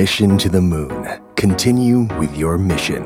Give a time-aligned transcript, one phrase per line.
[0.00, 1.02] Mission to the Moon.
[1.42, 3.02] Continue with your mission.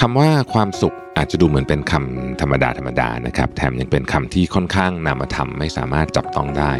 [0.00, 6.72] คำว่าความสุขอาจจะดูเหมือนเป็นคำธรรมดาธรรมดานะครับ แถมยังเป็นคำที่ค่อนข้างนามธรรมไม่สามารถจับต้องได้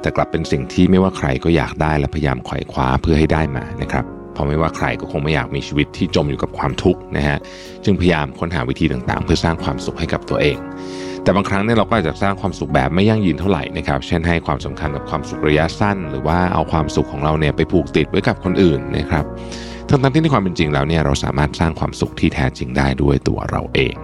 [0.00, 7.38] แต่กลับเป็นสิ่งที่ไม่ว่าใครก็อยากได้และพยายามไขว่คว้าเพื่อให้ได้มานะครับเพราะไม่ว่าใครก็คงไม่อยากมีชีวิตที่จมอยู่กับความทุกข์นะฮะ
[7.84, 10.58] จึงพยายามค้นหาวิธีต่างๆ เพื่อสร้างความสุขให้กับตัวเอง
[11.22, 19.24] แต่บางครั้งเนี่ยเราก็อาจจะสร้างความสุขแบบไม่ยั่งยืนเท่าไหร่นะครับ เช่นให้ความสำคัญกับความสุขระยะสั้น หรือว่าเอาความสุขของเราเนี่ยไปผูกติดไว้กับคนอื่นนะครับ
[19.88, 23.94] ทั้งๆที่ในความเป็นจริงแล้วเนี่ยเราสามารถสร้างความสุขที่แท้จริงได้ด้วยตัวเราเอง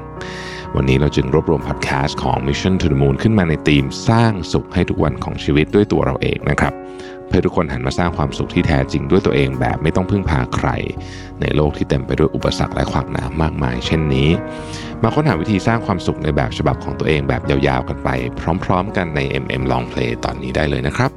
[0.74, 6.72] วันนี้เราจึงรวบรวมพอดแคสต์ของ Mission to the Moon ขึ้นมาในธีมสร้างสุขให้ทุกวันของชีวิตด้วยตัวเราเองนะครับ
[7.28, 10.68] เพื่อทุกคนหันมาสร้างความสุขที่แท้จริงด้วยตัวเองแบบไม่ต้องพึ่งพาใคร
[11.40, 14.30] ในโลกที่เต็มไปด้วยอุปสรรคและขวากหนามมากมาย เช่นนี้
[15.02, 18.08] มาค้นหาวิธีสร้างความสุขในแบบฉบับของตัวเองแบบยาวๆกันไป
[18.64, 21.10] พร้อมๆ กันใน MM Long Play ตอนนี้ได้เลยนะครับ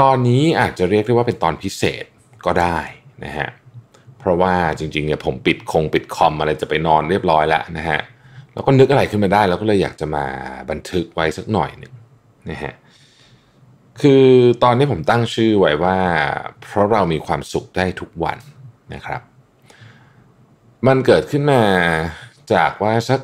[0.00, 2.04] ตอนนี้อาจจะเรียกได้ว่าเป็นตอนพิเศษ
[2.46, 2.78] ก็ได้
[3.24, 3.48] นะฮะ
[4.18, 8.00] เพราะว่าจริงๆเนี่ยผมปิดคงปิดคอมอะไรจะไปนอนเรียบร้อยแล้วนะฮะ
[8.58, 10.24] แล้วก็นึกอะไรขึ้นมาได้แล้วก็เลยอยากจะมา
[10.70, 11.92] บันทึกไว้สักหน่อยหนึ่ง
[12.50, 12.74] นะฮะ
[14.00, 14.24] คือ
[14.62, 15.98] ตอนนี้ผมตั้งชื่อไว้ว่า
[16.62, 18.38] เพราะเรามีความสุขได้ทุกวัน
[18.94, 19.22] นะครับ
[20.86, 21.62] มันเกิดขึ้นมา
[22.52, 23.20] จากว่าสัก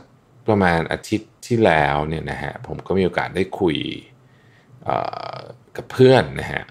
[0.49, 3.77] ประมาณอาทิตย์ที่แล้วเนี่ยนะฮะผมก็มีโอกาสได้คุย
[5.77, 6.62] กับเพื่อนนะฮะ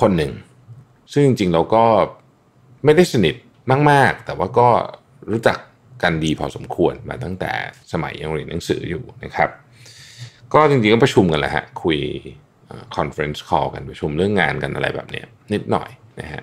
[0.00, 0.32] คนหนึ่ง
[1.12, 1.84] ซึ่งจริงๆเราก็
[2.84, 3.34] ไม่ได้สนิท
[3.90, 4.68] มาก ๆ แต่ว่าก็
[5.32, 5.58] รู้จัก
[6.02, 7.52] กันดีพอสมควรมาตั้งแต่
[7.92, 9.50] สมัยยังเรียนหนังสืออยู่นะครับ
[10.54, 11.98] ก็จริงๆก็ประชุมกันแหละฮะคุย
[12.96, 16.42] conference call กันประชุมเรื่องงานกันอะไรแบบนี้นิดหน่อยนะฮะ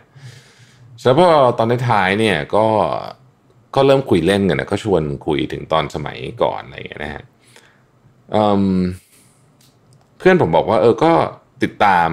[1.02, 2.66] แล้วพอตอนท้ายเนี่ยก็
[3.76, 7.24] ก็เริ่มคุยเล่นกันนะก็ชวนคุยถึงตอนสมัยก่อนอะไรอย่างเงี้ยนะฮะ
[10.18, 11.14] เพื่อนผมบอกว่า เออก็
[11.64, 12.09] ติดตาม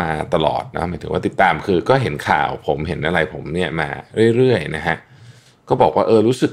[0.00, 3.88] มาตลอดนะหมายถึงว่าติดตามคือก็เห็นข่าวผมเห็นอะไรผมเนี่ยมา
[4.36, 4.96] เรื่อยๆนะฮะ
[5.68, 6.52] ก็บอกว่าเออรู้สึก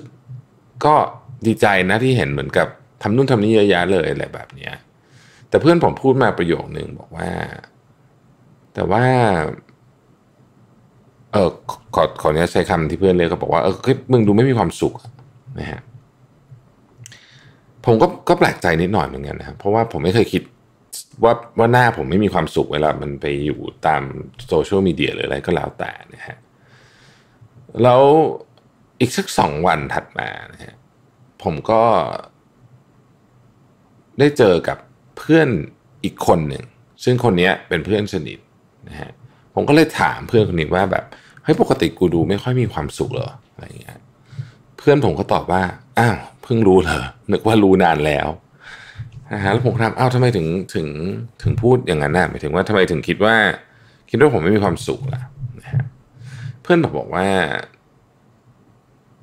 [0.84, 0.96] ก็
[1.46, 2.68] ดีใจนะที่เห็นเหมือนกับ
[3.02, 4.74] ทำนู่นทำนี่เยอะแยะเลยอะไรแบบเนี้ย
[5.50, 7.30] แต่เพื่อนผมพูดมาประโยคนึงบอกว่า
[8.74, 9.04] แต่ว่า
[11.32, 11.50] เออ
[11.96, 13.76] ขอขอเนี้ยใช้คำที่เพื่อนเรียกก็บอกว่าเออ
[14.12, 14.94] มึงดูไม่มีความสุข
[15.60, 15.82] นะฮะ
[17.86, 20.44] ผมก็ก็แปลกใจนิดหน่อยเหมือนกันนะครับเพราะว่าผมไม่เคยคิด
[21.24, 24.02] ว่าว่าหน้าผมไม่มีความสุขเวลามันไปอยู่ตาม
[24.48, 26.38] โซเชียลมีเดียหรืออะไรก็แล้วแต่นะฮะ
[27.84, 28.04] แล้ว
[29.00, 30.76] อีกสักสองวันถัดมานะฮะ
[31.44, 31.84] ผมก็
[34.20, 34.78] ได้เจอกับ
[35.18, 35.48] เพื่อน
[36.04, 36.64] อีกคนหนึ่ง
[37.04, 38.40] ซึ่งคนนี้เป็นเพื่อนสนิท
[38.90, 39.12] นะฮะ
[39.54, 41.06] ผมก็เลยถามเพื่อนคนนี้ว่าแบบ
[41.44, 44.00] เฮ้ยปกติกูดูไม่ค่อยมีความสุขเหรออะไรเงี้ย
[44.78, 45.64] เพื่อนผมก็ตอบว่า
[46.00, 48.28] อ้าวเพิ่งรู้เหรอนึกว่ารู้นานแล้ว
[49.34, 50.88] นะฮะแล้วผมถามอ้าวทำไมถึงถึง
[51.42, 53.36] ถึงพูดอย่างนั้นน่ะหมายถึงว่าทำไมถึงคิดว่า
[54.10, 55.22] คิดว่าผมไม่มีความสุขล่ะ
[55.62, 55.84] นะฮะ
[56.62, 57.28] เพื่อนบอกว่า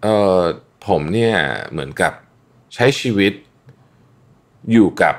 [0.02, 0.40] เออ
[0.86, 1.34] ผมเนี่ย
[1.70, 2.12] เหมือนกับ
[2.74, 3.32] ใช้ชีวิต
[4.72, 5.14] อยู่กับ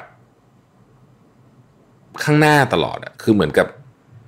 [2.24, 3.68] ข้างหน้าตลอดอะคือเหมือนกับ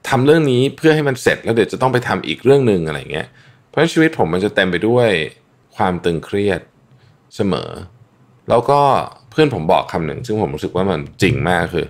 [0.10, 3.28] ทำเรื่องนี้เพื่อให้มันเสร็จแล้วเดี๋ยวจะต้องไปทำอีกเรื่องหนึ่งอะไรเงี้ย
[3.70, 5.10] เพราะชีวิตผมมันจะเต็มไปด้วย
[5.76, 6.62] ความตึงเครียด
[7.36, 7.70] เสมอ
[8.50, 8.80] แล้วก็
[9.32, 11.88] เพื่อนผมบอกคำหนึ่งซึ่งผมรู้สึกว่ามันจริงมากคือ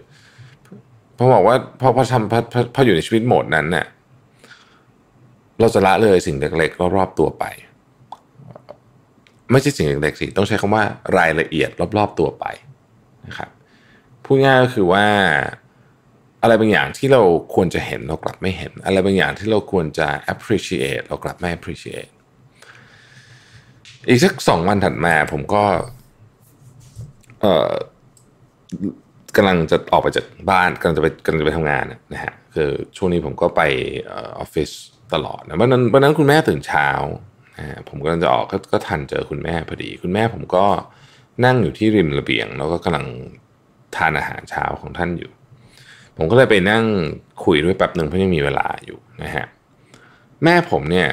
[1.17, 2.39] พอบอกว่าพอพอทำพอ
[2.75, 3.85] พออยู่ในชีวิตโหมดนั้นเนี่ย
[5.59, 7.45] เราจะละเลยสิ่งเล็กๆรอบๆตัวไป
[9.51, 10.83] ไม่ใช่สิ่งเล็กๆสิต้องใช้คำว่า
[11.17, 12.45] รายละเอียดรอบ ๆตัวไป
[13.27, 13.49] นะครับ
[14.23, 15.05] พูดง่ายก็คือว่า
[16.41, 17.21] อะไรบางอย่างที่เรา
[17.55, 22.11] ควรจะเห็นเรากลับไม่เห็น อะไรบางอย่างที่เราควรจะ appreciate เรากลับไม่ appreciate
[24.07, 25.63] อีกสักสองวันถัดมาผมก็
[27.41, 27.73] เอ่อ
[29.35, 33.61] กำลังจะออกไปจากบ้านกำลังจะไปกำลังจะไปทำงานนะฮะคือช่วงนี้ผมก็ไป
[34.09, 34.11] อ
[34.43, 34.69] อฟฟิศ
[35.13, 36.87] ตลอดนะวันนั้นวันนั้นคุณแม่ตื่นเช้า
[37.57, 40.65] นะผมกำลังจะออกก็ก็ทันเจอคุณแม่พอดี คุณแม่ผมก็
[41.45, 43.05] นั่งอยู่ที่ริมระเบียง แล้วก็กำลัง
[43.95, 45.31] ทานอาหารเช้าของท่านอยู่
[46.17, 46.83] ผมก็เลยไปนั่ง
[47.45, 49.45] คุยด้วยแป๊บหนึ่งเพราะยังมีเวลาอยู่นะฮะ
[50.43, 51.09] แม่ผมเนี่ย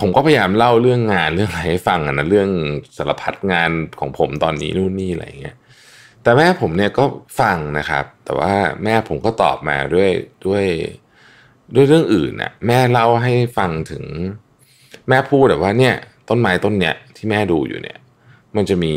[0.00, 2.50] ผมก็พยายามเล่าเรื่องงานเรื่องอะไรให้ฟังนะเรื่อง
[2.96, 3.70] สารพัดงาน
[4.00, 5.56] ของผมตอนนี้นู่นนี่อะไรเงี้ย
[6.22, 7.04] แต่แม่ผมเนี่ยก็
[7.40, 8.52] ฟังนะครับ แต่ว่า
[8.84, 10.10] แม่ผมก็ตอบมาด้วย
[10.46, 10.64] ด้วย
[11.74, 14.04] ด้วยเรื่องอื่นน่ะแม่เล่าให้ฟังถึง
[15.10, 15.94] แม่พูดแบบว่าเนี่ย
[16.28, 17.98] ต้นไม้ต้นเนี้ยที่แม่ดูอยู่เนี่ย
[18.56, 18.94] มันจะมี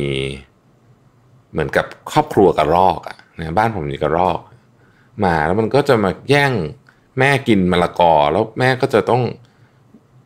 [1.52, 4.40] เหมือนกับครอบครัวกระรอกอะนะบ้านผมมีกระรอก
[5.26, 6.52] มาแล้วมันก็จะมาแย่ง
[7.20, 9.22] แม่กินมะละกอ แล้วแม่ก็จะต้อง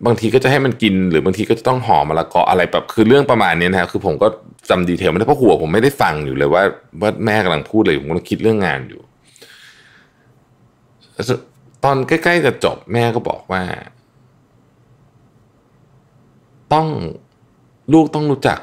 [0.05, 4.27] บางทีก็จะให้มันกิน หรือบางทีก็จะต้องห่อมะละกออะไรแบบคือเรื่องประมาณนี้นะครับคือผมก็
[4.69, 6.63] จำดีเทลไม่ได้เพราะหัวผมไม่ได้ฟังอยู่เลยว่า
[7.01, 9.01] ว่าแม่กำลังพูดเลยผมกำลังคิดเรื่องงานอยู่
[11.83, 13.61] ตอนใกล้ๆจะจบแม่ก็บอกว่า
[16.73, 16.87] ต้อง
[17.93, 18.59] ลูกต้องรู้จัก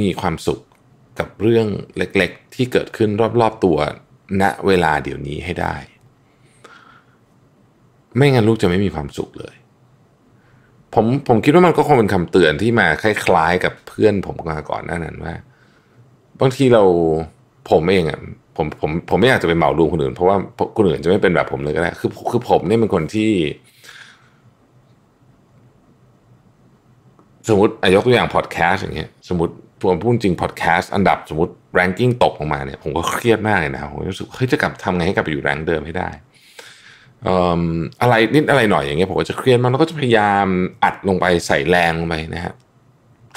[0.00, 0.60] มีความสุข
[1.18, 1.66] กับเรื่อง
[1.96, 3.10] เล็กๆ ที่เกิดขึ้น
[3.40, 3.78] รอบๆตัว
[4.42, 5.76] ณเวลาเดี๋ยวนี้ให้ได้
[8.16, 9.54] ไม่งั้นลูกจะไม่มีความสุขเลย
[10.94, 15.34] ผมผมคิดว่ามันก็คงเป็นคำเตือนที่มาคล้ายๆ กับเพื่อนผมมาก่อนหน้านั้นว่า
[16.40, 16.82] บางทีเรา
[17.70, 18.20] ผมเองอะ
[18.56, 20.36] ผมผมผมไม่อยากจะไปเหมารวมคนอื่น เพราะว่า
[20.76, 23.30] คนอื่นจะไม่เป็นแบบผมเลยก็ได้ คือคือผมเนี่ยเป็นคนที่
[27.48, 36.08] สมมติยกตัวอย่างพอดแคสต์อย่างเงี้ยสมมติผมพูดจริงพอดแคสต์อันดับสมมติแรงกิ้งตกลงมาเนี่ยผมก็เครียดมากเลยนะผมรู้สึกเฮ้ยจะกลับทำไงให้กลับไปอยู่แรงเดิมให้ได้
[38.02, 40.46] อะไรนิดอะไรหน่อยอย่างเงี้ยผมก็จะเครียดมากแล้วก็จะพยายาม
[40.84, 42.54] อัดลงไปใส่แรงลงไปนะฮะ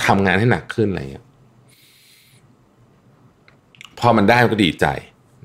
[0.06, 1.26] ทำงานให้หนักขึ้นอะไรเงี้ย
[4.00, 4.86] พอมันได้มันก็ดีใจ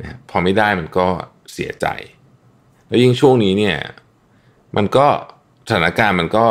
[0.00, 1.06] นะพอไม่ได้มันก็
[1.52, 1.86] เสียใจ
[2.86, 3.76] แล้วยิ่งช่วงนี้เนี่ย
[4.76, 5.06] มันก็
[5.68, 6.44] สถานการณ์มันก็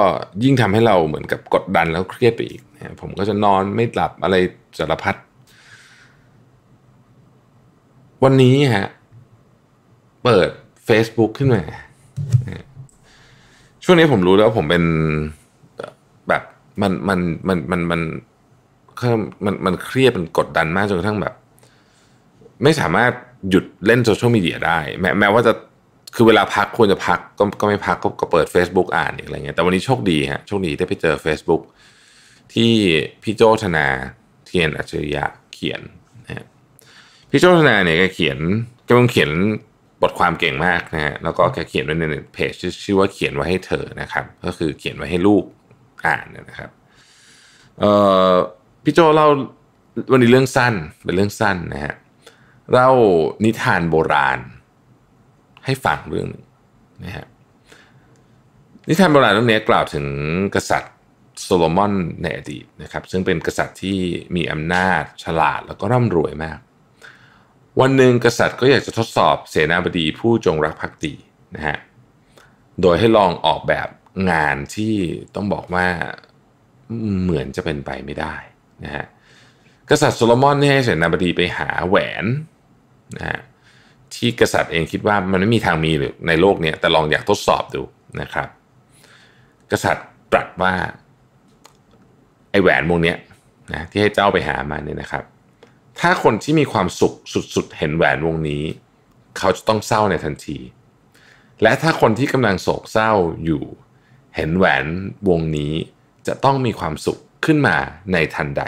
[0.43, 2.61] ยิ่งทำให้เราเหมือนกับกดดันแล้วเครียดไปอีก
[3.01, 4.35] ผมก็จะนอนไม่หลับอะไร
[4.79, 5.15] สารพัด
[8.23, 8.89] วันนี้ฮะ
[10.23, 10.49] เปิด
[10.87, 11.63] Facebook ขึ้นมา
[13.83, 14.83] ช่วงนี้ผมรู้แล้วผมเป็น
[16.27, 16.43] แบบ
[16.81, 18.01] มันมันมันมันมัน
[19.45, 21.33] มันมันเครียดมันกดดันมากจนกระทั่งแบบ
[22.63, 23.11] ไม่สามารถ
[23.49, 25.53] หยุดเล่นโซเชียลมีเดียได้ แม้แม้ว่าจะ
[26.15, 31.61] คือเวลาพักควรจะพักก็ก็ไม่พักก็เปิด Facebook อ่านอีกอะไรเงี้ยแต่วันนี้โชคดีฮะโชคดีได้ไปเจอ Facebook
[32.53, 32.71] ที่
[33.23, 33.87] พี่โจธนา
[34.45, 35.81] เทียนอัจฉริยะเขียน
[36.25, 36.45] นะ
[37.31, 38.37] พี่โจธนาเนี่ยแกเขียน
[38.85, 39.31] แกคงเขียน
[40.01, 42.51] บทความเก่งมากนะฮะแล้วก็แกเขียนไว้ในเพจ
[42.83, 45.43] ชื่อว่าเขียนไว้ให้เธอนะครับ ก็คือเขียนไว้ให้ลูก
[46.05, 46.69] อ่านนะครับ
[47.79, 47.91] เอ่
[48.31, 48.33] อ
[48.83, 49.27] พี่โจเล่า
[50.11, 50.73] วันนี้เรื่องสั้น
[51.05, 51.93] เป็นเรื่องสั้นนะฮะ
[52.71, 52.89] เล่า
[53.43, 54.39] นิทานโบราณ
[55.65, 56.45] ให้ฟังเรื่องนึง
[57.05, 57.25] นะฮะ
[58.87, 60.05] นิทานโบราณเรื่องนี้กล่าวถึง
[60.55, 60.93] กษัตริย์
[61.41, 63.99] โซโลมอนในอดีตนะครับซึ่งเป็นกษัตริย์ที่
[64.35, 66.59] มีอำนาจฉลาดแล้วก็ร่ำรวยมาก
[67.81, 71.13] วันหนึ่งกษัตริย์ก็อยากจะทดสอบเสนาบดีผู้จงรักภักดี
[71.55, 71.77] นะฮะ
[72.81, 73.87] โดยให้ลองออกแบบ
[74.31, 74.95] งานที่
[75.35, 75.87] ต้องบอกว่า
[77.23, 78.35] เหมือนจะเป็นไปไม่ได้
[78.83, 79.05] นะฮะ
[79.89, 82.25] กษัตริย์โซโลมอนให้เสนาบดีไปหาแหวน
[83.17, 83.39] นะฮะ
[84.15, 87.81] ที่กษัตริย์เองคิดว่ามันไม่มีทางมีหรือในโลกนี้แต่ลองอยากทดสอบดู
[88.21, 88.47] นะครับ
[89.71, 90.73] กษัตริย์ตรัสว่า
[92.51, 93.15] ไอแหวนวงนี้
[93.73, 95.23] นะที่ให้เจ้าไปหามาเนี่ยนะครับ
[95.99, 97.13] ถ้าคนที่มีความสุข
[97.55, 98.63] สุดๆ เห็นแหวนวงนี้
[99.37, 100.57] เขาจะต้องเศร้าในทันที
[101.61, 103.11] และถ้าคนที่กำลังโศกเศร้า
[103.45, 103.63] อยู่
[104.35, 104.85] เห็นแหวน
[105.29, 105.73] วงนี้
[106.27, 107.77] จะต้องมีความสุขขึ้นมา
[108.13, 108.63] ในทันใด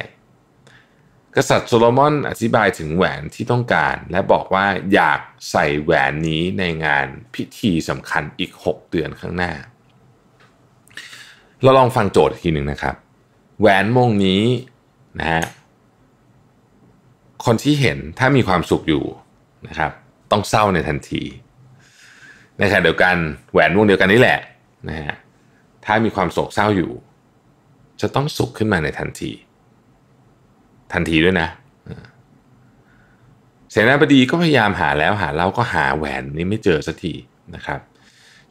[1.37, 5.19] กษัตริย์โซโลมอนอธิบายถึงแหวนที่ต้องการ และบอกว่าอยาก
[5.51, 9.53] ใส่แหวนนี้ในงานพิธีสำคัญอีก 6 เดือนข้างหน้า
[11.61, 12.95] เราลองฟังโจทย์อีกทีหนึ่งนะครับ
[13.59, 14.43] แหวนวงนี้
[15.19, 15.43] นะฮะ
[17.45, 19.03] คนที่เห็นถ้ามีความสุขอยู่
[19.67, 19.91] นะครับ
[20.31, 21.23] ต้องเศร้าในทันที
[22.57, 23.15] ในขณะเดียวกัน
[23.51, 24.39] แหวนวงเดียวกันนี่แหละ
[24.89, 25.15] นะฮะ
[25.85, 26.91] ถ้ามีความโศกเศร้าอยู่
[28.01, 29.31] จะต้องสุขขึ้นมาในทันที
[30.95, 31.49] ทันทีด้วยนะ
[33.71, 37.13] เสนาบดีก็พยายามหาแล้วหาเล่าก็หาแหวนนี้ไม่เจอสักที
[37.55, 37.79] นะครับ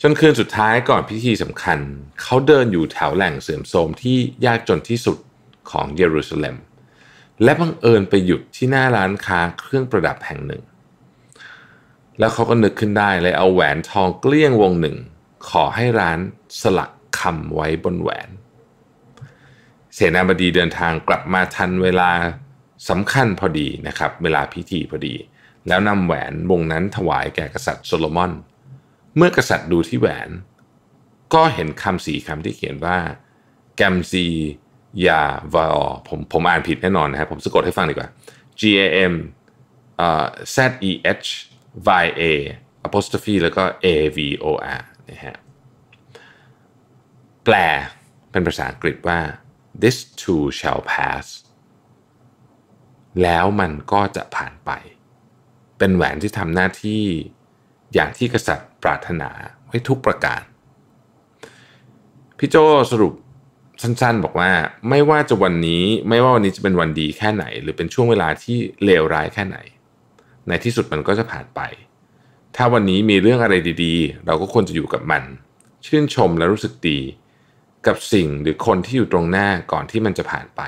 [0.03, 1.79] จนคืนสุดท้ายก่อนพิธีสำคัญ
[2.23, 5.19] เขาเดินอยู่แถวแหล่งเสื่อมโทรมที่ยากจนที่สุด
[5.71, 6.57] ของเยรูซาเล็ม
[7.43, 10.63] และบังเอิญไปหยุดที่หน้าร้านค้าเครื่องประดับแห่งหนึ่ง
[12.19, 14.97] แล้วเขาก็นึกขึ้นได้เลยเอาแหวนทองเกลี้ยงวงหนึ่ง
[15.49, 16.19] ขอให้ร้าน
[16.61, 18.29] สลักคำไว้บนแหวน
[19.95, 22.11] เสนาบดีเดินทางกลับมาทันเวลา
[22.89, 25.15] สำคัญพอดีนะครับ เวลาพิธีพอดี
[25.69, 28.33] แล้วนำแหวนวงนั้นถวายแก่กษัตริย์โซโลมอน
[29.17, 30.31] เมื่อกษัตริย์ดูที่แหวน
[31.35, 32.99] ก็เห็นคำสี่คำที่เขียนว่า
[33.77, 34.27] แกมซี
[35.07, 35.23] ยา
[35.55, 35.77] วาอ
[36.09, 38.09] ผมผมอ่านผิดแน่นอนนะครับผมสะกดให้ฟังดีกว่า
[38.61, 39.15] G A M
[40.55, 40.57] Z
[40.89, 40.93] E
[41.25, 41.29] H
[42.05, 42.23] Y A
[42.87, 43.87] apostrophe แล้วก็ A
[44.17, 44.47] V O
[44.79, 45.37] R นะฮะ
[47.45, 47.55] แปล
[48.31, 49.21] เป็นภาษาอังกฤษว่า
[49.83, 51.27] this too shall pass
[53.23, 54.71] แล้วมันก็จะผ่านไป
[55.79, 57.05] เป็นแหวนที่ทำหน้าที่
[57.95, 59.31] อย่างที่กษัตริย์ปรารถนา
[59.67, 60.43] ไว้ทุกประการ
[62.39, 62.57] พี่โจ
[62.91, 63.13] สรุป
[63.83, 64.51] สั้นๆ บอกว่า
[64.89, 69.59] ไม่ว่าจะวันนี้ไม่ว่าวันนี้จะเป็นวันดีแค่ไหน หรือเป็นช่วงเวลาที่เลวร้ายแค่ไหน
[70.49, 71.61] ในที่สุดมันก็จะผ่านไป
[72.57, 73.55] ถ้าวันนี้มีเรื่องอะไร
[73.85, 75.23] ดีๆ เราก็ควรจะอยู่กับมัน
[75.87, 76.99] ชื่นชมและรู้สึกดี
[77.87, 80.63] กับสิ่งหรือคนที่อยู่ตรงหน้าก่อนที่มันจะผ่านไป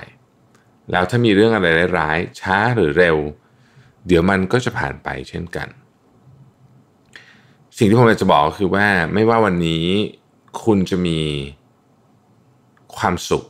[0.90, 1.66] แล้วถ้ามีเรื่องอะไร
[1.99, 3.16] ร้ายๆช้าหรือเร็ว
[4.06, 5.68] เดี๋ยวมันก็จะผ่านไปเช่นกัน
[7.78, 9.87] สิ่งที่ผมอยากจะบอกก็คือว่าไม่ว่าวันนี้
[10.64, 11.20] คุณจะมี
[12.96, 13.44] ความสุข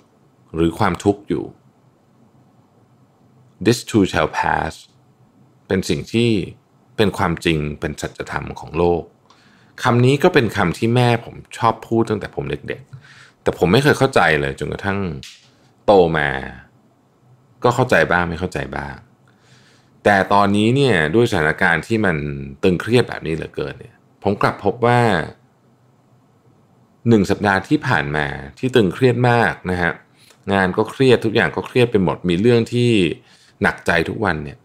[0.55, 1.45] หรือความทุกข์อยู่
[3.65, 4.73] this too shall pass
[5.69, 6.31] เป็นสิ่งที่
[6.97, 9.03] เป็นความจริงเป็นสัจธรรมของโลก
[9.83, 14.99] คำนี้ก็เป็นคำที่แม่ผมชอบพูดตั้งแต่ผมเด็กๆ แต่ผมไม่เคยเข้าใจเลยจนกระทั่ง
[15.87, 16.29] โตมา
[17.65, 18.95] ก็เข้าใจบ้างไม่เข้าใจบ้าง
[20.05, 22.17] แต่ตอนนี้เนี่ยด้วยสถานการณ์ที่มัน
[22.63, 25.01] ตึงเครียดแบบนี้เหลือเกินเนี่ย ผมกลับพบว่า
[27.09, 28.27] หนึ่งสัปดาห์ที่ผ่านมา
[28.59, 29.93] ที่ตึงเครียดมากนะฮะ
[30.53, 32.91] งานก็เครียดทุกอย่างก็เครียดไปหมดมีเรื่องที่
[33.63, 34.59] หนักใจทุกวันเนี่ย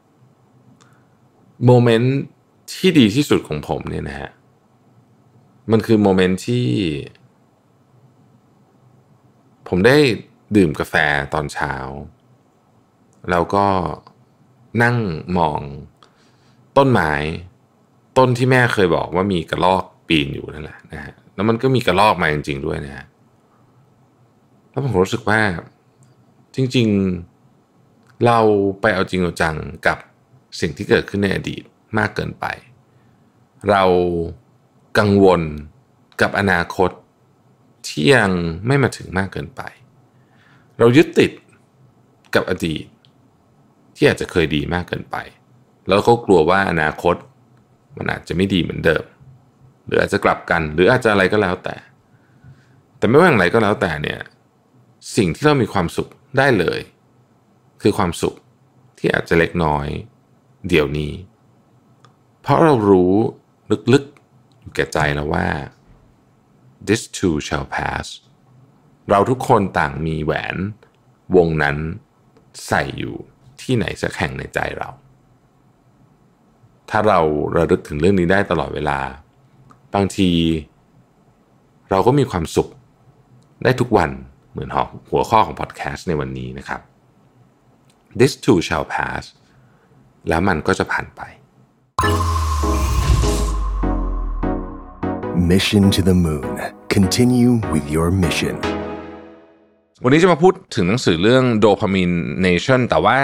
[1.66, 2.16] โมเมนต์
[2.74, 4.30] ที่ดีที่สุดของผมเนี่ยนะฮะ
[5.72, 6.68] มันคือโมเมนต์ที่
[9.74, 9.98] ผมได้
[10.56, 10.96] ดื่มกาแฟ
[11.34, 11.74] ตอนเช้า
[13.32, 13.66] แล้วก็
[14.84, 14.98] นั่ง
[15.38, 15.62] มอง
[16.78, 17.13] ต้นไม้
[18.18, 23.06] ต้นที่แม่เคยบอกว่ามีกระรอกปีนอยู่นั่นแหละนะฮะแล้วมันก็มีกระรอกมาจริง ๆ ด้วยนะฮะ
[24.70, 25.40] แล้วผมรู้สึกว่า
[26.56, 26.88] จริง
[27.56, 28.40] ๆ เรา
[28.82, 29.56] ไปเอาจริงเอาจัง
[29.88, 29.98] กับ
[30.60, 31.63] สิ่งที่เกิดขึ้นในอดีต
[31.98, 32.46] มากเกินไป
[33.70, 33.84] เรา
[35.00, 35.42] กังวล
[36.22, 36.90] กับอนาคต
[37.92, 38.32] ที่ยัง
[38.68, 39.62] ไม่มาถึงมากเกินไป
[40.78, 41.32] เรายึดติด
[42.36, 42.86] กับอดีต
[43.96, 45.18] ที่อาจจะเคยดีมากเกินไป
[45.88, 47.16] แล้วก็กลัวว่าอนาคต
[47.98, 49.04] มันอาจจะไม่ดีเหมือนเดิม
[49.86, 51.76] หรืออาจจะกลับกัน หรืออาจจะอะไรก็แล้วแต่
[52.98, 54.20] แต่ไม่ว่าอย่างไรก็แล้วแต่เนี่ย
[55.18, 56.80] สิ่งที่เรามีความสุขได้เลย
[57.82, 58.36] คือความสุข
[58.98, 59.88] ที่อาจจะเล็กน้อย
[60.70, 61.14] เดี๋ยวนี้
[62.42, 63.14] เพราะเรารู้
[63.94, 64.04] ลึก
[64.60, 65.48] อยู่แก่ใจแล้วว่า
[66.88, 68.06] this too shall pass
[69.10, 70.56] เราทุกคนต่างมีแหวน
[71.36, 71.78] วงนั้น
[72.68, 73.16] ใส่อยู่
[73.62, 74.90] ที่ไหนสักแห่งในใจเรา
[76.90, 77.20] ถ้าเรา
[77.56, 79.00] ระลึกถึงเรื่องนี้ได้ตลอดเวลา
[79.94, 80.32] บางที
[81.90, 82.70] เราก็มีความสุข
[83.64, 84.10] ได้ทุกวัน
[84.52, 84.70] เหมือน
[85.10, 86.82] หัวข้อของพอดแคสต์ในวันนี้นะครับ
[88.20, 89.24] this too shall pass
[90.30, 91.22] แล้วมันก็จะผ่านไป
[95.50, 96.56] Mission to the Moon.
[96.96, 98.56] Continue with your mission.
[100.04, 102.16] วันนี้จะมาพูดถึงหนังสือเรื่อง Dopamine
[102.48, 103.18] Nation แต่ว่า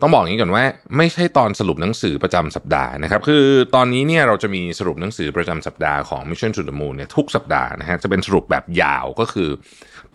[0.00, 0.64] ต้องบอกอย่างนี้ก่อนว่า
[0.96, 3.44] ไม่ใช่ตอนสรุปหนังสือประจำสัปดาห์นะครับ คือ
[3.74, 9.48] ตอนนี้เนี่ยเราจะมีสรุปหนังสือประจำสัปดาห์ของ Mission to the Moon เนี่ยทุกสัปดาห์นะฮะจะเป็นสรุปแบบยาวก็คือ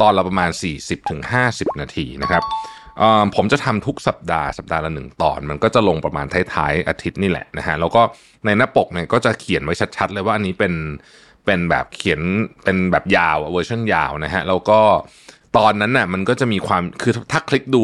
[0.01, 0.49] ตอนละประมาณ
[1.15, 2.43] 40-50 นาทีนะครับ
[3.35, 8.01] ผมจะทำทุกสัปดาห์สัปดาห์ละหนึ่งตอน มันก็จะลงประมาณท้ายๆอาทิตย์นี่แหละนะฮะแล้วก็
[8.45, 10.73] ในหน้าปกเนี่ยก็จะเขียนไว้ชัดๆเลยว่าอันนี้เป็น
[11.45, 12.21] เป็นแบบเขียน
[12.63, 14.79] เป็นแบบยาวเวอร์ชันยาวนะฮะแล้วก็
[15.57, 17.83] ตอนนั้นน่ะมันก็จะมีความคือถ้าคลิกดู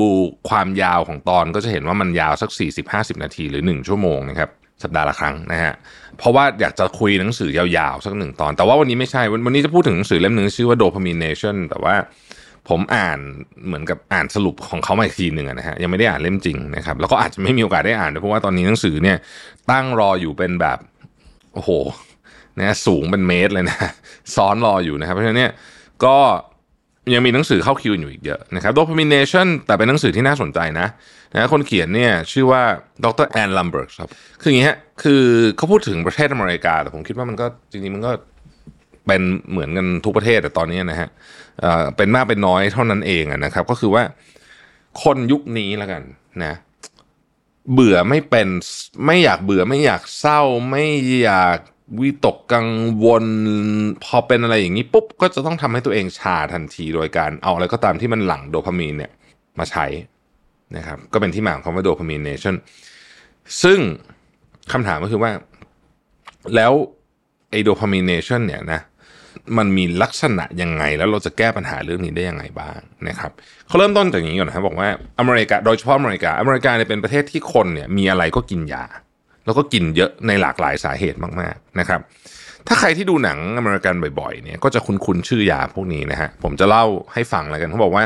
[0.49, 2.49] ความยาวของตอนก็จะเห็นว่ามันยาวสัก
[2.87, 4.49] 40-50 นาทีหรือ 1 ชั่วโมงนะครับ
[4.83, 5.73] สัปดาห์ละครั้งนะฮะ
[6.17, 11.95] เพราะว่าอยากจะคุยหนังสือยาวๆ สักหนึ่งตอน แต่ว่าวันนี้ไม่ใช่ วันนี้จะพูดถึงหนังสือเล่มหนึ่งชื่อว่า Dopamine Nation แต่ว่า
[12.69, 13.19] ผมอ่าน
[13.65, 19.17] เหมือนกับอ่านสรุปของเขามาอีกทีหนึ่งนะฮะ ยังไม่ได้อ่านเล่มจริงนะครับ แล้วก็อาจจะไม่มีโอกาสได้อ่านเพราะว่าตอนนี้หนังสือเนี่ย
[19.71, 20.77] ตั้งรออยู่เป็นแบบ
[21.53, 21.69] โอ้โห
[22.59, 23.77] นะสูงเป็นเมตรเลยนะ
[24.35, 25.51] ซ้อนรออยู่นะครับ เพราะฉะนั้นเนี่ย
[26.05, 26.17] ก็
[27.13, 30.87] ยังมีหนังสือเข้าคิวอยู่อีกเยอะนะครับ Dopamination แต่เป็นหนังสือที่น่าสนใจนะ
[31.33, 32.61] นะคนเขียนเนี่ยชื่อว่า
[33.03, 34.09] ดรแอนลัมเบิร์กครับ
[34.41, 35.23] คืออย่างนี้ฮะคือ
[35.57, 38.11] เขาพูดถึงประเทศอเมริกา แต่ผมคิดว่ามันก็จริงๆมันก็
[39.07, 39.21] เป็น
[39.51, 41.09] เหมือนกันทุกประเทศแต่ตอนนี้นะฮะ
[41.97, 44.03] เป็นมากเป็นน้อยเท่านั้นเองนะครับ ก็คือว่า
[45.03, 46.01] คนยุคนี้แล้วกัน
[46.43, 46.53] นะ
[47.73, 48.47] เบื่อไม่เป็น
[49.05, 50.85] ไม่อยากเบื่อไม่อยากเศร้าไม่
[51.21, 51.57] อยาก
[51.99, 52.67] วิตกกัง
[53.05, 53.25] วล
[54.03, 59.11] พอเป็นอะไรอย่างนี้ปุ๊บ ก็จะต้องทำให้ตัวเองชาทันทีโดยการเอาอะไรก็ตามที่มันหลั่งโดพามีนเนี่ย
[59.59, 59.85] มาใช้
[60.77, 62.55] นะครับก็เป็นที่มาของคำว่าโดพามีนเนชั่น
[63.63, 63.79] ซึ่ง
[64.71, 65.31] คำถามก็คือว่า
[66.55, 66.73] แล้ว
[67.51, 68.81] ไอโดพามีนเนชั่นเนี่ยนะ
[69.57, 73.31] มันมีลักษณะยังไง แล้วเราจะแก้ปัญหาเรื่องนี้ได้ยังไงบ้างนะครับ
[73.67, 74.89] เขาเริ่มต้นจากอย่างนี้ก่อนนะครับบอกว่า
[75.19, 78.85] อเมริกาโดยเฉพาะอเมริกาอเมริกาเนี่ยเป็นประเทศที่คนเนี่ยมีอะไรก็กินยา
[79.47, 82.01] แล้วก็กินเยอะในหลากหลายสาเหตุมากๆนะครับ
[82.67, 88.03] ถ้าใครที่ดูหนังอเมริกันบ่อยๆเนี่ยก็จะคุ้นๆชื่อยาพวกนี้นะฮะผมจะเล่าให้ฟังแล้วกันเขาบอกว่า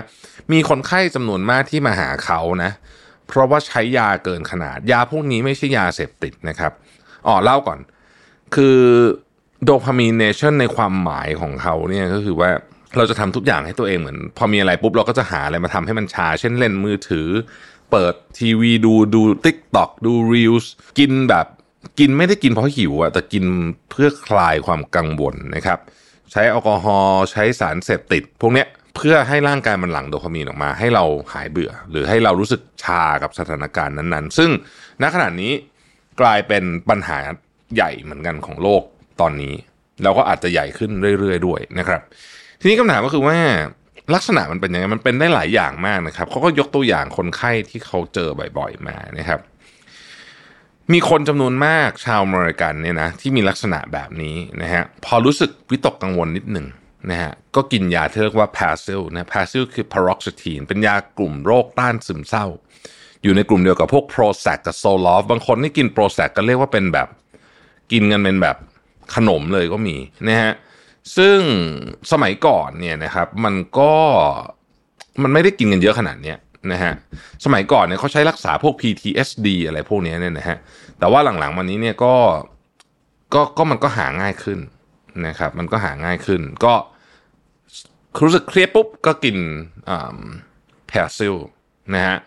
[0.52, 2.72] มีคนไข้จำนวนมากที่มาหาเขานะ
[3.28, 6.72] เพราะว่าใช้ยาเกินขนาด ยาพวกนี้ไม่ใช่ยาเสพติดนะครับ
[7.28, 7.80] อ๋อเล่าก่อน
[8.56, 8.78] คือ
[9.64, 12.50] Dopamine Nation ในความหมายของเขาเนี่ยก็คือว่า
[12.98, 17.28] เราจะทำทุกอย่างให้ตัวเองเหมือน พอมีอะไรปุ๊บเราก็จะหาอะไรมาทำให้มันชา เช่นเล่นมือถือ
[17.92, 21.46] เปิดทีวีดูดู TikTok ดู Reels กินแบบ
[22.00, 23.46] กินไม่ได้กินเพราะหิวอะแต่กิน
[23.92, 25.80] เพื่อคลายความกังวลนะครับ
[26.32, 34.50] ใช้แอลกอฮอล์ใช้สารเสพติด พวกเนี้ยเพื่อให้ร่างกายมันหลั่งโดพามีนออกมา ให้เราหายเบื่อ หรือให้เรารู้สึกชากับสถานการณ์นั้นๆ ซึ่ง
[35.02, 35.52] ณขณะนี้
[36.22, 37.20] กลายเป็นปัญหา
[37.76, 38.84] ใหญ่เหมือนกันของโลก
[39.22, 39.54] ตอนนี้
[40.04, 42.02] แล้วก็อาจจะใหญ่ขึ้นเรื่อยๆ ด้วยนะครับ
[42.62, 43.38] ทีนี้คำถามก็คือว่า
[44.14, 49.40] ลักษณะมันเป็นยังไงมันเป็นได้หลายอย่างมากนะครับเขาก็ยกตัวอย่างคนไข้ที่เขาเจอบ่อยๆมานะครับ
[50.94, 56.68] มีคนจำนวนมากชาวอเมริกันเนี่ยนะที่มีลักษณะแบบนี้นะฮะพอรู้สึกวิตกกังวลนิดหนึ่ง
[57.10, 62.46] นะฮะก็กินยาที่เรียกว่า Paxil นะ Paxil คือ paroxetine เป็นยากลุ่มโรคต้านซึมเศร้า
[63.24, 67.08] อยู่ในกลุ่มเดียวกับพวก Prozac กับ Zoloft บางคนที่กิน Prozac ก็เรียกว่าเป็นแบบ
[67.92, 68.58] กินกันเป็นแบบ
[69.16, 69.96] ขนมเลยก็มี
[70.28, 70.54] นะฮะ
[71.18, 71.40] ซึ่ง
[72.12, 73.94] สมัยก่อนเนี่ยนะครับมันก็
[75.24, 76.38] มันไม่ได้กินกันเยอะขนาดเนี้ย
[76.72, 76.94] นะฮะ
[77.46, 80.58] สมัยก่อนเนี่ยเขาใช้รักษาพวก PTSD อะไรพวกนี้เนี่ยนะฮะ
[81.00, 82.16] แต่ว่าหลังๆมานี้เนี่ยก็
[83.34, 84.60] ก็ก็มันก็หาง่ายขึ้น
[85.28, 86.74] นะครับมันก็หาง่ายขึ้น ก็
[88.24, 89.38] รู้สึกเครียดปุ๊บก็กิน
[90.88, 91.36] แพซิล
[91.96, 92.18] นะฮะ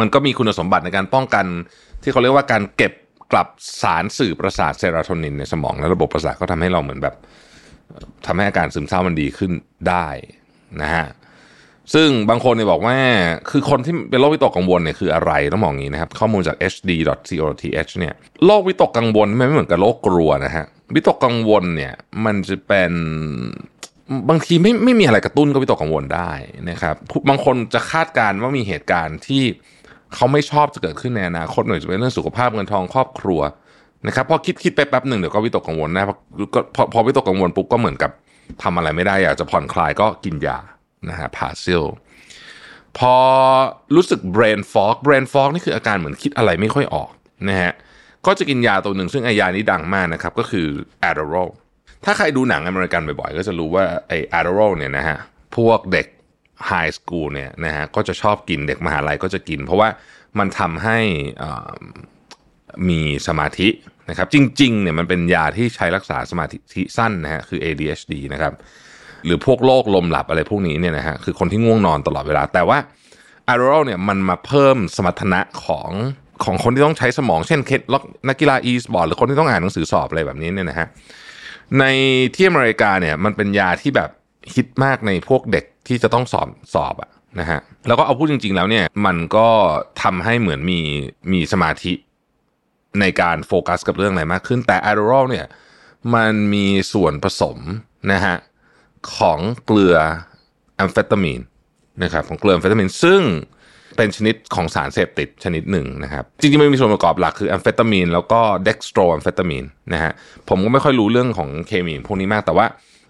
[0.00, 1.46] มันก็มีคุณสมบัติในการป้องกัน
[2.02, 2.92] ที่เขาเรียกว่าการเก็บ
[3.32, 3.48] กลับ
[3.82, 7.14] สารสื่อประสาทเซโรโทนินในสมองและระบบประสาทก็ทำให้เราเหมือนแบบ
[8.26, 9.50] ทำให้อาการซึมเศร้ามันดีขึ้น
[9.88, 10.06] ได้
[10.82, 11.06] นะฮะ
[11.94, 12.96] ซึ่งบางคนเนี่ยบอกว่า
[13.50, 21.94] คือคนที่เป็นโรควิตกกังวลเนี่ยคืออะไรต้องมองอย่างนี้นะครับ ข้อมูลจาก hd.co.th เนี่ยโรควิตกกังวลไม่เหมือนกับโรคกลัวนะฮะวิตกกังวลเนี่ย
[22.24, 22.92] มันจะเป็น
[24.28, 26.30] บางทีไม่ไม่มีอะไรกระตุ้นก็วิตกกังวลได้
[26.70, 26.96] นะครับ
[27.28, 29.42] บางคนจะคาดการณ์ว่ามีเหตุการณ์ที่
[30.14, 33.40] เขาไม่ชอบจะเกิดขึ้นในอนาคตหน่อยจะเป็นเรื่องสุขภาพเงินทองครอบครัว
[34.06, 36.14] นะครับพอคิดคิดไปแป๊บหนึ่งเดี๋ยวก็วิตกกังวลนะพอ
[36.74, 38.10] พอพอวิตกกังวลปุ๊บก็เหมือนกับ
[38.62, 40.58] ทำอะไรไม่ได้อยากจะผ่อนคลายก็กินยา
[41.08, 41.84] นะฮะพาซิล
[42.98, 43.14] พอ
[43.96, 47.10] รู้สึก brain fog brain fog นี่คืออาการเหมือนคิดอะไรไม่ค่อยออก
[47.48, 47.72] นะฮะ
[48.26, 50.66] ก็จะกินยาตัวหนึ่งซึ่งไอยานี้ดังมากนะครับ ก็คือ
[51.08, 51.50] Adderall
[52.04, 55.18] ถ้าใครดูหนังอเมริกันบ่อยๆ ก็จะรู้ว่าไอ Adderall เนี่ยนะฮะ
[55.56, 56.06] พวกเด็ก
[56.66, 59.88] ไฮสคูลเนี่ยนะฮะก็จะชอบกินเด็กมหาลัยก็จะกิน เพราะว่า
[60.38, 60.98] มันทำให้
[62.88, 63.68] มีสมาธิ
[64.10, 68.52] นะครับ จริงๆเนี่ยมันเป็นยาที่ใช้รักษาสมาธิสั้นนะฮะคือ ADHD นะครับ
[69.24, 72.78] หรือพวกโรคลมหลับอะไรพวกนี้เนี่ยนะฮะคือคนที่ง่วงนอนตลอดเวลา แต่ว่า
[73.52, 75.90] a d d e r a l เนี่ยมันมาเพิ่มสมรรถนะของ
[76.44, 77.80] ของคนที่ต้องใช้สมองเช่นเคส
[78.28, 80.86] นักกีฬาอีสปอร์ตหรือคนที่ต้องอ่านหนังสือสอบอะไรแบบนี้เนี่ยนะฮะ
[81.78, 81.84] ใน
[82.34, 84.10] ที่อเมริกาเนี่ยมันเป็นยาที่แบบ
[84.54, 89.48] ฮิตมากในพวกเด็กที่จะต้องสอบสอบอะนะฮะแล้วก็เอาพูดจริง ๆ แล้วเนี่ยมันก็
[90.02, 90.80] ทำให้เหมือนมี
[91.32, 91.92] มีสมาธิ
[93.00, 95.46] ในการโฟกัสกับเรื่องอะไรมากขึ้น แต่ a d d e r a l เนี่ย
[96.14, 97.58] มันมีส่วนผสม
[98.12, 98.36] นะฮะ
[99.16, 99.96] ของเกลือ
[100.76, 101.40] แอมเฟตามีน
[102.02, 103.22] นะครับของเกลือแอมเฟตามีนซึ่ง
[103.96, 110.12] เป็นชนิดของสารเสพติดชนิดหนึ่งนะครับ จริงๆมันมีส่วนประกอบหลักคือแอมเฟตามีนแล้วก็ dextroamphetamine นะฮะ
[110.48, 112.66] ผมก็ไม่ค่อยรู้เรื่องของเคมีพวกนี้มากแต่ว่า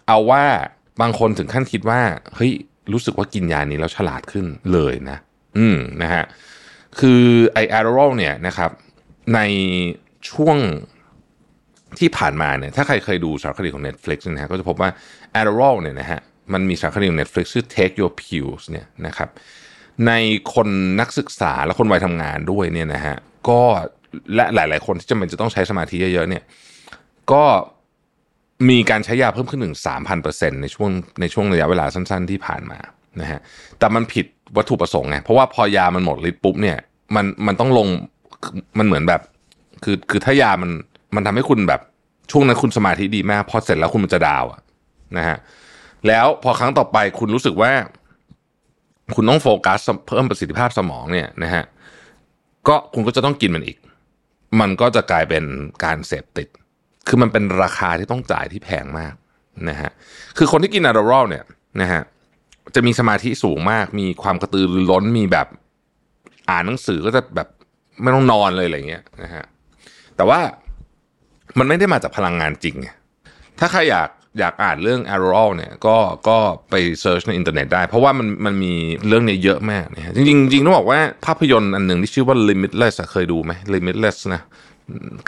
[0.09, 0.45] เอาว่า
[1.01, 2.01] บางคนถึงขั้นคิดว่า
[2.35, 2.53] เฮ้ย
[2.93, 5.19] รู้สึกว่ากินยานี้แล้วฉลาดขึ้นเลยนะ
[5.59, 6.25] อืมนะฮะ
[7.01, 8.71] คือไอแอโรลเนี่ยนะครับ
[9.35, 9.41] ใน
[10.31, 10.57] ช่วง
[11.99, 14.91] ที่ผ่านมาเนี่ยถ้าใครเคยดูสารคดีของ Netflix นะฮะก็จะพบว่า
[15.41, 16.21] Adderall เนี่ยนะฮะ
[16.53, 19.29] มันมีสารคดีของ Netflix ชื่อ Take Your Pills เนี่ยนะครับ
[20.07, 20.13] ใน
[20.55, 20.69] คน
[21.01, 23.17] นักศึกษาและคนวัยทำงานด้วยเนี่ยนะฮะ
[23.49, 23.61] ก็
[24.35, 26.43] และหลาย ๆ คนที่จำเป็นจะต้องใช้สมาธิเยอะ ๆ เนี่ย
[27.33, 27.45] ก็
[28.69, 29.77] มีการใช้ยาเพิ่มขึ้นถึง
[30.19, 30.91] 3,000%ในช่วง
[31.21, 32.79] ในช่วงระยะเวลาสั้น ๆ ที่ผ่านมา
[33.21, 33.41] นะฮะ
[33.79, 36.79] แต่มันผิดวัตถุประสงค์ไงเพราะว่าพอยามันหมดฤทธิ์ปุ๊บเนี่ย
[37.15, 37.89] มันมันต้องลง
[38.79, 39.21] มันเหมือนแบบ
[39.85, 40.71] คือคือถ้ายามัน
[41.15, 41.81] มันทำให้คุณแบบ
[42.31, 44.61] ช่วงนั้นคุณสมาธิดีมากพอเสร็จแล้วคุณมันจะดาวอะ
[45.17, 45.39] นะฮะ
[46.07, 47.73] แล้วพอครั้งต่อไปคุณรู้สึกว่า
[49.15, 51.65] คุณต้องโฟกัสเพิ่มประสิทธิภาพสมองเนี่ยนะฮะ
[52.69, 53.79] ก็คุณก็จะต้องกินมันอีก
[54.61, 55.45] มันก็จะกลายเป็น
[55.85, 56.49] การเสพติด
[57.09, 59.15] คือมันเป็นราคาที่ต้องจ่ายที่แพงมาก
[59.69, 59.91] นะฮะ
[60.39, 61.45] คือคนที่กิน Adderall เนี่ย
[61.81, 62.03] นะฮะ
[62.75, 65.47] จะมีสมาธิสูงมาก มีความกระตือรือร้นมีแบบ
[66.51, 67.49] อ่านหนังสือก็จะแบบ
[68.03, 69.45] ไม่ต้องนอนเลยอะไรเงี้ยนะฮะ
[70.17, 70.41] แต่ว่า
[71.59, 72.77] มันไม่ได้มาจากพลังงานจริง
[73.59, 74.09] ถ้าใครอยาก
[74.39, 75.97] อยากอ่านเรื่อง a r o l เนี่ยก็
[76.29, 76.39] ก็
[76.71, 78.75] ไป search ในอินเทอร์เน็ตได้ เพราะว่ามันมันมี
[79.09, 84.43] เรื่องนี้เยอะมากนะจริงจริงต้องบอกว่าภาพยนตร์อันหนึ่งที่ชื่อว่า Limitless เคยดูไหม Limitless นะ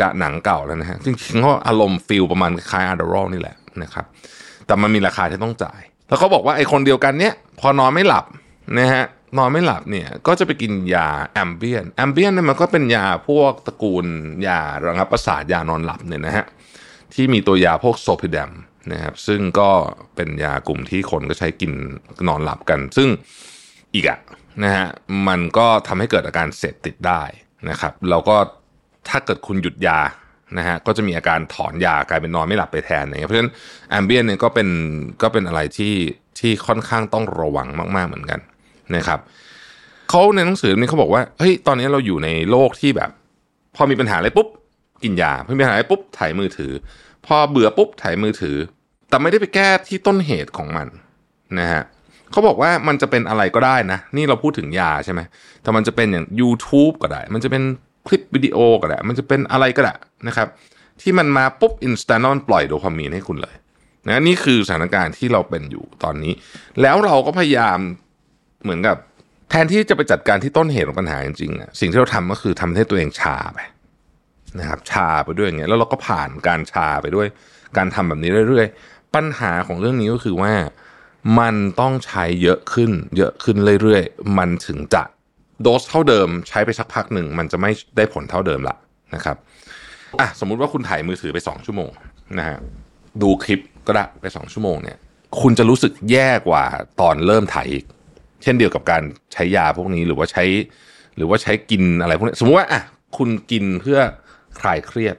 [0.01, 4.05] กะหนังเก่าแล้วนะฮะจริงๆก็อารมณ์ feel ประมาณคล้าย a r o l นี่แหละนะครับ
[4.67, 8.25] แต่มันมีราคาที่ต้องจ่าย แล้วเขาบอกว่าไอ้คนเดียวกันเนี้ยพอนอนไม่หลับ
[8.79, 9.05] นะฮะ
[9.39, 14.07] นอนไม่หลับเนี่ยก็จะไปกินยา Ambien Ambien เนี่ยมันก็เป็นยาพวกตระกูล
[14.47, 16.47] ยาระงับประสาทยานอนหลับเนี่ยนะฮะ
[17.15, 18.51] ที่มีตัวยาพวก zolpidem
[18.93, 19.71] นะครับซึ่งก็
[20.17, 21.73] เป็นยากลุ่มที่คนก็ใช้กิน
[22.29, 23.09] นอนหลับกัน ซึ่ง
[23.95, 24.19] อีกอะ
[24.63, 24.87] นะฮะ
[25.29, 27.23] มันก็ทำให้เกิดอาการเสพติดได้
[27.71, 28.37] นะครับแล้วก็
[29.09, 30.01] ถ้าเกิดคุณหยุดยา
[30.59, 33.53] นะฮะก็จะมีอาการถอนยากลายเป็นนอนไม่หลับไปแทนอย่างเงี้ยเพราะฉะนั้น
[33.91, 34.69] แอมเบียนเนี่ยก็เป็น
[35.23, 35.95] ก็เป็นอะไรที่
[36.39, 38.41] ที่ค่อนข้างต้องระวังมาก ๆเหมือนกัน
[38.97, 39.21] นะครับ
[40.11, 43.11] เขาในหนังสือนี้เขาบอกว่าเฮ้ยตอนนี้เราอยู่ในโลกที่แบบ
[43.77, 44.49] พอมีปัญหาอะไรปุ๊บ
[45.03, 46.73] กินยาพอมีปัญหาอะไรปุ๊บถ่ายมือถือ
[47.27, 48.57] พอเบื่อปุ๊บถ่ายมือถือ
[49.09, 50.89] แต่ไม่ได้ไปแก้ที่ต้นเหตุของมัน
[51.59, 51.83] นะฮะ
[52.31, 55.21] เขาบอกว่ามันจะเป็นอะไรก็ได้นะ นี่เราพูดถึงยาใช่ไหม
[55.63, 57.63] แต่มันจะเป็นอย่าง YouTube ก็ได้ มันจะเป็น
[58.07, 59.95] คลิปวิดีโอก็ได้ มันจะเป็นอะไรก็ได้
[60.29, 60.49] นะครับ
[61.01, 63.55] ที่มันมาปุ๊บอินสแตนต์ปล่อยโดพามีนให้คุณเลย
[64.07, 66.33] นะนี่คือสถานการณ์ที่เราเป็นอยู่ตอนนี้
[66.83, 67.79] แล้วเราก็พยายาม
[68.63, 68.97] เหมือนกับ
[69.51, 73.59] แทนที่จะไปจัดการที่ต้นเหตุของปัญหาจริงๆสิ่งที่เราทำก็คือทำให้ตัวเองชาไป
[74.59, 77.27] นะครับ ชาไปด้วยอย่างเงี้ยแล้วเราก็ผ่านการชาไปด้วย
[77.77, 80.53] การทำแบบนี้เรื่อยๆ ปัญหาของเรื่องนี้ก็คือว่า
[81.39, 85.03] มันต้องใช้เยอะขึ้น เยอะขึ้นเรื่อยๆ มันถึงจะ
[85.63, 88.77] โดสเท่าเดิม ใช้ไปสักพักหนึ่งมันจะไม่ได้ผลเท่าเดิมละ
[89.15, 89.37] นะครับ
[90.21, 91.91] อะสมมุติว่าคุณถ่ายมือถือไป 2 ชั่วโมง
[92.39, 92.59] นะฮะ
[93.23, 94.99] ดูคลิปก็ได้ไป 2 ชั่วโมงเนี่ย
[95.41, 96.65] คุณจะรู้สึกแย่กว่า
[97.01, 97.85] ตอนเริ่มถ่ายอีก
[98.43, 99.03] เช่นเดียวกับการ
[99.33, 100.45] ใช้ยาพวกนี้หรือว่าใช้
[101.17, 102.83] หรือว่าใช้กินอะไรพวกนี้สมมติว่าอะ
[103.17, 103.99] คุณกินเพื่อ
[104.61, 105.17] คลายเครียด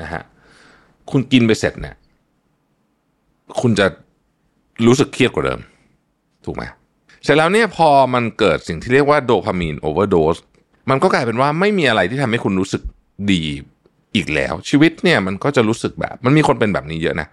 [0.00, 0.22] นะฮะ
[1.10, 1.94] คุณกินไปเสร็จเนี่ย
[3.60, 3.86] คุณจะ
[4.86, 5.60] รู้สึกเครียดกว่าเดิม
[6.44, 6.64] ถูกไหม
[7.24, 10.36] เสร็จแล้วเนี่ยพอมันเกิดสิ่งที่เรียกว่าโดพามีนโอเวอร์โดส
[10.90, 12.82] มันก็กลายเป็นว่าไม่มีอะไรที่ทำให้คุณรู้สึก
[13.32, 13.42] ดี
[14.14, 17.28] อีกแล้ว ชีวิตเนี่ยมันก็จะรู้สึกแบบ มันมีคนเป็นแบบนี้เยอะนะ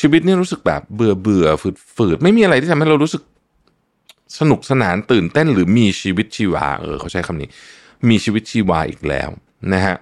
[0.00, 3.22] ชีวิตเนี่ยรู้สึกแบบเบื่อเบื่อฝืดฝืดไม่มีอะไรที่ทำให้เรารู้สึก
[4.38, 7.48] สนุกสนานตื่นเต้นหรือมีชีวิตชีวาเออเขาใช้คำนี้
[8.08, 9.30] มีชีวิตชีวาอีกแล้ว
[9.72, 9.96] นะฮะ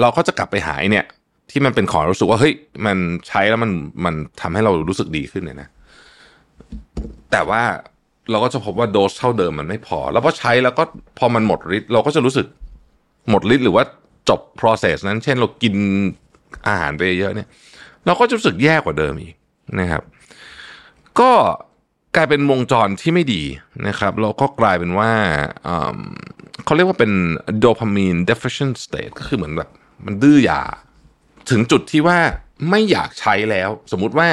[0.00, 1.04] เราก็จะกลับไปหายเนี่ย
[1.50, 2.54] ที่มันเป็นของรู้สึกว่าเฮ้ย
[2.86, 2.96] มัน
[3.28, 3.72] ใช้แล้วมัน
[4.04, 5.68] มันทำให้เรารู้สึกดีขึ้นเนี่ยนะ
[7.30, 7.62] แต่ว่า
[8.30, 10.82] เราก็จะพบว่าโดสเท่าเดิมมันไม่พอ แล้วพอใช้แล้วก็
[11.18, 12.46] พอมันหมดฤทธิ์เราก็จะรู้สึก
[13.30, 13.84] หมดฤทธิ์หรือว่า
[14.28, 15.74] จบ process นั้น เช่นเรากิน
[16.68, 17.48] อาหารไปเยอะเนี่ย
[18.06, 19.34] เราก็จะรู้สึกแย่กว่าเดิมอีก
[19.80, 20.02] นะครับ
[21.20, 21.32] ก็
[22.16, 23.42] กลายเป็นวงจรที่ไม่ดี
[23.86, 25.10] นะครับแล้วก็กลายเป็นว่า
[26.64, 27.12] เขาเรียกว่าเป็น
[27.58, 29.70] โดพามีน deficient state ก็คือเหมือนแบบ
[30.06, 30.62] มันดื้อยา
[31.50, 32.18] ถึงจุดที่ว่า
[32.70, 34.28] ไม่อยากใช้แล้ว สมมุติว่า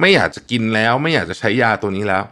[0.00, 2.24] ไม่อยากจะกินแล้ว ไม่อยากจะใช้ยาตัวนี้แล้ว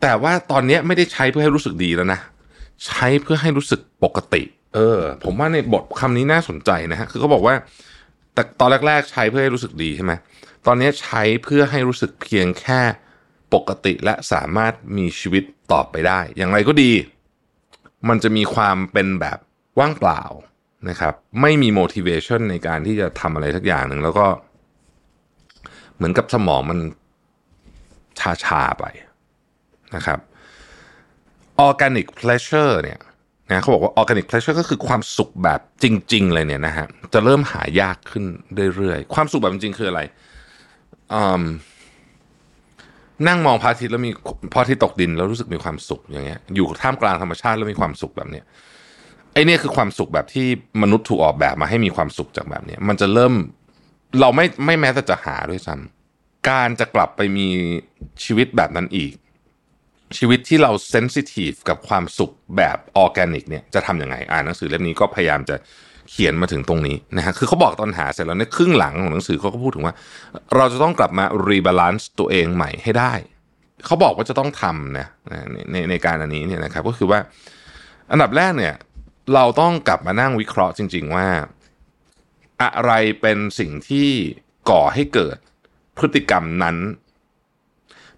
[0.00, 2.20] แต่ว่าตอนนี้ไม่ได้ใช้เพื่อให้รู้สึกดีแล้วนะ
[2.86, 4.42] ใช้เพื่อให้รู้สึกปกติ
[4.74, 7.54] เออ ผมว่าในบทคำนี้น่าสนใจนะฮะคือเขาบอกว่า
[8.34, 10.12] แต่ตอนแรก ๆ ใช้เพื่อให้รู้สึกดีใช่ไหม
[10.66, 12.80] ตอนนี้ใช้เพื่อให้รู้สึกเพียงแค่
[13.54, 16.92] ปกติและสามารถมีชีวิตต่อไปได้ อย่างไรก็ดี
[18.08, 19.38] มันจะมีความเป็นแบบ
[19.78, 20.22] ว่างเปล่า
[20.88, 24.26] นะครับ ไม่มี motivation ในการที่จะทำอะไรสักอย่างหนึ่งแล้วก็
[25.96, 26.78] เหมือนกับสมองมัน
[28.18, 28.84] ชาชาไป
[29.96, 30.18] นะครับ
[31.66, 33.00] organic pleasure เนี่ย
[33.48, 38.24] นะเขาบอกว่า organic pleasure ก็คือความสุขแบบจริง ๆ เลยเนี่ยนะฮะจะเริ่มหายากขึ้น
[38.76, 40.00] เรื่อยๆ ความสุขแบบจริงๆคืออะไร
[41.14, 41.42] อืม
[43.28, 44.10] นั่งมองพระอาทิตย์แล้วมี
[44.52, 48.44] พระอาทิตย์ตกดินแล้วรู้สึกมีความสุขอย่างเงี้ย อยู่ท่ามกลางธรรมชาติแล้วมีความสุขแบบเนี้ย
[49.32, 50.46] ไอเนี่ยคือความสุขแบบที่
[50.82, 53.32] มนุษย์ถูกออกแบบมาให้มีความสุขจากแบบเนี้ยมันจะเริ่ม
[54.20, 57.48] เราไม่ไม่แม้แต่จะหาด้วยซ้ำการจะกลับไปมี
[58.24, 59.12] ชีวิตแบบนั้นอีก
[60.18, 65.56] ชีวิตที่เรา sensitive กับความสุขแบบออร์แกนิกเนี่ยจะทำยังไง อ่านหนังสือเล่มนี้ก็พยายามจะ
[66.10, 69.94] เขียนมาถึงตรงนี้นะฮะคือเขาบอกตอนหาเสร็จแล้วในครึ่งหลังของหนังสือเขาก็พูดถึงว่า
[70.56, 73.12] เราจะต้องกลับมา rebalance ตัวเองใหม่ให้ได้
[73.86, 75.06] เขาบอกว่าจะต้องทำนะ
[75.52, 77.18] ในในในการอันนี้เนี่ยนะครับก็คือว่า
[78.10, 78.74] อันดับแรกเนี่ย
[79.34, 81.26] เราต้องกลับมานั่งวิเคราะห์จริง ๆ ว่า
[82.62, 84.08] อะไรเป็นสิ่งที่
[84.70, 85.36] ก่อให้เกิด
[85.96, 86.76] พฤติกรรมนั้น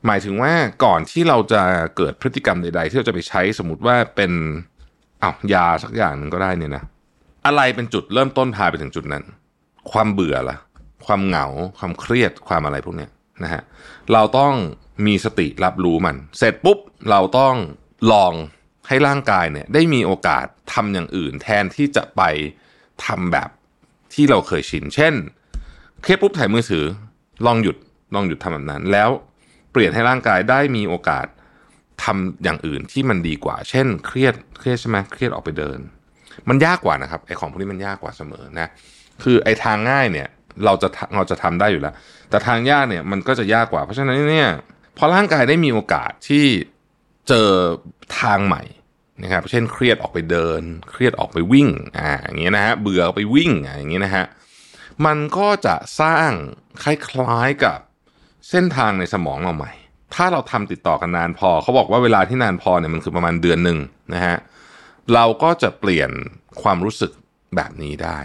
[0.06, 0.52] หมายถึงว่า
[0.84, 1.62] ก่อนที่เราจะ
[1.96, 4.32] เกิดพฤติกรรมใด ๆ ที่เราจะไปใช้สมมติว่าเป็น
[5.22, 6.84] อ้าวยาสักอย่างหนึ่งก็ได้เนี่ยนะ
[7.46, 9.24] อะไรเป็นจุดเริ่มต้นพาไปถึงจุดนั้น
[9.92, 10.56] ความเบื่อละ
[11.06, 11.46] ความเหงา
[11.78, 13.08] ความเครียดความอะไรพวกนี้
[13.42, 13.62] นะฮะ
[14.12, 14.54] เราต้อง
[15.06, 16.78] มีสติรับรู้มัน เสร็จปุ๊บ
[17.10, 17.54] เราต้อง
[18.12, 18.32] ลอง
[18.88, 22.22] ให้ร่างกายเนี่ยได้มีโอกาสทำอย่างอื่น แทนที่จะไป
[23.06, 23.50] ทำแบบ
[24.14, 25.14] ที่เราเคยชิน เช่น
[26.02, 26.84] เครียดปุ๊บถ่ายมือถือ
[27.46, 27.76] ลองหยุด
[28.14, 29.10] ลองหยุดทำแบบนั้น แล้ว
[29.72, 31.26] เปลี่ยนให้ร่างกายได้มีโอกาส
[32.04, 35.78] ทำอย่างอื่นที่มันดีกว่า เช่น เครียดเครียดใช่ไหมเครียดออกไปเดิน
[36.48, 38.68] มันยากกว่านะครับไอของพวกนี้มันยากกว่าเสมอนะ
[39.22, 40.28] คือไอทางง่ายเนี่ย
[40.64, 41.94] เราจะเราจะทำได้อยู่แล้ว
[42.30, 44.50] แต่ทางยากเนี่ยมันก็จะยากกว่า เพราะฉะนั้นเนี่ย
[44.98, 46.44] พอร่างกายได้มีโอกาสที่
[47.28, 47.48] เจอ
[48.20, 48.62] ทางใหม่
[49.22, 51.68] นะครับเช่นเครียดออกไปเดิน เครียดออกไปวิ่ง
[51.98, 54.24] อ่าอย่างเงี้ยนะฮะเบื่อไปวิ่งอ่าอย่างเงี้ยนะฮะ
[55.06, 56.30] มันก็จะสร้าง
[56.82, 57.78] คล้ายๆกับ
[58.50, 59.72] เส้นทางในสมองเราใหม่
[60.14, 63.78] ถ้าเราทำติดต่อกันนานพอเขาบอกว่าเวลาที่นานพอเนี่ยมันคือประมาณเดือนหนึ่ง
[64.14, 66.10] นะฮะเเราก็จะเปลี่ยน
[66.62, 67.12] ความรู้สึก
[67.56, 68.18] แบบนี้ได้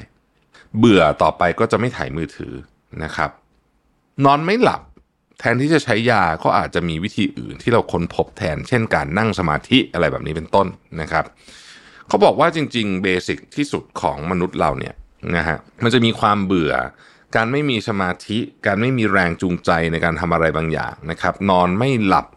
[0.78, 2.54] เบื่อต่อไปก็จะไม่ถ่ายมือถือ
[3.04, 3.30] นะครับ
[4.26, 4.82] นอนไม่หลับ
[5.40, 10.68] แทนที่จะใช้ยาก็อาจจะมีวิธีอื่นที่เราค้นพบแทน เช่นการนั่งสมาธิอะไรแบบนี้เป็นต้น
[11.02, 11.26] นะครับ
[12.08, 14.96] เขาบอกว่าจริง ๆ เบสิกที่สุดของมนุษย์เราเนี่ย
[15.36, 16.74] นะฮะมันจะมีความเบื่อ
[17.36, 22.28] การไม่มีสมาธิ การไม่มีแรงจูงใจในการทำอะไรบางอย่างนะครับ นอนไม่หลับ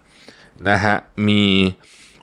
[0.70, 0.96] นะฮะ
[1.29, 1.42] มี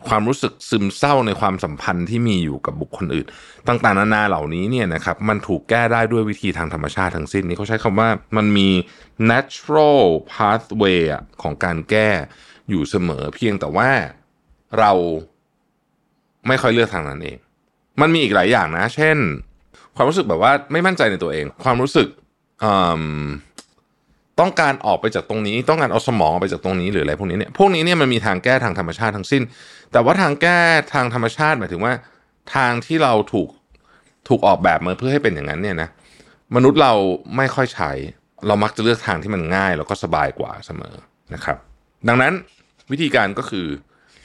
[0.10, 3.26] ความรู้สึกซึมเศร้าในความสัมพันธ์ที่มีอยู่กับบุคคลอื่น
[3.68, 8.70] ต่างๆนานาเหล่านี้เนี่ยนะครับมันถูกแก้ได้ด้วยวิธีทางธรรมชาติทั้งสิ้นนี่เขาใช้คำว่ามันมี
[9.32, 11.02] natural pathway
[11.42, 12.10] ของการแก้
[12.70, 13.90] อยู่เสมอเพียงแต่ว่า
[14.80, 14.92] เรา
[16.48, 17.38] ไม่ค่อยเลือกทางนั้นเอง
[18.02, 19.18] มันมีอีกหลายอย่างนะ เช่น
[19.96, 22.08] ความรู้สึกแบบว่าไม่มั่นใจในตัวเอง ความรู้สึก
[24.40, 29.44] ต้องการออกไปจากตรงนี้ ต้องการเอาสมองออกไปจากตรงนี้หรืออะไรพวกนี้เนี่ย พวกนี้เนี่ยมันมีทางแก้ทางธรรมชาติทั้งสิ้น
[29.92, 30.60] แต่ว่าทางแก้
[30.94, 31.94] ทางธรรมชาติหมายถึงว่า
[32.56, 33.50] ทางที่เราถูก
[34.28, 35.90] ถูกออกแบบมาเพื่อให้เป็นอย่างนั้นเนี่ยนะ
[36.56, 36.94] มนุษย์เรา
[37.38, 37.92] ไม่ค่อยใช้
[38.48, 40.96] เรามักจะเลือกทางที่มันง่าย แล้วก็สบายกว่าเสมอ
[41.34, 41.58] นะครับ
[42.08, 42.34] ดังนั้น
[42.92, 43.68] วิธีการก็คือ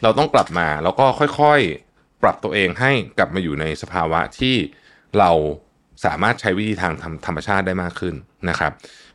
[0.02, 1.06] เราต้องกลับมาแล้วก็
[1.40, 4.56] ค่อยๆ ปรับตัวเองให้กลับมาอยู่ในสภาวะที่
[5.18, 5.30] เรา
[6.04, 6.92] สามารถใช้วิธีทาง
[7.26, 8.14] ธรรมชาติได้มากขึ้น
[8.48, 8.72] นะครับ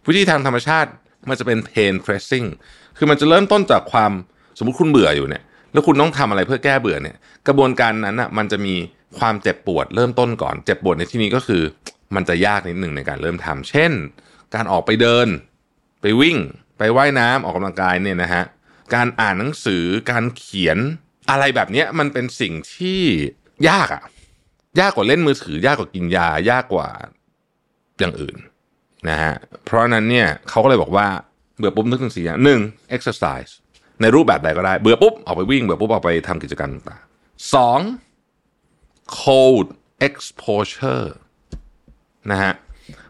[0.07, 0.89] วิธีทางธรรมชาติ
[1.29, 2.47] มันจะเป็น pain pressing
[2.97, 4.11] คือมันจะเริ่มต้นจากความ
[4.57, 8.75] สมมุติคุณเบื่ออยู่เนี่ย แล้วคุณต้องทำอะไรเพื่อแก้เบื่อเนี่ย กระบวนการนั้นอะมันจะมี
[9.19, 11.63] ความเจ็บปวดเริ่มต้นก่อน เจ็บปวดในที่นี้ก็คือ
[12.15, 13.91] มันจะยากนิดหนึ่งในการเริ่มทำเช่น
[14.55, 15.27] การออกไปเดิน
[16.01, 16.37] ไปวิ่ง
[16.77, 18.43] ไปไว่ายน้ำออกกำลังกายเนี่ยนะฮะ
[18.95, 20.77] การอ่านหนังสือการเขียน
[21.29, 23.01] อะไรแบบนี้มันเป็นสิ่งที่
[23.69, 24.03] ยากอะ
[24.79, 26.87] ยากกว่าเล่นมือถือยากกว่ากินยา ยากกว่า
[27.99, 28.37] อย่างอื่น
[29.09, 29.33] นะฮะ
[29.65, 31.07] เพราะนั้นเนี่ยเขาก็เลยบอกว่า
[31.57, 32.59] เบื่อปุ๊บนึกถึงสี่อย่างหนึ่ง
[32.95, 33.51] exercise
[34.01, 37.79] ในรูปแบบใดก็ได้ เบื่อปุ๊บ ออกไปวิ่ง เบื่อปุ๊บ ออกไปทำกิจกรรมต่างๆสอง
[39.21, 39.67] cold
[40.07, 41.07] exposure
[42.31, 42.53] นะฮะ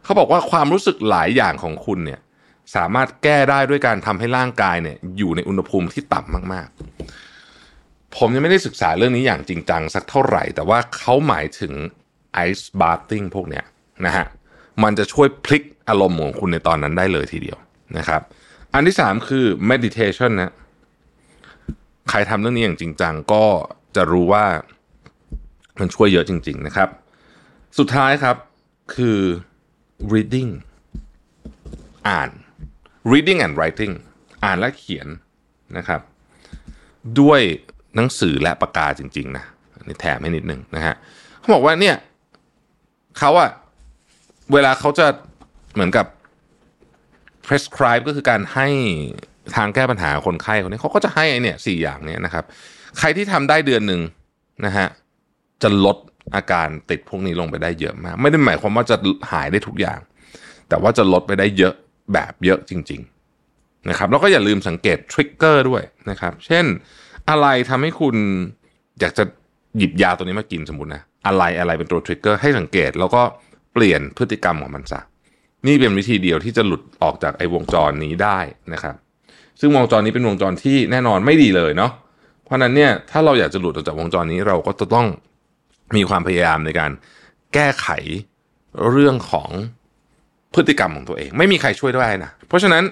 [0.04, 2.20] เขาบอกว่าความรู้สึกหลายอย่างของคุณเนี่ย
[2.76, 11.74] สามารถแก้ได้ด้วยการทำให้ร่างกายเนี่ยอยู่ในอุณหภูมิที่ต่ำมากๆ ผมยังไม่ได้ศึกษาเรื่องนี้อย่างจริงจังสักเท่าไหร่ แต่ว่าเขาหมายถึง
[12.48, 13.66] ice bathing พวกเนี้ย
[14.06, 14.26] นะฮะ
[14.84, 17.58] มันจะช่วยพลิกอารมณ์ของคุณในตอนนั้นได้เลยทีเดียว
[17.98, 18.22] นะครับ
[18.74, 20.54] อันที่สามคือ meditation นะ
[22.10, 23.46] ใครทำเรื่องนี้อย่างจริงจังก็
[23.96, 24.46] จะรู้ว่า
[25.80, 26.90] มันช่วยเยอะจริง ๆนะครับ
[27.78, 28.36] สุดท้ายครับ
[28.96, 29.20] คือ
[30.14, 30.52] reading
[32.08, 32.30] อ่าน
[33.12, 33.94] reading and writing
[34.44, 35.08] อ่านและเขียน
[35.78, 36.02] นะครับ
[37.20, 37.42] ด้วย
[37.96, 39.46] หนังสือและปากกาจริง ๆ นะ
[39.88, 40.96] นี่แถมให้นิดนึงนะฮะ
[41.40, 41.96] เขาบอกว่าเนี่ย
[43.18, 43.50] เขาอะ
[44.54, 45.08] เวลาเขาจะ
[45.74, 46.06] เหมือนกับ
[47.46, 48.68] prescribe ก็คือการให้
[49.56, 52.44] ทางแก้ปัญหาคนไข้คนนี้เขาก็จะให้เนี่ยสี่อย่างเนี่ยนะครับ
[53.00, 54.02] ใครที่ทำได้เดือนหนึ่ง
[54.66, 54.88] นะฮะ
[55.64, 55.98] จะลด
[56.36, 58.96] อาการติดพวกนี้ลงไปได้เยอะมาก ไม่ได้หมายความว่าจะ
[59.32, 60.00] หายได้ทุกอย่าง
[60.70, 61.74] แต่ว่าจะลดไปได้เยอะ
[62.14, 63.02] แบบเยอะจริง
[63.44, 66.66] ๆนะครับ แล้วก็อย่าลืมสังเกตทริกเกอร์ด้วยนะครับ เช่น
[67.30, 68.16] อะไรทำให้คุณ
[69.00, 69.24] อยากจะ
[69.78, 73.22] หยิบยาตัวนี้มากินสมมตินะอะไรอะไรเป็นตัวทริกเกอร์ให้สังเกต แล้วก็
[73.74, 75.00] เปลี่ยนพฤติกรรมของมันซะ
[75.68, 78.40] นี่เป็นวิธีเดียวที่จะหลุดออกจากไอ้วงจรนี้ได้
[78.74, 78.96] นะครับ
[79.60, 81.92] ซึ่งวงจรนี้เป็นวงจรที่แน่นอนไม่ดีเลยเนาะ
[82.44, 85.08] เพราะนั้นเนี่ยถ้าเราอยากจะหลุดออกจากวงจรนี้เราก็จะต้อง
[85.96, 86.92] มีความพยายามในการ
[87.54, 87.88] แก้ไข
[88.92, 89.50] เรื่องของ
[90.54, 92.84] พฤติกรรมของตัวเอง ไม่มีใครช่วยได้นะเพราะฉะนั้น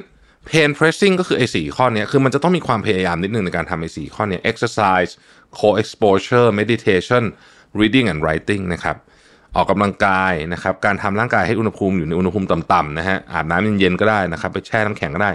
[0.49, 5.11] pain pressing ก็คือไอ้สี่ข้อนี้คือมันจะต้องมีความพยายามนิดนึงในการทำไอ้สี่ข้อนี้ exercise
[5.59, 7.23] co-exposure meditation
[7.79, 8.97] reading and writing นะครับ
[9.55, 15.31] ออกกำลังกายนะครับการทำร่างกายให้อุณหภูมิอยู่ในอุณหภูมิต่ำๆนะฮะอาบน้ำเย็นๆก็ได้นะครับ ไปแช่น้ำแข็งก็ได้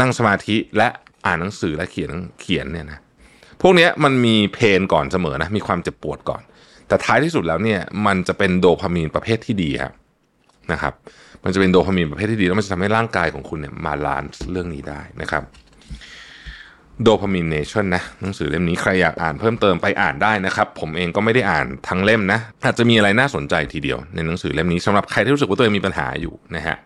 [0.00, 0.88] นั่งสมาธิและ
[1.26, 2.98] อ่านหนังสือและเขียนเขียนเนี่ยนะ
[3.62, 6.42] พวกนี้มันมีเพนก่อนเสมอนะมีความเจ็บปวดก่อน
[6.88, 9.92] แต่ท้ายที่สุดแล้วเนี่ยมันจะเป็นโดพามีนประเภทที่ดีครับ
[10.72, 10.94] นะครับ
[11.44, 15.42] มันจะเป็นโดพามีนประเภทที่ดี แล้วมันจะทำให้ร่างกายของคุณเนี่ยมาลานเรื่องนี้ได้นะครับ
[17.02, 26.76] โดพามินเนชั่นนะหนังสือเล่มนี้ใครอยากอ่านเพิ่มเติมไปอ่านได้นะครับ ผมเองก็ไม่ได้อ่านทั้งเล่มนะอาจจะมีอะไรน่าสนใจทีเดียวในหนังสือเล่มนี้สำหรับใครที่รู้สึกว่าตัวเองมีปัญหาอยู่นะฮะ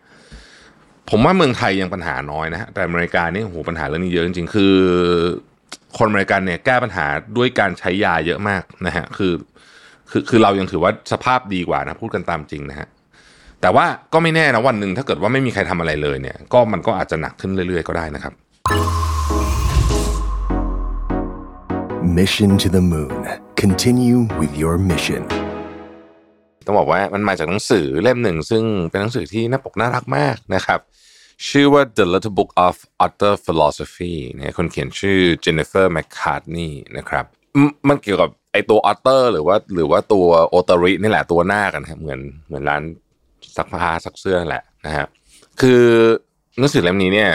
[1.11, 4.75] ผมว่าเมืองไทยยังปัญหาน้อยนะฮะแต่อเมริกานี่โหปัญหาเรื่องนี้เยอะจริงๆ คือ
[5.99, 9.33] คนอเมริกันเนี่ยแก้ปัญหาด้วยการใช้ยาเยอะมากนะฮะคือ
[10.11, 12.89] คือคือเรายังถือว่าสภาพดีกว่านะพูดกันตามจริงนะฮะ
[13.61, 18.33] แต่ว่าก็ไม่แน่นะวันหนึ่งถ้าเกิดว่าไม่มีใครทำอะไรเลยเนี่ย ก็มันก็อาจจะหนักขึ้นเรื่อยๆ ก็ได้นะครับ
[22.19, 23.25] Mission to the Moon.
[23.57, 25.42] Continue with your mission.
[26.67, 30.81] ต้องบอกว่ามันมาจากหนังสือเล่มหนึ่ง ซึ่งเป็นหนังสือที่น่าปกน่ารักมากนะครับ
[31.49, 37.25] ชื่อว่า The Little Book of Utter Philosophy เนี่ยคนเขียนชื่อ Jennifer McCartney นะครับ
[37.89, 42.83] มันเกี่ยวกับไอตัว Utter หรือว่าหรือว่าตัวโอตารินี่แหละตัวหน้ากันครับเหมือนเหมือนร้าน
[43.57, 45.07] ซักผ้าซักเสื้อแหละนะฮะ
[45.61, 45.85] คือ
[46.59, 47.31] หนังสือเล่มนี้เนี่ย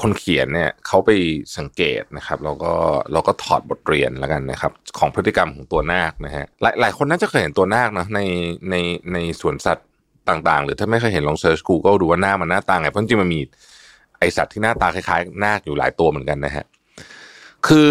[0.00, 1.10] คนเขียนเนี่ยเขาไป
[1.58, 2.72] สังเกตนะครับแล้วก็
[3.12, 8.20] เราก็ถอดบทเรียนแล้วกันนะครับ ของพฤติกรรมของตัวนาคนะฮะหลายหลายคนน่าจะเคยเห็นตัวนาคนะใน
[8.70, 8.74] ใน
[9.12, 9.88] ในสวนสัตว์
[10.28, 13.40] ต่างๆ หรือถ้าไม่เคยเห็นลองเซิร์ช Google ดูว่าหน้ามันหน้าตาไงเพราะจริงมันมี
[14.18, 16.64] ไอสัตว์ที่หน้าตาคล้ายๆนาคอยู่หลายตัวเหมือนกันนะฮะ
[17.66, 17.90] คือ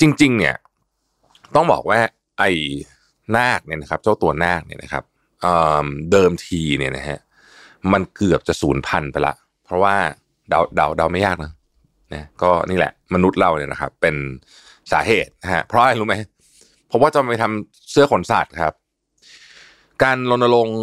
[0.00, 0.56] จริง ๆ เนี่ย
[1.54, 2.00] ต้องบอกว่า
[2.38, 2.50] ไอ้
[3.36, 5.04] นาคเนี่ยนะครับ เจ้าตัวนาคเนี่ยนะครับ
[6.12, 7.18] เดิมทีเนี่ยนะฮะ
[7.92, 9.96] มันเกือบจะสูญพันธุ์ไปละ เพราะว่า
[10.50, 11.52] เดาเดาเดาไม่ยากนะ
[12.14, 14.14] นะก็นี่แหละมนุษย์เราเนี่ยนะครับ เป็น
[14.92, 16.14] สาเหตุนะฮะเพราะอะไรรู้ไหม
[16.88, 18.74] เพราะว่าจะไปทำเสื้อขนสัตว์ครับ
[20.02, 20.78] การรณรงค์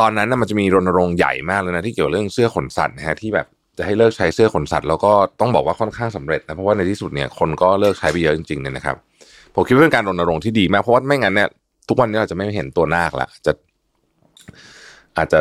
[0.00, 3.46] ตอนนั้นนะมันจะมีรณรงค์ใหญ่มากเลยนะที่เกี่ยวเรื่องเสื้อขนสัตว์นะฮะที่แบบ
[3.78, 8.96] จะให้เลิกใช้เสื้อขนสัตว์แล้วก็ต้องบอกว่าค่อนข้างสำเร็จนะเพราะว่าในที่สุดเนี่ยคนก็เลิกใช้ไปเยอะจริงๆเนี่ยนะครับ
[9.54, 11.48] ผมคิดว่าเป็นการรณรงค์ที่ดีมากเพราะว่าไม่งั้นเนี่ย
[11.88, 13.52] ทุกวันนี้เราจะไม่เห็นตัวนาคละจะ
[15.16, 15.40] อาจจะ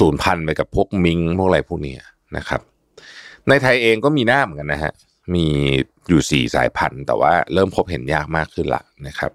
[0.00, 1.94] สูญพันธุ์ไปกับพวกมิงพวกอะไรพวกนี้
[2.36, 2.60] นะครับ
[3.48, 4.92] ในไทยเองก็มีหน้าเหมือนกันนะฮะ
[5.34, 5.46] มี
[6.08, 9.32] อยู่สี่สายพันธุ์ แต่ว่าเริ่มพบเห็นยากมากขึ้นละนะครับ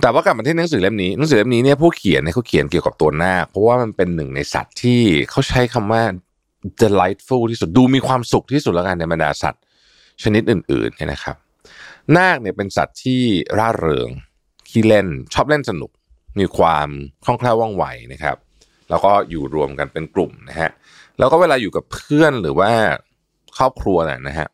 [0.00, 6.02] แต่ว่ากลับมาที่หนังสือเล่มนี้หนังสือเล่มนี้เนี่ยผู้เขียนเนี่ยเขาเขียนเกี่ยวกับตัวนาคเพราะว่ามันเป็นหนึ่งในสัตว์ที่เขาใช้คำว่า
[6.82, 9.62] delightful ที่สุดดูมีความสุขที่สุดแล้วกันในบรรดาสัตว์
[10.22, 11.36] ชนิดอื่นๆเนี่ยนะครับ
[12.16, 13.22] นาคเนี่ยเป็นสัตว์ที่
[13.58, 14.08] ร่าเริง
[14.70, 15.90] ขี้เล่นชอบเล่นสนุก
[16.38, 16.88] มีความ
[17.24, 18.36] คล่องแคล่วว่องไวนะครับ
[18.90, 20.70] แล้วก็อยู่รวมกันเป็นกลุ่มนะฮะ
[21.22, 22.70] แล้วก็เวลาอยู่กับเพื่อนหรือว่า
[23.56, 24.48] ครอบครัวน่ะฮะ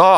[0.00, 0.10] ก็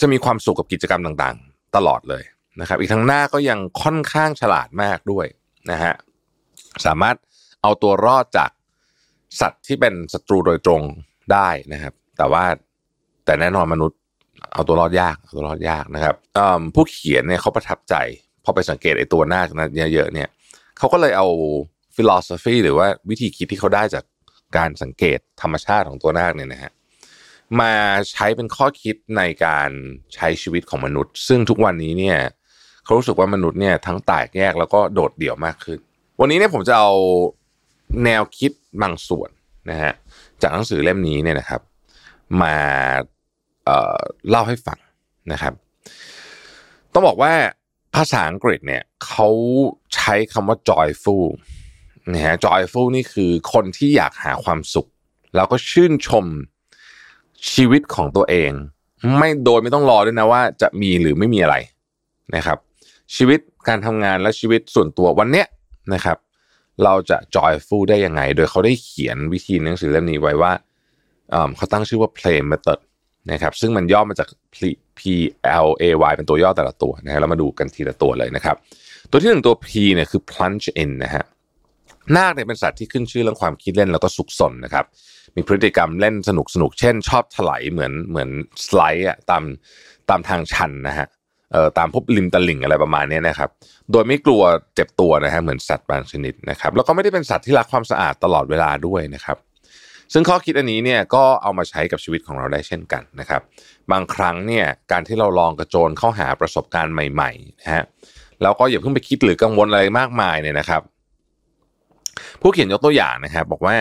[0.00, 2.22] จะมีความสุขกับกิจกรรมต่างๆ ตลอดเลย
[2.60, 5.26] นะครับ อีกทั้งหน้าก็ยังค่อนข้างฉลาดมากด้วย
[5.70, 5.94] นะฮะ
[6.86, 7.16] สามารถ
[7.62, 8.50] เอาตัวรอดจาก
[9.40, 10.82] สัตว์ที่เป็นศัตรูโดยตรง
[11.32, 12.44] ได้นะครับ แต่ว่า
[13.24, 13.98] แต่แน่นอนมนุษย์
[14.52, 16.14] เอาตัวรอดยากเอาตัวรอดยากนะครับ
[16.74, 17.94] ผู้เขียนเนี่ยเขาประทับใจ
[18.44, 20.28] พอไปสังเกตไอ้ตัวหน้านั้นเยอะๆเนี่ย
[20.78, 21.26] เขาก็เลยเอา
[21.94, 24.04] ฟิโลสอฟีหรือว่าวิธีคิดที่เขาได้จาก
[24.56, 26.72] การสังเกตธรรมชาติของตัวนาคเนี่ยนะฮะ
[27.60, 27.72] มา
[28.10, 29.70] ใช้เป็นข้อคิดในการ
[30.14, 32.18] ใช้ชีวิตของมนุษย์ ซึ่งทุกวันนี้เนี่ย
[32.84, 35.78] เขารู้สึกว่ามนุษย์เนี่ยทั้งแตกแยกแล้วก็โดดเดี่ยวมากขึ้น
[36.20, 36.90] วันนี้เนี่ยผมจะเอา
[38.04, 39.30] แนวคิดบางส่วน
[39.70, 39.92] นะฮะ
[40.42, 41.60] จากหนังสือเล่มนี้เนี่ยนะครับ
[42.42, 42.56] มา
[43.64, 44.78] เเล่าให้ฟัง
[45.32, 45.54] นะครับ
[46.92, 47.32] ต้องบอกว่า
[47.94, 49.28] ภาษาอังกฤษเนี่ยเขา
[49.94, 51.26] ใช้คำว่า joyful
[52.12, 54.86] นะฮะ joyful นี่คือคนที่อยากหาความสุข
[55.34, 56.26] แล้วก็ชื่นชม
[57.52, 58.52] ชีวิตของตัวเอง
[59.16, 61.56] ไม่โดยไม่ต้องรอด้วยนะว่าจะมีหรือไม่มีอะไร
[62.36, 62.58] นะครับ
[63.16, 63.38] ชีวิต
[63.68, 65.46] การทำงานและชีวิตส่วนตัววันเนี้ย
[65.94, 66.18] นะครับ
[66.84, 70.52] เราจะ joyful ได้ยังไง โดยเขาได้เขียนวิธีหนังสือเล่มนี้ไว้ว่า
[71.56, 72.78] เขาตั้งชื่อว่า play method
[73.32, 74.28] นะครับซึ่งมันย่อมาจาก
[74.98, 75.00] P
[75.66, 78.56] L A Y เป็นตัวย่อแต่ละตัวนะฮะเรามาดูกันทีละตัวเลยนะครับ
[79.10, 81.24] ตัวที่หนึ่งตัว P เนี่ยคือ plunge in นะฮะ
[82.16, 84.84] นาคเนี่ยเป็นสัตว์ที่ขึ้นชื่อเรื่องความคิดเล่นแล้วก็สุกสนนะครับ
[85.36, 88.28] มีพฤติกรรมเล่นสนุกสนุกเช่น ชอบถลายเหมือนเหมือน
[88.64, 89.42] สไลด์อะตาม
[90.10, 91.06] ตามทางชันนะฮะ
[91.52, 93.50] เอ่อตามพบริมตลิ่งอะไรประมาณนี้นะครับ
[93.92, 94.42] โดยไม่กลัว
[94.74, 99.38] เจ็บตัวนะฮะเหมือนสัตว์บางชนิดนะครับ แล้วก็ไม่ได้เป็นสัตว์ที่รักความสะอาดตลอดเวลาด้วยนะครับ
[100.12, 103.42] ซึ่งข้อคิดอันนี้เนี่ยก็เอามาใช้กับชีวิตของเราได้เช่นกันนะครับ
[103.92, 107.84] บางครั้งเนี่ยการที่เราลองกระโจนเข้าหาประสบการณ์ใหม่ๆนะฮะ
[108.42, 110.82] แล้วก็อย่าเพิ่งไปคิดหรือกังวลอะไรมากมายเนี่ยนะครับ
[112.40, 113.76] ผู้เขียนยกตัวอย่างนะครับบอกว่า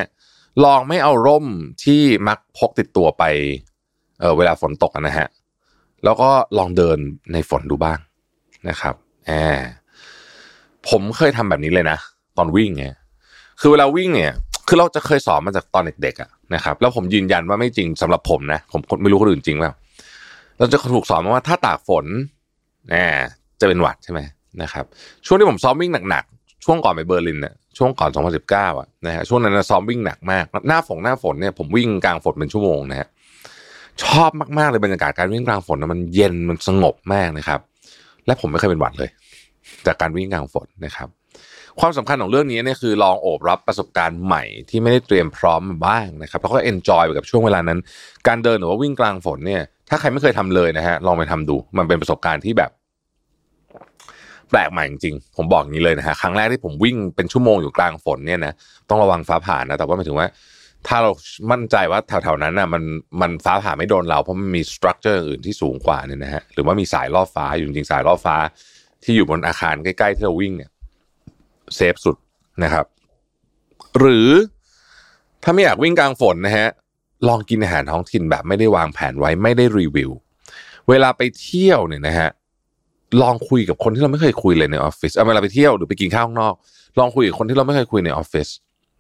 [0.64, 1.46] ลองไม่เอาร่ม
[1.84, 3.24] ที่มักพกติดตัวไป
[4.20, 5.28] เเวลาฝนตกนะฮะ
[6.04, 6.98] แล้วก็ลองเดิน
[7.34, 8.00] ในฝนดูบ้าง
[8.70, 9.64] นะครับแอบ
[10.90, 11.98] ผมเคยทำแบบนี้เลยนะ
[12.38, 12.96] ตอนวิ่งเนี่ย
[13.60, 14.32] คือเวลาวิ่งเนี่ย
[14.68, 19.74] คือเราจะเคยสอนมาจากตอนเด็กๆอะนะครับแล้วผมยืนยันว่าไม่จริงสำหรับผมนะ ผมไม่รู้คนอื่นจริงเปล่า
[20.60, 22.06] เราจะถูกสอนมาว่าถ้าตากฝน
[22.92, 22.96] แอ
[23.60, 24.20] จะเป็นหวัดใช่ไหม
[24.62, 24.86] นะครับ
[25.26, 28.12] ช่วงที่ผมซ้อมวิ่งหนักๆช่วงก่อนไปเบอร์ลินเนี่ย ช่วงก่อน
[28.46, 33.08] 2019อะนะฮะช่วงนั้นซ้อมวิ่งหนักมาก หน้าฝนหน้าฝนเนี่ยผมวิ่งกลางฝนเป็นชั่วโมงนะฮะ
[34.04, 37.60] ชอบมากๆเลยบรรยากาศการวิ่งกลางฝนมันเย็นมันสงบมากนะครับ
[38.26, 39.10] และผมไม่เคยเป็นหวัดเลย
[39.86, 41.08] จากการวิ่งกลางฝนนะครับ
[41.80, 47.80] ความสำคัญของเรื่องนี้เนี่ยคือลองโอบรับประสบการณ์ใหม่ที่ไม่ได้เตรียมพร้อมมาบ้างนะครับแล้วก็ enjoy ไปกับช่วงเวลานั้น
[48.28, 52.72] การเดินหรือว่าวิ่งกลางฝนเนี่ย ถ้าใครไม่เคยทำเลยนะฮะลองไปทำดู มันเป็นประสบการณ์ที่แบบ
[54.54, 58.54] แปลกใหม่จริงๆผมบอกอย่างนี้เลยนะฮะครั้งแรกที่ผมวิ่งเป็นชั่วโมงอยู่กลางฝนเนี่ยนะ
[58.90, 60.28] ต้องระวังฟ้าผ่านะแต่ว่าหมายถึงว่า
[60.88, 61.12] ถ้าเรา
[61.52, 62.84] มั่นใจว่าแถวๆนั้นน่ะมัน
[63.22, 68.36] มันฟ้าผ่าไม่โดนเราเพราะมันมี structure อื่นที่สูงกว่าเนี่ยนะฮะหรือว่ามีสายล่อฟ้าอยู่จริงสายล่อฟ้า
[69.04, 70.70] ที่อยู่บนอาคารใกล้ๆที่เราวิ่งเนี่ย
[71.76, 72.18] เซฟสุด
[72.64, 72.86] นะครับ
[74.00, 74.30] หรือ
[75.44, 76.68] ถ้าไม่อยากวิ่งกลางฝนนะฮะ
[77.28, 80.12] ลองกินอาหารท้องถิ่นแบบไม่ได้วางแผนไว้ไม่ได้รีวิว
[80.90, 82.30] เวลาไปเที่ยวเนี่ยนะฮะ
[83.22, 86.54] ลองคุยกับคนที่เราไม่เคยคุยเลยในออฟฟิศเอาเวลาไปเที่ยวหรือไปกินข้าวข้างนอก
[87.00, 88.48] ลองคุยกับคนที่เราไม่เคยคุยในออฟฟิศ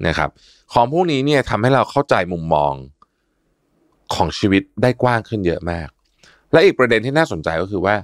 [0.08, 0.30] นะครับ
[0.74, 2.74] ของพวกนี้เนี่ยทำให้เราเข้าใจมุมมอง
[4.16, 5.88] ของชีวิตได้กว้างขึ้นเยอะมาก
[6.52, 7.96] และอีกประเด็นที่น่าสนใจก็คือว่า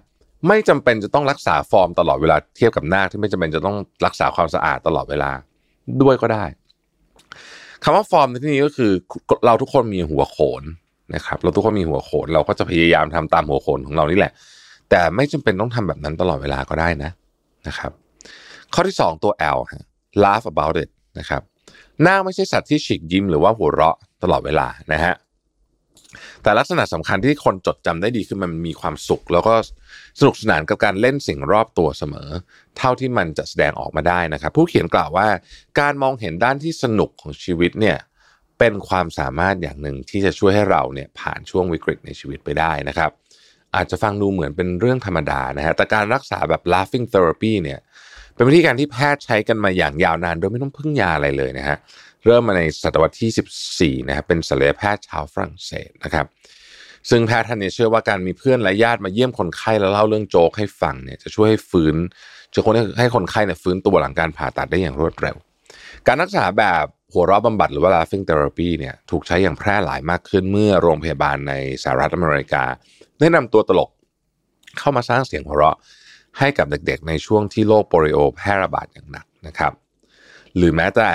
[0.48, 5.32] ไม่จำเป็นจะต้องรักษาฟอร์มตลอดเวลาเทียบกับหน้าที่ไม่จำเป็นจะต้องรักษาความสะอาดตลอดเวลา
[6.02, 6.46] ด้วยก็ได้
[7.84, 8.92] คำว่าฟอร์มในที่นี้ก็คือ
[9.46, 10.64] เราทุกคนมีหัวโขน
[11.16, 14.32] นะครับ เราทุกคนมีหัวโขน เราก็จะพยายามทำตามหัวโขนของเรานี่แหละ
[14.90, 17.12] แต่ไม่จำเป็นต้องทำแบบนั้นตลอดเวลาก็ได้นะ
[17.68, 17.92] นะครับ
[18.74, 19.86] ข้อที่สองตัว L ฮะ
[20.24, 21.42] laugh about it นะครับ
[22.02, 25.16] หน้าไม่ใช่สัตว์ที่ฉีกยิ้มหรือว่าหัวเราะตลอดเวลานะฮะ
[26.44, 29.54] แต่ลักษณะสำคัญที่คนจดจำได้ดีคือมันมีความสุข แล้วก็
[30.20, 32.30] สนุกสนานกับการเล่นสิ่งรอบตัวเสมอ
[32.78, 35.28] เท่าที่มันจะแสดงออกมาได้นะครับ ผู้เขียนกล่าวว่า
[35.80, 37.98] การมองเห็นด้านที่สนุกของชีวิตเนี่ย
[38.60, 43.12] เป็นความสามารถอย่างหนึ่งที่จะช่วยให้เราเนี่ยผ่านช่วงวิกฤตในชีวิตไปได้นะครับ
[43.76, 47.80] อาจจะฟังดูเหมือนเป็นเรื่องธรรมดานะฮะแต่การรักษาแบบ laughing therapy เนี่ย
[48.36, 51.78] เป็นวิธีการที่แพทย์ใช้กันมาอย่างยาวนาน โดยไม่ต้องพึ่งยาอะไรเลยนะฮะ
[52.26, 56.26] เริ่มมาในศตวรรษที่ 14นะครับเป็นศัลยแพทย์ชาวฝรั่งเศสนะครับ
[57.10, 61.96] ซึ่งแพทย์ท่านนี้เชื่อว่าการมีเพื่อนและญาติมาเยี่ยมคนไข้แล้วเล่าเรื่องโจ๊กให้ฟังเนี่ยจะช่วยให้ฟื้น
[62.54, 65.36] จะคนให้คนไข้เนี่ยฟื้นตัวหลังการผ่าตัดได้อย่างรวดเร็ว
[66.08, 71.54] การรักษาแบบหัวเราะบำบัดหรือว่า laughing therapy เนี่ยถูกใช้อย่างแพร่หลายมากขึ้นเมื่อโรงพยาบาลใน
[71.84, 72.64] สหรัฐอเมริกา
[73.20, 73.90] ได้นำตัวตลก
[74.80, 75.78] เข้ามาสร้างเสียงหัวเราะ
[76.40, 79.74] ให้กับเด็กๆ ในช่วงที่โรคโปลิโอแพร่ระบาดอย่างหนักนะครับ
[80.56, 81.10] หรือแม้แต่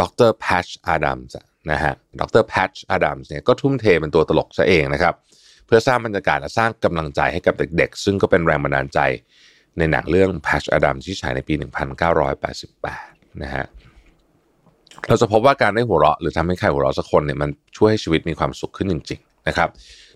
[0.00, 1.36] ดร Patch Adams
[1.70, 5.14] นะฮะดร Patch Adams เนี่ยก็ทุ่มเทเป็นตัวตลกซะเองนะครับ
[5.66, 8.98] เพื่อสร้างบรรยากาศและสร้างกำลังใจให้กับเด็กๆ ซึ่งก็เป็นแรงบันดาลใจ
[9.78, 11.54] ในหนังเรื่อง Patch Adam ที่ฉายในปี
[12.48, 13.64] 1988 นะฮะ
[15.08, 19.68] เราจะพบว่าการได้หัวเราะหรือทำให้ใครหัวเราะสักคนเนี่ยมันช่วยให้ชีวิตมีความสุขขึ้นจริง ๆ นะครับ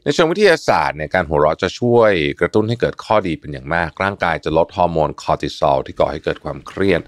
[0.04, 7.00] ในเชิงวิทยาศาสตร์เนี่ยการหัวเราะจะช่วยกระตุ้นให้เกิดข้อดีเป็นอย่างมาก ร่างกายจะลดฮอร์โมนคอร์ติซอลที่ก่อให้เกิดความเครียด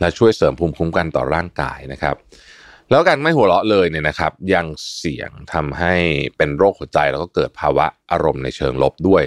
[0.00, 2.16] และช่วยเสริมภูมิคุ้มกันต่อร่างกายนะครับ
[2.90, 4.66] แล้วการไม่หัวเราะเลยเนี่ยนะครับ ยัง
[4.98, 5.94] เสี่ยงทำให้
[6.36, 9.24] เป็นโรคหัวใจแล้วก็เกิดภาวะอารมณ์ในเชิงลบด้วย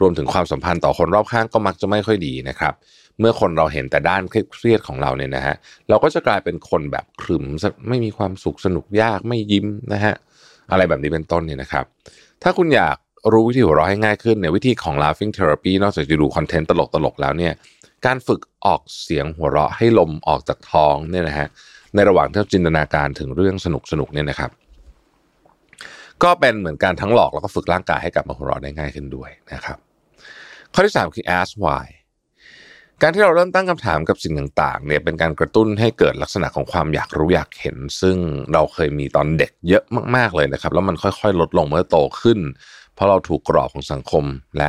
[0.00, 2.74] รวมถึงความสัมพันธ์ต่อคนรอบข้างก็มักจะไม่ค่อยดีนะครับ
[3.20, 5.56] เมื่อคนเราเห็นแต่ด้านเครียดของเราเนี่ยนะฮะ
[5.88, 7.44] เราก็จะกลายเป็นคนแบบขรึม
[7.88, 10.14] ไม่มีความสุขสนุกยากไม่ยิ้มนะฮะ
[10.70, 11.84] อะไรแบบนี้เป็นต้นเนี่ยนะครับ
[12.42, 12.96] ถ้าคุณอยาก
[13.32, 16.72] รู้วิธีหัวเราะให้ง่ายขึ้นเนี่ยวิธีของ laughing therapy นอกจากจะดูคอนเทนต์ต
[17.04, 17.52] ลกๆแล้วเนี่ย
[18.06, 21.48] การฝึกออกเสียงหัวเราะให้ลมออกจากท้องเนี่ยนะฮะ
[21.94, 24.50] ในระหว่างที่จินตนาการถึงเรื่องสนุกสนุกเนี่ยนะครับ
[26.22, 29.78] ก็เป็นเหมือนการทั้งหลอกแล้วก็ฝึกร่างกายให้กลับมาหัวเราะได้ง่ายขึ้นด้วยนะครับ
[30.72, 31.84] ข้อที่ 3 คือ ask why
[33.02, 38.16] การที่เราเริ่มตั้งคำถามกับสิ่งต่างๆเนี่ยเป็นการกระตุ้นให้เกิดลักษณะของความอยากรู้อยากเห็น ซึ่ง
[38.52, 39.84] เราเคยมีตอนเด็กเยอะ
[40.16, 42.38] มาก ๆเลยนะครับ แล้วมันค่อยๆ ลดลงเมื่อโตขึ้น
[42.94, 44.24] เพราะเราถูกกรอบของสังคม
[44.58, 44.68] และ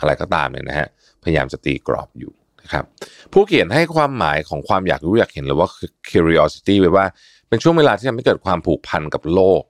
[0.00, 0.88] อะไรก็ตามเนี่ยนะฮะ
[1.22, 2.84] พยายามจะตีกรอบอยู่นะครับ
[3.32, 5.68] ผู้เขียนให้ความหมายของความอยากรู้อยากเห็นหรือว่า
[6.10, 7.06] curiosity ไว้ว่า
[7.48, 9.62] เป็นช่วงเวลาที่ทำให้เกิดความผูกพันกับโลก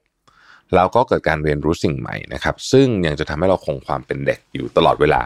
[0.74, 5.20] แล้วก็เกิดการเรียนรู้สิ่งใหม่นะครับ ซึ่งยังจะทำให้เราคงความเป็นเด็กอยู่ตลอดเวลา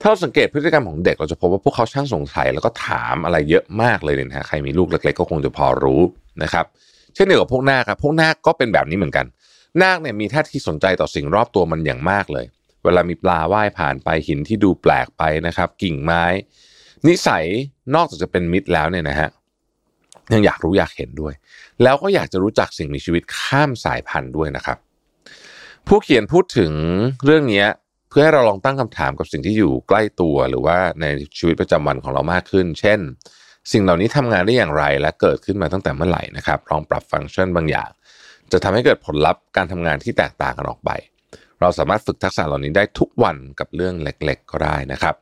[0.00, 6.00] ถ้าเราสังเกตพฤติกรรมของเด็กเราจะพบว่าพวกเขาช่างสงสัยแล้วก็ถามอะไรเยอะมากเลยเนี่ยนะใครมีลูกเล็กๆก็คงจะพอรู้
[6.42, 6.64] นะครับ
[7.14, 9.26] เช่นเดียวกับพวกนาคครับพวกนาคก็เป็นแบบนี้เหมือนกัน
[9.82, 12.46] นาคเนี่ยมีท่าทีสนใจต่อสิ่งรอบตัวมันอย่างมากเลย
[12.84, 16.24] เวลามีปลาว่ายผ่านไปหินที่ดูแปลกไปนะครับ กิ่งไม้
[17.06, 17.44] นิสัย
[17.94, 19.28] นอกจากจะเป็นมิตรแล้วเนี่ยนะฮะ
[20.32, 21.32] ยังอยากรู้อยากเห็นด้วย
[21.82, 24.78] แล้วก็อยากจะรู้จักสิ่งมีชีวิตข้ามสายพันธุ์ด้วยนะครับ
[25.86, 26.72] ผู้เขียนพูดถึง
[27.24, 27.64] เรื่องนี้
[28.18, 31.06] พื่อให้เราลองตั้งคำถามกับสิ่งที่อยู่ใกล้ตัวหรือว่าใน
[31.38, 32.98] ชีวิตประจำวันของเรามากขึ้น เช่น
[33.72, 37.90] สิ่งเหล่านี้ทำงานได้อย่างไรและเกิดขึ้นมาตั้งแต่เมื่อไหร่นะครับลองปรับฟังก์ชันบางอย่าง
[38.52, 40.90] จะทำให้เกิดผลลัพธ์การทำงานที่แตกต่างกันออกไป
[41.60, 45.14] เราสามารถฝึกทักษะเหล่านี้ได้ทุกวันกับเรื่องเล็ก ๆ ก็ได้นะครับ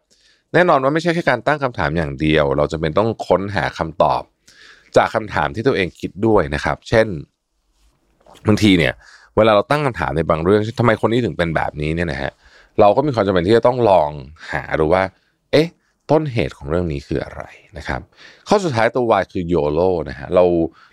[0.53, 4.22] แน่นอนว่าไม่ใช่แค่การตั้งคำถามอย่างเดียว เราจะเป็นต้องค้นหาคำตอบ
[4.97, 7.07] จากคำถามที่ตัวเองคิดด้วยนะครับ เช่น
[8.47, 8.95] บางทีเนี่ย
[9.36, 14.11] เวลาเราตั้งคำถามในบางเรื่องทำไมคนนี้ถึงเป็นแบบนี้เนี่ยนะฮะเเราก็มีความจำเป็นที่จะต้องลอง
[14.53, 15.03] หาดูว่า
[15.53, 15.68] เอ๊ะ
[16.11, 17.43] ต้นเหตุของเรื่องนี้คืออะไร
[17.79, 18.01] นะครับ
[18.49, 20.45] ข้อสุดท้ายตัว Y คือ YOLO นะฮะเรา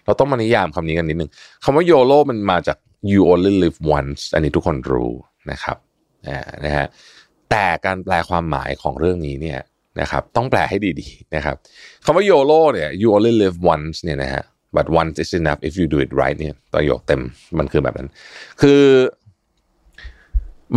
[0.06, 1.32] เราต้องมานิยามคำนี้กันนิดนึง
[1.64, 2.78] คำว่า YOLO มันมาจาก
[3.12, 5.12] you only live once อันนี้ทุกคนรู้
[5.52, 5.78] นะครับ
[6.66, 6.86] นะฮะ
[7.52, 9.60] แต่การแปลความหมายของเรื่องนี้เนี่ย
[10.02, 11.56] นะครับต้องแปลให้ดีๆนะครับ
[12.06, 14.44] คำว่า YOLO เนี่ย you only live once เนี่ยนะฮะ
[14.76, 17.22] but once is enough if you do it right เนี่ยประโยคเต็ม
[17.58, 18.10] มันคือแบบนั้น
[18.62, 18.82] คือ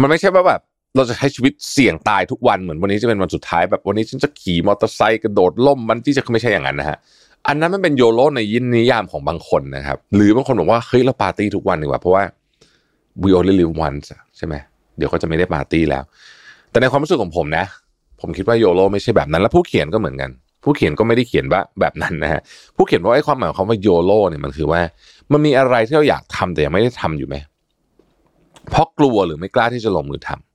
[0.01, 0.61] มันไม่ใช่ว่าแบบ
[0.97, 6.99] เราจะใช้ชีวิตเสี่ยงตายทุกวันเหมือนวันนี้จะเป็นวันสุดท้ายแบบวันนี้ฉันจะขี่มอเตอร์ไซค์กระโดดล่มมันที่จะไม่ใช่อย่างนั้นนะฮะ
[7.49, 12.25] อันนั้นมันเป็นโยโลในยินนิยามของบางคนนะครับ หรือบางคนบอกว่าเฮ้ยเราปาร์ตี้ทุกวันดีกว่าเพราะว่า
[13.23, 14.55] we only live once ใช่ไหม
[14.97, 16.03] เดี๋ยวเขาจะไม่ได้ปาร์ตี้แล้ว
[16.71, 17.65] แต่ในความรู้สึกของผมนะ
[18.21, 20.31] ผมคิดว่าโยโลไม่ใช่แบบนั้น แล้วผู้เขียนก็เหมือนกัน
[20.65, 22.41] ผู้เขียนก็ไม่ได้เขียนว่าแบบนั้นนะฮะ
[22.77, 24.81] ผู้เขียนว่าไอ้ความหมายของคำว่าโยโลเนี่ยมันคือว่า
[25.33, 27.37] มันมีอะไรที่เราอยากทำแต่ยังไม่ได้ทำอยู่ไหม
[28.71, 30.54] เพราะกลัวหรือไม่กล้าที่จะลงมือทำ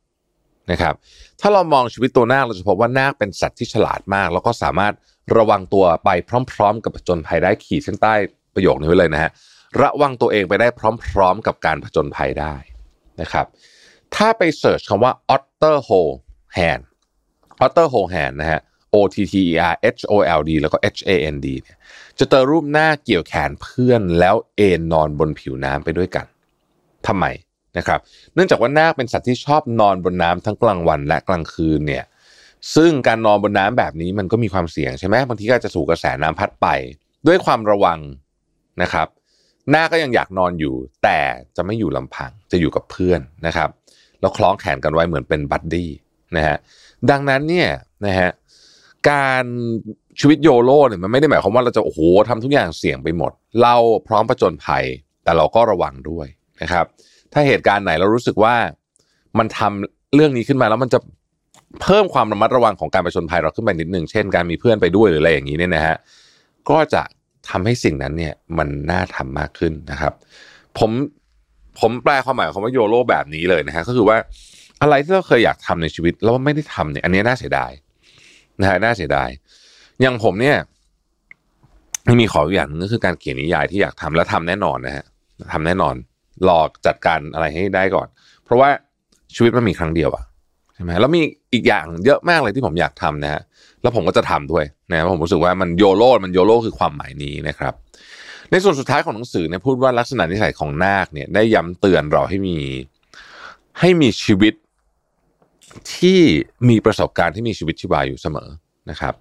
[0.72, 0.94] นะครับ
[1.42, 4.94] ถ้าเรามองชีวิตตัวนาคเราจะพบว่านาคเป็นสัตว์ที่ฉลาดมาก แล้วก็สามารถ
[5.38, 6.10] ระวังตัวไป
[6.52, 8.14] พร้อม ๆ กับผจญภัยได้ขีดเส้นใต้
[8.56, 9.32] ประโยคนี้ไว้เลยนะฮะ
[9.82, 10.82] ระวังตัวเองไปได้พ
[11.18, 12.56] ร้อม ๆ กับการผจญภัยได้
[13.22, 13.46] นะครับ
[14.16, 16.16] ถ้าไปเสิร์ชคำว่า otter hole
[16.58, 16.84] hand
[17.66, 18.62] otter hole hand นะฮะ
[18.94, 21.78] O T T E R H O L D แล้วก็ H A N D เนี่ย
[22.20, 26.26] จะเจอรูปหน้าเกี่ยวแขนเพื่อนแล้วเอนนอนบนผิวน้ำไปด้วยกัน
[27.08, 27.26] ทำไม
[27.78, 28.00] นะครับ
[28.34, 32.06] เนื่องจากว่านาคเป็นสัตว์ที่ชอบนอนบนน้ำทั้งกลางวันและกลางคืนเนี่ย
[32.76, 36.68] ซึ่งการนอนบนน้ำแบบนี้มันก็มีความเสี่ยงใช่ไหมบางทีก็จะถูกกระแสน้ำพัดไป
[37.28, 38.00] ด้วยความระวัง
[38.82, 39.08] นะครับ
[39.74, 41.20] น้าก็ยังอยากนอนอยู่ แต่
[41.56, 43.70] จะไม่อยู่ลำพังจะอยู่กับเพื่อนนะครับ
[44.20, 45.90] แล้วคล้องแขนกันไว้เหมือนเป็นบัดดี้
[46.36, 46.58] นะฮะ
[47.10, 47.70] ดังนั้นเนี่ย
[48.06, 48.30] นะฮะ
[49.10, 49.46] การ
[50.20, 53.76] ชีวิตโยโลเนี่ยมันไม่ได้หมายความว่าเราจะโอ้โหทำทุกอย่างเสี่ยงไปหมด เรา
[54.08, 54.86] พร้อมผจญภัย
[55.24, 56.28] แต่เราก็ระวังด้วย
[56.62, 56.86] นะครับ
[57.34, 58.56] ถ้าเหตุการณ์ไหนเรารู้สึกว่า
[59.40, 61.00] มันทำเรื่องนี้ขึ้นมาแล้วมันจะ
[61.82, 65.96] เพิ่มความระมัดระวังของการผจญภัยเราขึ้นไปนิดหนึ่งเช่นการมีเพื่อนไปด้วยหรืออะไรอย่างนี้เนี่ยนะฮะ
[66.70, 67.04] ก็จะ
[67.50, 70.14] ทำให้สิ่งนั้นเนี่ยมันน่าทำมากขึ้นนะครับ
[70.78, 70.92] ผม
[71.80, 74.18] ผมแปลความหมายของว่าโยโลแบบนี้เลยนะฮะก็คือว่า
[74.82, 77.72] อะไรที่เราเคยอยากทำในชีวิตแล้วไม่ได้ทำเนี่ยอันนี้น่าเสียดาย
[78.62, 79.30] นะฮะน่าเสียดาย
[80.02, 80.58] อย่างผมเนี่ย
[82.20, 85.06] มีขออย่างนึงก็คือการเขียนนิยายที่อยากทำและทำแน่นอนนะฮะ
[85.54, 85.96] ทำแน่นอน
[86.48, 88.08] รอจัดการอะไรให้ได้ก่อน
[88.44, 88.70] เพราะว่า
[89.36, 90.24] ชีวิตมันมีครั้งเดียวอะ
[90.76, 91.22] ใช่ไหมแล้วมี
[91.54, 93.42] อีกอย่างเยอะมากเลยที่ผมอยากทำนะฮะ
[93.82, 97.74] แล้วผมก็จะทำด้วยนะผมรู้สึกว่ามันโยโลมันโยโลคือความหมายนี้นะครับ
[98.52, 102.58] ในส่วนสุดท้ายของหนังสือเนี่ยพูดว่าลักษณะนิสัยของนาคเนี่ยได้ย้ำเตือนเราให้มี
[103.80, 104.54] ให้มีชีวิต
[105.96, 106.22] ที่
[106.70, 108.50] มีประสบการณ์ที่มีชีวิตชีวาอยู่เสมอ
[108.90, 109.14] นะครับ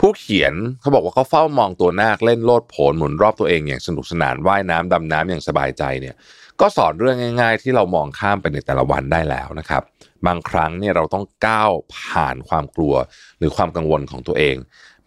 [0.00, 6.14] ผู้เขียนเขาบอกว่าเขาเฝ้ามองตัวนาคเล่นโลดโผนหมุนรอบตัวเองอย่างสนุกสนานว่ายน้ำดำน้ำอย่างสบายใจเนี่ย
[6.60, 9.82] ก็สอนเรื่องง่าย ๆ ที่เรามองข้ามไปในแต่ละวันได้แล้วนะครับ
[10.26, 12.94] บางครั้งเนี่ยเราต้องก้าวผ่านความกลัว
[13.38, 14.56] หรือความกังวลของตัวเอง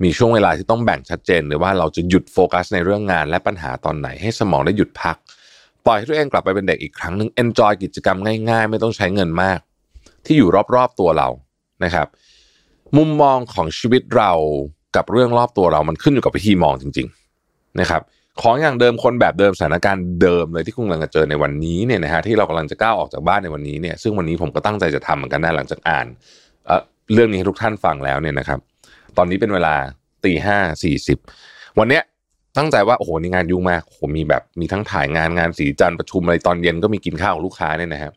[0.04, 5.16] มีช่วงเวลาที่ต้องแบ่งชัดเจนเลยว่าเราจะหยุดโฟกัสในเรื่องงานและปัญหาตอนไหนให้สมองได้หยุดพัก
[5.86, 8.18] ปล่อยให้ตัวเองกลับไปเป็นเด็กอีกครั้งหนึ่ง enjoy กิจกรรม
[8.50, 9.60] ง่ายๆ ไม่ต้องใช้เงินมาก
[10.26, 11.30] ที่อยู่รอบๆตัวเรา
[11.84, 12.08] นะครับ
[12.98, 14.32] มุมมองของชีวิตเรา
[14.96, 17.08] กับเรื่องรอบตัวเรามันขึ้นอยู่กับวิธีมองจริง
[17.44, 18.02] ๆ นะครับ
[18.42, 26.08] ของอย่างเดิมคนแบบเดิมสถานการณ์เดิมเลยที่คุณกำลังจะเจอในวันนี้เนี่ยนะฮะที่เรากำลังจะก้าวออกจากบ้านในวันนี้เนี่ยซึ่งวันนี้ผมก็ตั้งใจจะทำเหมือนกันนะหลังจากอ่าน
[26.66, 26.82] เอ่อ
[27.14, 28.60] เรื่องนี้ให้ทุกท่านฟังแล้วเนี่ยนะครับ
[29.18, 29.76] ตอนนี้เป็นเวลา
[30.26, 31.18] ตีห้าสี่สิบ
[31.80, 32.04] วันเนี้ย
[32.58, 38.14] ตั้งใจว่าโอ้โหนี่งานยุ่งมากโอ้โหมีแบบมีทั้งถ่ายงานงานสีจันทร์ประชุมอะไรตอนเย็นก็มีกินข้าวกับลูกค้าเนี่ยนะครับ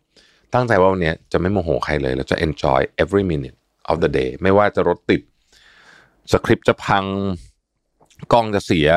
[0.54, 3.56] ตั้งใจว่าวันนี้จะไม่โมโหใครเลยแล้วจะ enjoy every minute
[3.90, 5.20] of the day ไม่ว่าจะรถติด
[6.32, 7.04] สคริปต์จะพัง
[8.32, 8.88] กล้องจะเสีย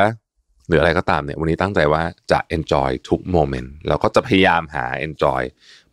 [0.69, 5.41] หรืออะไรก็ตามเนี่ยวันนี้ตั้งใจว่าจะ enjoy ทุกโมเมนต์แล้วก็จะพยายามหา enjoy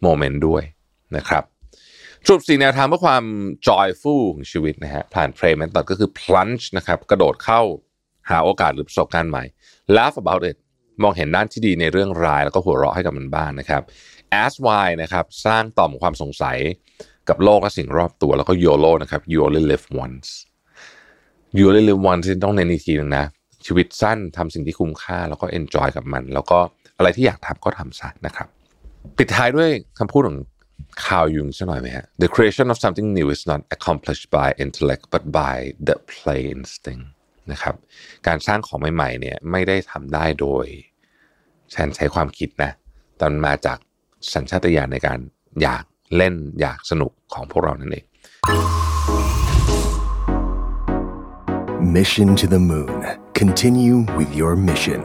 [0.03, 0.63] โมเมนต์ด้วย
[1.17, 1.45] นะครับ
[2.27, 3.25] สรุปสี่แนวทางเพื่อความ
[3.69, 7.61] joyful ของชีวิตนะฮะผ่าน play method ก็คือ plunge นะครับกระโดดเข้า
[8.31, 9.45] หาโอกาสหรือประสบการณ์ใหม่
[9.97, 10.57] laugh about it
[11.03, 13.83] มองเห็นด้านที่ดีในเรื่องร้าย แล้วก็หัวเราะให้กับมันบ้างนะครับ
[14.43, 16.59] ask why นะครับสร้างต่อมความสงสัย
[17.29, 20.29] กับโลกและสิ่งรอบตัวแล้วก็ YOLO นะครับ you only live once
[21.57, 23.25] you only live once ต้องเน้นอีกทีนึงนะ
[23.67, 26.59] ชีวิตสั้นทำสิ่งที่คุ้มค่า แล้วก็ enjoy กับมัน แล้วก็
[26.99, 28.49] อะไรที่อยากทำก็ทำซะนะครับ
[29.19, 30.39] ปิดท้ายด้วยคำพูดของ
[31.05, 35.57] คาวยุงสักหน่อยไหมฮะ The creation of something new is not accomplished by intellect but by
[35.89, 37.07] the play instinct
[37.53, 37.75] นะครับ
[38.27, 40.67] การสร้างของใหม่ๆเนี่ยไม่ได้ทำได้โดย
[41.73, 42.71] แทนใช้ความคิดนะ
[43.17, 43.79] แต่มันมาจาก
[44.35, 45.19] สัญชาตญาณในการ
[45.63, 45.85] อยาก
[46.17, 48.05] เล่นอยากสนุกของพวกเรานั่นเอง
[51.95, 53.01] Mission to the Moon.
[53.41, 55.01] Continue with your mission.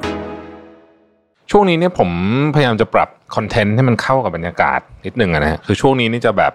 [1.51, 2.09] ช่วงนี้เนี่ยผม
[2.55, 6.53] พยายามจะปรับคอนเทนต์ให้มันเข้ากับบรรยากาศนิดหนึ่งอะนะฮะคือช่วงนี้นี่จะแบบ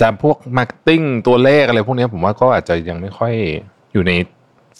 [0.00, 3.32] จะพวก marketing ตัวเลขอะไรพวกนี้ผมว่าก็อาจจะยังไม่ค่อย
[3.92, 4.12] อยู่ใน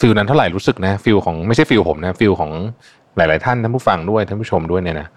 [0.00, 2.50] feel นั้นเท่าไหร่รู้สึกนะ feel ของไม่ใช่ feel ผมนะ feel ของ
[3.16, 5.08] หลาย ๆ ท่านท่านผู้ฟังด้วยท่านผู้ชมด้วยเนี่ยนะ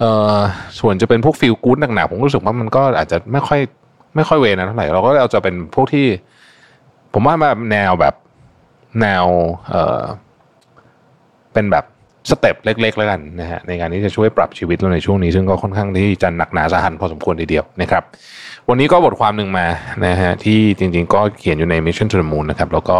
[0.00, 0.38] เอ่อ
[0.80, 3.60] ส่วนจะเป็นพวก feel good หนักๆผมรู้สึกว่ามันก็อาจจะไม่ค่อย
[4.16, 6.06] ไม่ค่อยเวนะเท่าไหร่เราก็เอาจะเป็นพวกที่
[7.14, 8.14] ผมว่าแบบแนวแบบ
[9.00, 9.26] แนว
[9.68, 11.84] เเป็นแบบ
[12.30, 18.02] สเต็ปเล็ก ๆ แล้วกันนะฮะในการที่จะช่วยปรับชีวิตเราในช่วงนี้ ซึ่งก็ค่อนข้างที่จะหนักหนาสาหัสพอสมควรทีเดียวนะครับ
[18.68, 19.66] วันนี้ก็บทความหนึ่งมา
[20.06, 22.98] นะฮะที่จริง ๆ ก็เขียนอยู่ใน Mission to the Moon นะครับแล้วก็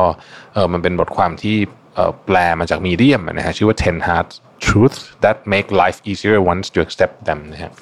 [0.54, 1.56] เออมันเป็นบทความที่
[1.94, 4.26] เออแปลมาจากมีเดียมนะฮะชื่อว่า 10 hard
[4.64, 7.72] truths that make life easier once you accept them นะฮะ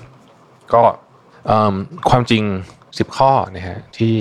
[0.72, 0.82] ก็
[1.46, 1.74] เอิ่ม
[2.10, 2.42] ความจริง
[2.80, 4.16] 10 ข้อนะฮะที่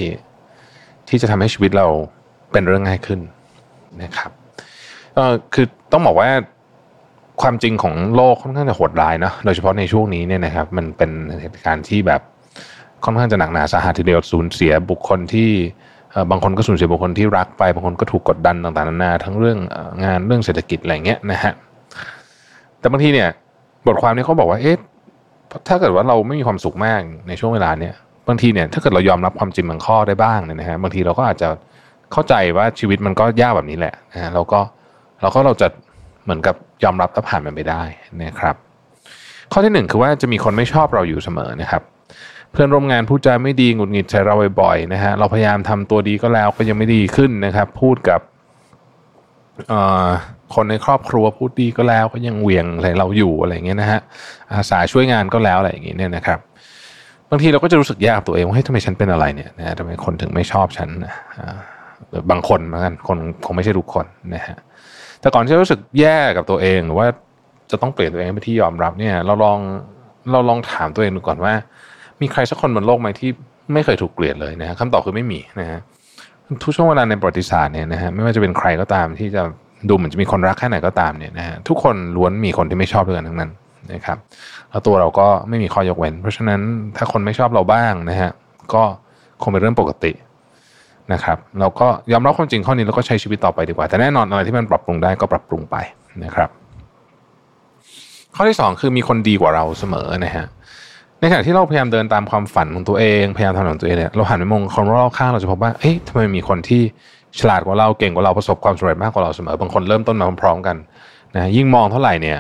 [1.10, 1.88] ที่จะทำให้ชีวิตเรา
[2.52, 3.20] เป็นเรื่องง่ายขึ้น
[4.04, 4.32] นะครับ
[5.16, 6.30] เออคือต้องบอกว่า
[7.42, 12.22] ความจริงของโลกค่อนข้างจะโหดร้ายเนาะโดยเฉพาะในช่วงนี้เนี่ยนะครับมันเป็นเหตุการณ์ที่แบบ
[13.04, 15.50] ค่อนข้างจะหนักหนาสาหัสทีเดียวสูญเสียบุคคลที่
[16.32, 19.58] บางคนก็สูญเสียบุคคลที่รักไปบางคนก็ถูกกดดันต่างๆนานาทั้งเรื่อง
[20.04, 21.54] งานเรื่องเศรษฐกิจอะไรเงี้ยนะฮะ
[22.80, 23.30] แต่บางทีเนี่ย
[23.88, 24.78] บทความนี้เขาบอกว่าเอ๊ะ
[25.68, 27.94] ถ้าเกิดว่าเราไม่มีความสุขมากในช่วงเวลาเนี่ย
[28.28, 31.50] บางทีเนี่ยถ้าเกิดเรายอมรับความจริงบางข้อได้บ้างเนี่ยนะฮะบางทีเราก็อาจจะ
[32.12, 34.60] เข้าใจว่าชีวิตมันก็ยากแบบนี้แหละนะฮะเราก็
[35.22, 35.68] เราก็เราจะ
[36.24, 37.84] เหมือนกับยอมรับและผ่านมันไปได้
[38.24, 38.56] นะครับ
[39.52, 41.82] ข้อที่หนึ่งคือว่าจะมีคนไม่ชอบเราอยู่เสมอนะครับ
[42.52, 48.20] เพื่อนร่วมงานพูดจาไม่ดีหงุดหงิดใส่เราบ่อยๆนะฮะเราพยายามทำตัวดีก็แล้วก็ยังไม่ดีขึ้นนะครับ พูดกับ
[50.56, 54.00] คนในครอบครัวพูดดีก็แล้วก็ยังเหวี่ยงอะไรเราอยู่อะไรเงี้ยนะฮะ
[54.52, 56.40] อาสาช่วยงานก็แล้วอะไรอย่างเงี้ยเนี่ยนะครับ
[57.30, 61.14] บางทีเราก็จะรู้สึกแย่กับตัวเองว่าเฮ้ยทำไมฉันเป็นอะไรเนี่ยนะทำไมคนถึงไม่ชอบฉันนะ
[62.32, 64.58] บางคนเหมือนกันคนคงไม่ใช่ทุกคนนะฮะ
[65.22, 67.08] แต่ก่อนที่จะรู้สึกแย่กับตัวเองหรือว่า
[67.72, 69.60] จะต้องเปลี่ยนตัวเองไปที่ยอมรับเนี่ย เราลอง
[70.32, 71.54] เราลองถามตัวเองดูก่อนว่า
[72.22, 73.30] มีใครสักคนบนโลกไหมที่
[73.74, 75.80] ไม่เคยถูกเกลียดเลยนะฮะคำตอบคือไม่มีนะฮะ
[76.64, 79.42] ทุกช่วงเวลาในประวัติศาสตร์เนี่ยนะฮะไม่ว่าจะเป็นใครก็ตามที่จะ
[79.90, 83.52] ดูเหมือนจะมีคนรักแค่ไหนก็ตามเนี่ยนะฮะทุกคนล้วนมีคนที่ไม่ชอบด้วยกันทั้งนั้น
[83.94, 84.18] นะครับ
[84.70, 86.62] แล้วตัวเราก็ไม่มีข้อยกเว้น เพราะฉะนั้น
[86.98, 88.32] ถ้าคนไม่ชอบเราบ้างนะฮะ
[88.74, 88.84] ก็
[89.42, 90.12] คงเป็นเรื่องปกติ
[91.14, 95.76] นะครับเราก็ยอมรับความจริงข้อนี้แล้วก็ใช้ชีวิตต่อไปดีกว่า แต่แน่นอนอะไรที่มันปรับปรุงได้ก็ปรับปรุงไป
[96.24, 96.50] นะครับ
[98.36, 100.46] ข้อที่ 2 คือมีคนดีกว่าเราเสมอนะฮะ
[101.20, 106.82] ในขณะที่เราพยายามเดินตามความฝันของตัวเองพยายามทำของตัวเองเนี่ยเราหันไปมองคนรอบข้างเราจะพบว่าเอ๊ะทำไมมีคนที่
[107.40, 110.76] ฉลาดกว่าเราเก่งกว่าเราประสบความสำเร็จมากกว่าเราเสมอบางคนเริ่มต้นมาพร้อมๆกัน
[111.36, 112.40] นะยิ่งมองเท่าไหร่เนี่ย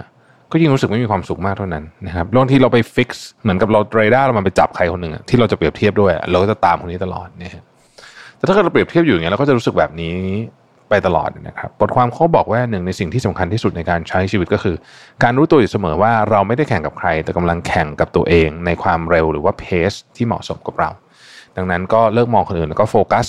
[0.51, 7.51] ก็ยิ่งรู้สึกไม่มีความสุขมากเท่านั้นนะครับบางทีเราไป fix เหมือนกับเราเรดาร์เรามาไปจับใครคนหนึ่งที่เราจะเปรียบเทียบด้วย เราก็จะตามคนนี้ตลอดเนี่ย
[8.47, 10.17] ถ้าเกิดเราเปรียบเทียบอยู่อย่างเงี้ยเราก็จะรู้สึกแบบนี้
[10.89, 14.75] ไปตลอดนะครับบทความเขาบอกว่าหนึ่งในสิ่งที่สำคัญที่สุดในการใช้ชีวิตก็คือ
[15.23, 20.89] การรู้ตัวอยู่เสมอว่าเราไม่ได้แข่งกับใคร แต่กำลังแข่งกับตัวเองในความเร็วหรือว่า pace ที่เหมาะสมกับเรา
[21.57, 23.25] ดังนั้นก็เลิกมองคนอื่นแล้วก็โฟกัส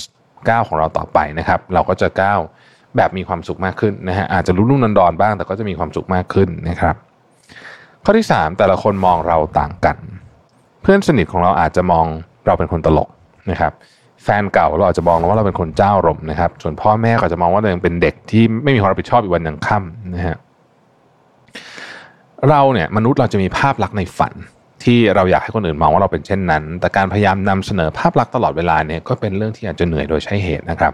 [0.49, 2.39] ก้าวของเราต่อไปนะครับ เราก็จะก้าว
[2.95, 6.95] แบบมีความสุขมากขึ้นนะฮะอาจจะรุ่นุ่นดอนบ้าง แต่ก็จะมีความสุขมากขึ้นนะครับ
[8.03, 9.97] ข้อที่ 3 แต่ละคนมองเราต่างกัน
[10.81, 12.05] เพื่อนสนิทของเราอาจจะมอง
[12.45, 13.09] เราเป็นคนตลก
[13.51, 13.73] นะครับ
[14.29, 20.37] แฟนเก่าเราอาจจะมองว่าเราเป็นคนเจ้ารมนะครับ ส่วนพ่อแม่ก็จะมองว่าเรายังเป็นเด็กที่ไม่มีความรับผิดชอบอีกวันยังค่ำนะฮะ
[22.49, 24.33] เราเนี่ยมนุษย์เราจะมีภาพลักษณ์ในฝัน
[24.83, 30.93] ที่เราอยากให้คนอื่นมองว่าเราเป็นเช่นนั้น แต่การพยายามนำเสนอภาพลักษณ์ตลอดเวลาเนี่ยก็เป็นเรื่องที่อาจจะเหนื่อยโดยใช้เหตุนะครับ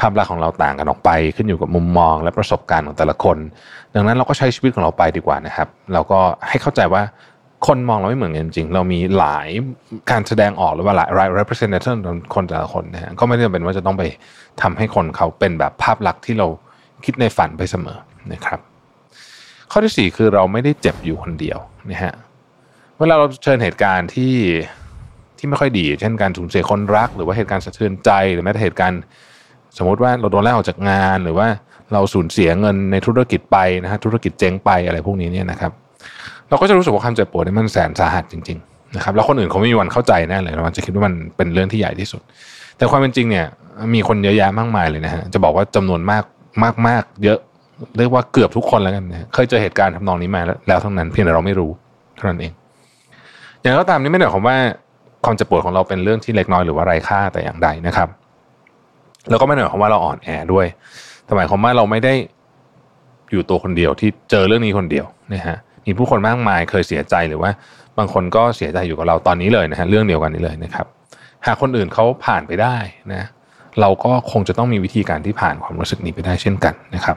[0.00, 3.36] ภาพลักษณ์ของเราต่างกันออกไป ขึ้นอยู่กับมุมมองและประสบการณ์ของแต่ละคน
[3.94, 7.02] ดังนั้นเราก็ใช้ชีวิตของเราไปดีกว่านะครับ เราก็ให้เข้าใจว่า
[7.66, 9.48] คนมองเราไม่เหมือนกันจริง เรามีหลาย
[10.10, 14.02] การแสดงออกหรือว่าหลาย representation ของคนแต่ละคนนะฮะก็ไม่จำเป็นว่าจะต้องไป
[14.62, 16.46] ทำให้คนเขาเป็นแบบภาพลักษณ์ที่เรา
[17.04, 17.98] คิดในฝันไปเสมอ
[18.32, 18.60] นะครับ
[19.70, 21.58] ข้อที่ 4 คือเราไม่ได้เจ็บอยู่คนเดียว
[21.90, 22.14] นะฮะ
[22.98, 24.34] เวลาเราเชิญเหตุการณ์ที่
[25.38, 29.00] ที่ไม่ค่อยดี เช่นการสูญเสียคนรัก หรือว่าเหตุการณ์สะเทือนใจหรือแม้แต่เหตุการณ์
[29.78, 31.48] สมมติว่าเราโดนไล่ออกจากงานหรือว่า
[31.92, 35.72] เราสูญเสียเงินในธุรกิจไปนะฮะธุรกิจเจ๊งไปอะไรพวกนี้เนี่ยนะครับ
[36.48, 42.22] เราก็จะรู้สึกว่าความเจ็บปวดนี่มันแสนสาหัสจริงๆนะครับแล้วคนอื่นเขาไม่มีวันเข้าใจแน่เลยมันจะคิดว่ามันเป็นเรื่องที่ใหญ่ที่สุด
[42.76, 43.46] แต่ความเป็นจริงเนี่ย
[43.94, 46.24] มีคนเยอะแยะมากมายเลยนะฮะจะบอกว่าจำนวนมาก
[46.64, 47.38] มากมากเยอะ
[47.98, 51.70] เรียกว่าเกือบทุกคนแล้วกันนะเคยเจอเหตุการณ์ทำนองนี้มาแล้วทั้งนั้นเพียงแต่เราไม่รู้
[52.16, 52.52] เท่านั้นเอง
[53.60, 54.56] อย่างไรก็ตามนี่ไม่ได้หมายความว่า
[55.24, 58.08] ความเจ็บปวดของเราเป็นเรื่องที่เล็กน้อยหรือว่าไร้ค่าแต่อย่างใดนะครับ
[59.30, 60.66] แล้วก็ไม่ได้หมายความว่าเราอ่อนแอด้วย
[61.24, 62.14] แต่หมายความว่าเราไม่ได้
[63.32, 67.50] อยู่ตัวคนเดียวที่เจอเรื่องนี้คนเดียวนะฮะ มีผู้คนมากมายเคยเสียใจหรือว่า
[67.98, 70.86] บางคนก็เสียใจอยู่กับเราตอนนี้เลยนะฮะเรื่องเดียวกันนี้เลยนะครับ
[71.46, 72.76] หากคนอื่นเขาผ่านไปได้
[73.14, 73.24] นะ
[73.80, 77.16] เราก็คงจะต้องมีวิธีการที่ผ่านความรู้สึกนี้ไปได้เช่นกันนะครับ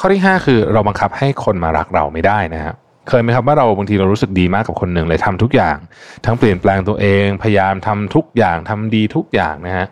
[0.00, 2.74] ข้อที่ 5 คือเราบังคับให้คนมารักเราไม่ได้นะครับ
[3.08, 5.76] เคยไหมครับว่าเราบางทีเรารู้สึกดีมากกับคนหนึ่งเลยทำทุกอย่าง
[6.24, 9.86] ทั้งเปลี่ยนแปลงตัวเอง พยายามทำทุกอย่างทำดีทุกอย่างนะฮะ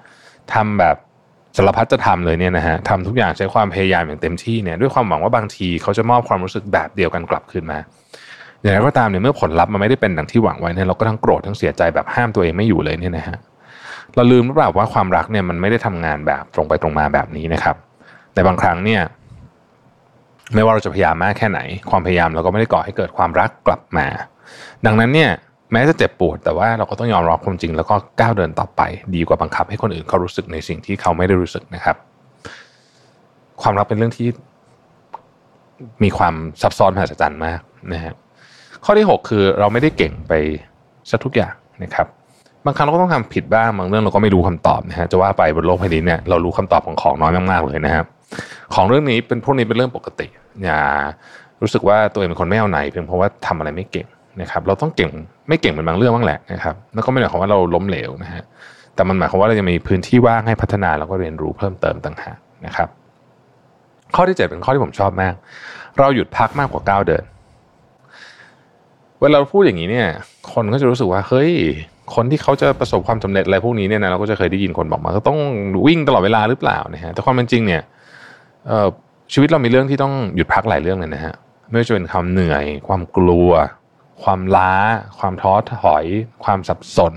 [0.54, 0.96] ทำแบบ
[1.56, 7.78] สารพัดจะทำเลยเนี่ยนะฮะทำทุกอย่างใช้ความพยายามอย่างเต็มที่เนี่ยด้วยความหวังว่าบางทีเขาจะมอบความรู้สึกแบบเดียวกันกลับคืนมา
[8.62, 13.38] อย่างไรก็ตามเนี่ยเมื่อผลลัพธ์มันไม่ได้เป็นดังที่หวังไว้เนี่ยเราก็ทั้งโกรธทั้งเสียใจแบบห้ามตัวเองไม่อยู่เลยเนี่ยนะฮะ
[14.14, 17.76] เราลืมหรือเปล่าว่าความรักเนี่ยมันไม่ได้ทำงานแบบตรงไปตรงมาแบบนี้นะครับ
[18.32, 19.00] แต่บางครั้งเนี่ย
[20.54, 21.60] ไม่ว่าเราจะพยายามมากแค่ไหน
[21.90, 24.06] ความพยายามเราก็ไม่ได้ก่อให้เกิดความรักกลับมา
[24.86, 25.30] ดังนั้นเนี่ย
[25.72, 28.80] แม้จะเจ็บปวด แต่ว่าเราก็ต้องยอมรับความจริง แล้วก็ก้าวเดินต่อไป
[29.14, 31.96] ดีกว่าบังคับให้คนอื่นเขารู้สึกในสิ่งที่เขาไม่ได้รู้สึกนะครับ
[33.62, 34.28] ความรักเป็นเรื่องที่
[36.02, 37.60] มีความซับซ้อนมหัศจรรย์มาก
[37.92, 38.14] นะฮะ
[38.84, 40.32] ข้อที่ 6 คือเราไม่ได้เก่งไป
[41.10, 42.06] ซะทุกอย่างนะครับ
[42.64, 48.06] บางครั้งเราก็ต้องทำผิดบ้างบางเรื่องเราก็ไม่รู้คำตอบนะฮะจะว่าไปบนโลกแผ่นดินเนี่ยเรารู้คำตอบของของน้อยมากๆเลยนะครับ
[48.74, 50.26] ของเรื่องนี้เป็นพวกนี้เป็นเรื่องปกติ
[50.64, 50.80] อย่า
[51.62, 54.06] รู้สึกว่าตัวเองเป็นคนไม่เอาไหนเพียงเพราะว่าทำอะไรไม่เก่ง
[54.40, 55.10] นะครับเราต้องเก่ง
[55.48, 58.42] ไม่เก่งเป็นบางเรื่องบ้างแหละนะครับแล้วก็ไม่ได้หมายความว่าเราล้มเหลวนะฮะ
[58.94, 62.88] แต่มันหมายความว่าเราจะมีพื้นที่ว่างให้พัฒนาแล้วก็เรียนรู้เพิ่มเติมต่างหากนะครับ
[64.14, 65.34] ข้อที่ 7 เป็นข้อที่ผมชอบมาก
[65.98, 67.24] เราหยุดพักมากกว่าก้าวเดิน
[69.22, 70.08] เวลาพูดอย่างนี้เนี่ย
[70.52, 71.52] คนก็จะรู้สึกว่าเฮ้ย
[72.14, 75.38] คนที่เขาจะประสบความสำเร็จอะไรพวกนี้เนี่ยนะเราก็จะเคยได้ยินคนบอกมาก็ต้อง
[75.86, 77.82] วิ่งตลอดเวลาหรือเปล่านะฮะแต่ความเป็นจริงเนี่ย
[79.32, 81.34] ชีวิตเรามีเรื่องที่ต้องหยุดพักหลายเรื่องเลยนะฮะ
[81.68, 83.50] ไม่ว่าจะเป็นความเหนื่อย ความกลัว
[84.22, 84.74] ความล้า
[85.18, 86.04] ความท้อถอย
[86.44, 87.14] ความสับสน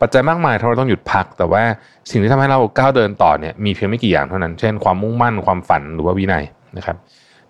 [0.00, 1.62] ปัจจัยมากมายที่เราต้องหยุดพัก แต่ว่า
[2.10, 6.44] สิ่งที่ทำให้เราก้าวเดินต่อเนี่ยมีเพียงไม่กี่อย่างเท่านั้น เช่นความมุ่งมั่นความฝันหรือว่าวินัย
[6.76, 6.96] นะครับ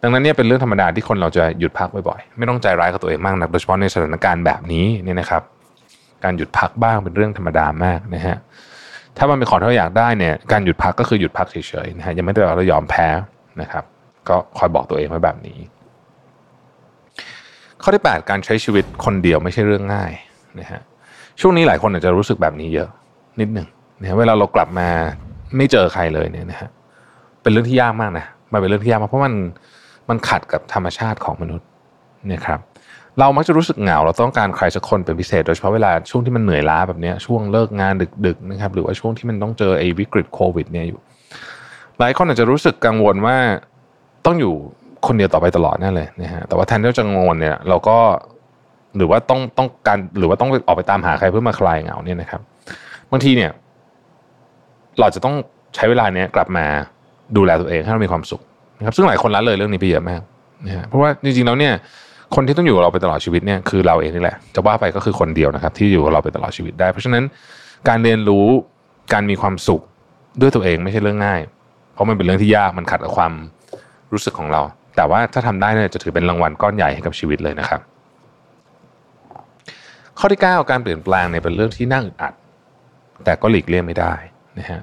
[0.05, 5.43] ดังนั้นเนี่ยเป็นเรื่องธรรมดาที่คนเราจะหยุดพักบ่อยๆ ไม่ต้องใจร้ายกับตัวเองมากนักโดยเฉพาะในสถานการณ์แบบนี้เนี่ยนะครับ
[6.25, 8.37] การหยุดพักบ้างเป็นเรื่องธรรมดามากนะฮะ
[9.17, 13.09] ถ้ามันเป็นของที่เราอยากได้เนี่ยการหยุดพักก็คือหยุดพักเฉยๆนะฮะยังไม่ได้เรายอมแพ้
[13.61, 13.85] นะครับ
[14.29, 15.59] ก็คอยบอกตัวเองไว้แบบนี้
[17.83, 20.13] ข้อที่ 8 การใช้ชีวิตคนเดียวไม่ใช่เรื่องง่าย
[20.61, 20.81] นะฮะ
[21.41, 22.89] ช่วงนี้หลายคนอาจจะรู้สึกแบบนี้เยอะ
[23.41, 23.69] นิดหนึ่ง
[24.01, 24.89] นะเวลาเรากลับมา
[25.57, 26.71] ไม่เจอใครเลยเนี่ยนะฮะ
[27.43, 29.35] เป็นเรื่องที่ยากมากนะมันเป็นเรื่องที่ยากมากเพราะมัน
[30.29, 31.67] ขัดกับธรรมชาติของมนุษย์
[32.33, 32.61] นะครับ
[33.19, 37.95] เรามักจะรู้สึกเหงา เราต้องการใครสักคนเป็นพิเศษ โดยเฉพาะเวลาช่วงที่มันเหนื่อยล้าแบบนี้ช่วงเลิกงาน
[38.27, 41.01] ดึกๆนะครับหรือว่าช่วงที่มันต้องเจอไอ้วิกฤตโควิดเนี่ยอยู่
[41.99, 43.37] หลายคนอาจจะรู้สึกกังวลว่า
[44.27, 44.55] ต้องอยู่
[45.07, 47.99] คนเดียวต่อไปตลอดนั่นเลยนะฮะแต่ว่าแทนที่จะกังวลเนี่ยเราก็
[48.97, 52.41] หรือว่าต้องต้องการหรือว่าต้องออกไปตามหาใครเพื่อมาคลายเหงาเนี่ยนะครับ
[53.11, 53.51] บางทีเนี่ย
[55.01, 55.35] เราจะต้อง
[55.75, 56.65] ใช้เวลาเนี้ยกลับมา
[57.37, 58.43] ดูแลตัวเองให้เรามีความสุข
[58.83, 60.21] นะครับซึ่งหลายคนละเลยเรื่องนี้ไปเยอะมาก
[60.67, 61.73] นะฮะเพราะว่าจริงๆแล้วเนี่ย
[62.35, 67.25] คนที่ต้องอยู่กับเราไปตลอดชีวิตเนี่ยคือเราเองนี่แหละจะว่าไปก็คือคนเดียวนะครับ ที่อยู่กับเราไปตลอดชีวิตได้ เพราะฉะนั้น
[67.89, 68.47] การเรียนรู้
[69.13, 69.83] การมีความสุข
[70.41, 71.41] ด้วยตัวเองไม่ใช่เรื่องง่าย
[71.95, 73.33] เพราะมันเป็นเรื่องที่ยากมันขัดกับความ
[74.13, 74.63] รู้สึกของเรา
[74.97, 77.81] แต่ว่าถ้าทำได้เนี่ยจะถือเป็นรางวัลก้อนใหญ่ให้กับชีวิตเลยนะครับ
[80.19, 82.35] ข้อที่ 9 การเปลี่ยนแปลงเนี่ยเป็นเรื่องที่น่าอึดอัด
[83.25, 84.15] แต่ก็หลีกเลี่ยงไม่ได้
[84.59, 84.81] นะฮะ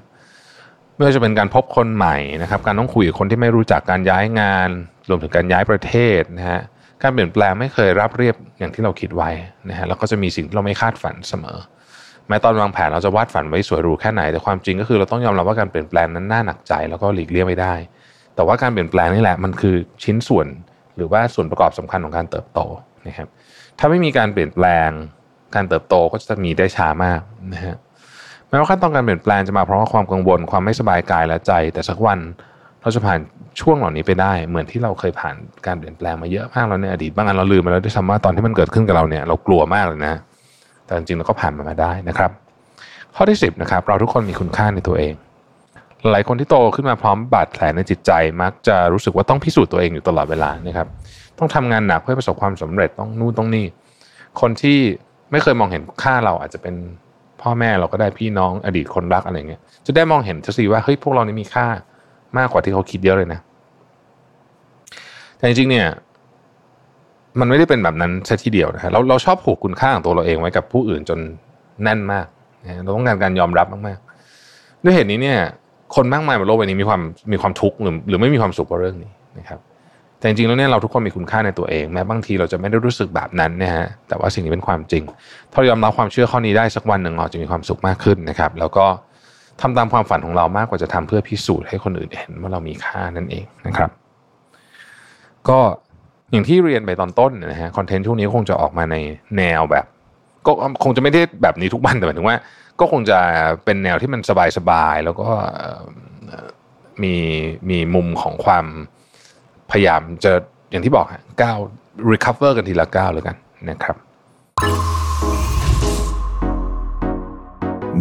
[1.00, 4.68] ไม่ว่าจะเป็นการพบคนใหม่นะครับ การต้องคุยกับคนที่ไม่รู้จักการย้ายงาน
[5.08, 6.60] รวมถึงการย้ายประเทศนะฮะ
[7.02, 9.30] การเปลี่ยนแปลงไม่เคยรับเรียบอย่างที่เราคิดไว้
[9.68, 11.58] นะฮะแล้วก็จะมีสิ่งที่เราไม่คาดฝันเสมอ
[12.28, 17.74] แม้ตอนวางแผนเราจะวาดฝันไว้สวยหรูแค่ไหนแต่ความจริงก็คือเราต้องยอมรับว่าการเปลี่ยนแปลงนั้นน่าหนักใจ แล้วก็หลีกเลี่ยงไม่ได้
[18.34, 19.74] แต่ว่าการเปลี่ยนแปลงนี่แหละมันคือ
[20.04, 20.46] ชิ้นส่วน
[20.96, 22.60] หรือว่าส่วนประกอบสำคัญของการเติบโต
[23.06, 23.28] นะครับ
[23.78, 24.90] ถ้าไม่มีการเปลี่ยนแปลง
[25.54, 27.20] การเติบโตก็จะมีได้ช้ามาก
[27.52, 27.76] นะฮะ
[28.50, 32.18] แม้ว่าขั้นตอนการเปลี่ยนแปลงจะมาเพราะว่าความกังวลความไม่สบายกายและใจ แต่สักวัน
[32.82, 33.18] เราจะผ่าน
[33.60, 35.34] ช่วงเหล่านี้ไปได้ เหมือนที่เราเคยผ่าน
[35.66, 40.20] การเปลี่ยนแปลงมาเยอะมากแล้วในอดีตบางอันเราลืมไปแล้วด้วยซ้ำว่าตอนที่มันเกิดขึ้นกับเราเนี่ยเรากลัวมากเลยนะ
[40.84, 42.30] แต่จริงๆเราก็ผ่านมันมาได้นะครับ
[43.14, 45.14] ข้อที่ 10นะครับเราทุกคนมีคุณค่าในตัวเอง
[46.12, 50.88] หลายคนที่โตขึ้นมาพร้อมบาดแผลในจิตใจมักจะรู้สึกว่าต้องพิสูจน์ตัวเองอยู่ตลอดเวลานะครับ
[51.38, 53.66] ต้องทำงานหนักเพื่อประสบความสำเร็จต้องนู่นต้องนี่
[54.40, 54.78] คนที่
[55.30, 56.74] ไม่เคยมองเห็นค่าเราอาจจะเป็น
[57.42, 61.66] พ่อแม่เราก็ได้พี่น้องอดีตคนรักอะไรเงี้ย จะได้มองเห็นจะสิว่าเฮ้ยพวกเรานี่มีค่า
[62.38, 63.40] มากกว่าที่เขาคิดเยอะเลยนะ
[65.36, 65.86] แต่จริงๆเนี่ย
[67.40, 71.18] มันไม่ได้เป็นแบบนั้นซะทีเดียวนะฮะเราเราชอบผูกคุณค่าของตัวเราเองไว้กับผู้อื่นจน
[71.82, 72.26] แน่นมาก
[72.64, 75.38] นะเราต้องการการยอมรับมากๆ ด้วยเหตุนี้เนี่ย
[75.96, 77.00] คนมากมายบนโลกใบนี้มีความ
[77.32, 79.60] มีความทุกข์หรือหรือไม่มีความสุขเพราะเรื่องนี้นะครับ
[80.20, 85.02] แต่จริงๆแล้วเนี่ยเราทุกคนมีคุณค่าในตัวเองแม้บางทีเราจะไม่ได้รู้สึกแบบนั้นนะฮะแต่ว่าสิ่งนี้เป็นความจริง
[85.52, 88.86] ถ้าเรายอมรับความเชื่อข้อนี้ได้สักวันหนึ่งเราจะมีความสุขมากขึ้นนะครับ แล้วก็
[89.60, 93.90] ทำตามความฝันของเรามากกว่าจะทำเพื่อพิสูจน์ให้คนอื่นเห็นว่าเรามีค่านั่นเองนะครับ
[95.48, 95.58] ก็
[96.32, 98.96] อย่างที่เรียนไปตอนต้นนะฮะคอนเทนต์ช่วงนี้คงจะออกมาใน
[99.36, 99.86] แนวแบบ
[100.46, 100.52] ก็
[100.84, 102.36] คงจะไม่ได้แบบนี้ทุกวันแต่หมายถึงว่า
[102.80, 103.18] ก็คงจะ
[103.64, 104.20] เป็นแนวที่มัน
[104.56, 105.28] สบายๆแล้วก็
[107.02, 107.14] มี
[107.70, 108.66] มีมุมของความ
[109.72, 110.32] พยายามจะ
[110.70, 111.58] อย่างที่บอกฮะก้าว
[112.12, 113.36] recover กันทีละก้าวแล้วกัน
[113.70, 113.96] นะครับ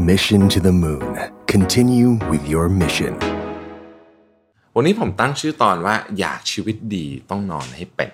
[0.10, 1.10] Mission to the Moon.
[1.54, 3.14] Continue with your mission.
[4.76, 8.12] วันนี้ผมตั้งชื่อตอนว่าอยากชีวิตดีต้องนอนให้เป็น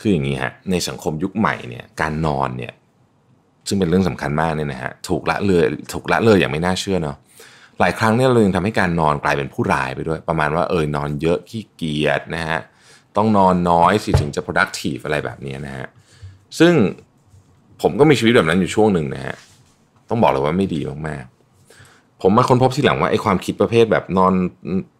[0.00, 2.72] คืออย่างนี้ฮะในสังคมยุคใหม่เนี่ยการนอนเนี่ย
[3.68, 7.16] ซึ่งเป็นเรื่องสำคัญมากเนี่ยนะฮะถูกละเลยถูกละเลยอย่างไม่น่าเชื่อเนาะ
[7.80, 12.60] หลายครั้งเนี่ยเรายังทำให้การนอนกลายเป็นผู้ร้ายไปด้วย ประมาณว่าเออนอนเยอะขี้เกียจนะฮะ
[13.16, 15.86] ต้องนอนน้อยสิถึงจะ productive อะไรแบบนี้นะฮะ
[16.58, 16.74] ซึ่ง
[17.82, 19.36] ผมก็มีชีวิตแบบนั้นอยู่ช่วงหนึ่งนะฮะ
[20.08, 24.34] ต้องบอกเลยว่าไม่ดีมากๆ ผมมาค้นพบทีหลังว่าไอ้ความคิดประเภทแบบนอน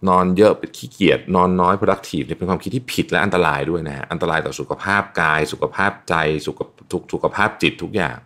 [0.09, 6.15] นอนเยอะขี้เกียจนอนน้อย productive เนี่ยเป็นความคิดที่ผิดและอันตรายด้วยนะฮะอันตรายต่อสุขภาพกาย สุขภาพใจ
[6.47, 6.61] สุข
[6.93, 8.17] ทุกสุขภาพจิตทุกอย่าง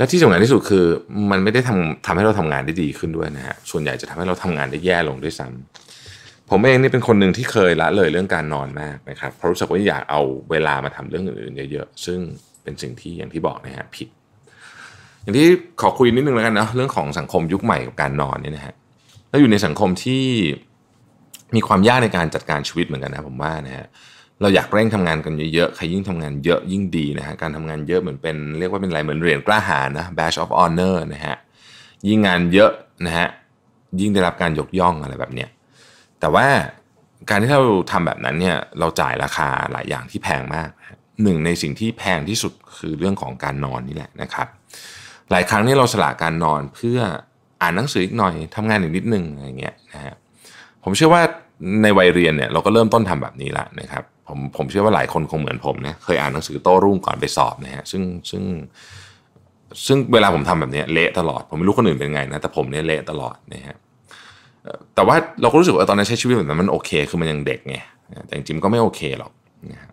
[0.00, 0.84] และที่สำคัญที่สุดคือ
[1.30, 10.20] มันไม่ได้ทำทำให้เราทำงานได้ดีขึ้นด้วยนะฮะส่วนใหญ่จะทำให้เราทำงานได้แย่ลงด้วยซ้ำผมเองนี่เป็นคนหนึ่งที่เคยละเลยเรื่องการนอนมากนะครับเพราะรู้สึกว่าอยากเอา
[10.50, 12.18] เวลามาทำเรื่องอื่นๆเยอะๆซึ่ง
[12.62, 14.08] เป็นสิ่งที่อย่างที่บอกนะฮะผิด
[15.22, 15.46] อย่างที่
[15.80, 18.74] ขอคุยนิดนึงแล้วกันเนาะเรื่องของสังคมยุคใหม่กับการนอนเนี่ยนะฮะ
[19.30, 20.24] แล้วอยู่ในสังคมที่
[21.56, 23.86] มีความยากในการจัดการชีวิตเหมือนกันนะผมว่านะฮะ
[24.19, 31.36] เเราอยากเร่งทำงานกันเยอะๆ ใครยิ่งทำงานเยอะยิ่งดีนะฮะ การทำงานเยอะเหมือนเป็นเรียกว่าเป็นอะไรเหมือนเหรียญกล้าหาญนะ badge of honor นะฮะ
[32.08, 32.70] ยิ่งงานเยอะ
[33.06, 33.28] นะฮะ
[34.00, 35.48] ยิ่งได้รับการยกย่องอะไรแบบเนี้ย
[36.20, 36.46] แต่ว่า
[37.30, 40.68] การที่เราทำแบบนั้นเนี่ย เราจ่ายราคาหลายอย่างที่แพงมาก
[41.22, 44.48] หนึ่งในสิ่งที่แพงที่สุดคือเรื่องของการนอนนี่แหละนะครับ
[45.30, 46.98] หลายครั้งนี่เราสละการนอนเพื่อ
[47.62, 50.14] อ่านหนังสืออีกหน่อยทำงานอีกนิดนึงอะไรเงี้ยนะฮะ
[50.84, 51.22] ผมเชื่อว่า
[51.82, 58.42] ในวัยเรียนเนี่ยเราก็เริ่มต้นทำแบบนี้ละนะครับ ผมผมเชื่อว่าหลายคนคงเหมือนผมเนี่ยเคยอ่านหนังสือโต้รุ่งก่อนไปสอบนะฮะซึ่งซึ่ง
[59.86, 63.76] ซึ่งเวลาผมทำแบบนี้เละตลอด ผมไม่รู้คนอื่นเป็นไงนะแต่ผมเนี่ยเละตลอดนะฮะ
[64.94, 67.76] แต่ว่าเราก็รู้สึกว่าตอนนั้นใช้ชีวิตแบบนั้นมันโอเคคือมันยังเด็กไง
[68.26, 69.32] แต่จริงๆก็ไม่โอเคหรอก
[69.72, 69.90] นะฮะ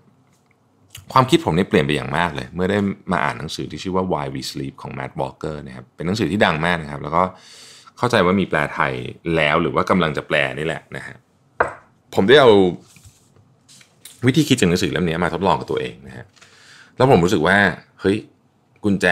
[1.13, 2.77] ความคิดผมนี่เปลี่ยนไปอย่างมากเลย เมื่อได้
[3.11, 7.23] มาอ่านหนังสือที่ชื่อว่า Why We Sleep ของ Matt Walker นะครับเป็นหนังสือที่ดังมากนะครับ แล้วก็
[7.97, 8.93] เข้าใจว่ามีแปลไทย
[9.35, 11.17] แล้วหรือว่ากำลังจะแปลนี่แหละนะฮะ
[12.15, 12.51] ผมได้เอา
[14.25, 16.25] วิธีคิดจากหนังสือเล่มนี้มาทดลองกับตัวเองนะฮะ
[16.97, 17.57] แล้วผมรู้สึกว่า
[18.01, 18.17] เฮ้ย
[18.83, 19.07] กุญแจ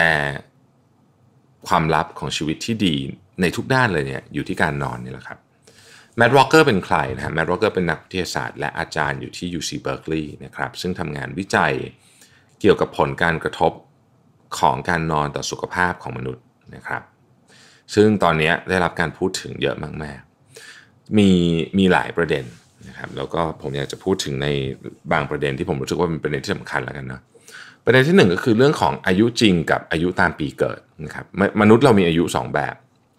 [1.68, 2.94] ความลับของชีวิตที่ดี
[3.40, 5.38] ในทุกด้านเลยเนี่ยอยู่ที่การนอนนี่แหละครับ
[6.16, 11.74] Matt Walker เป็นใครนะฮะ Matt Walker เป็นนักวิทยาศาสตร์และอาจารย์อยู่ที่ UC Berkeley นะครับซึ่งทำงานวิจัย
[12.60, 13.72] เกี่ยวกับผลการกระทบ
[14.58, 16.44] ของการนอนต่อสุขภาพของมนุษย์
[16.74, 17.02] นะครับ
[17.94, 21.30] ซึ่งตอนนี้ได้รับการพูดถึงเยอะมากๆ มี
[21.78, 22.44] มีหลายประเด็น
[22.88, 24.48] นะครับแล้วก็ผมอยากจะพูดถึงใน
[25.12, 27.20] บางประเด็นที่ผมรู้สึกว่าเป็นประเด็นที่สำคัญแล้วกันนะ
[27.84, 31.24] ประเด็นที่หนึ่งก็คือเรื่องของอายุจริงกับอายุตามปีเกิดนะครับ
[31.60, 32.74] มนุษย์เรามีอายุ 2 แบบ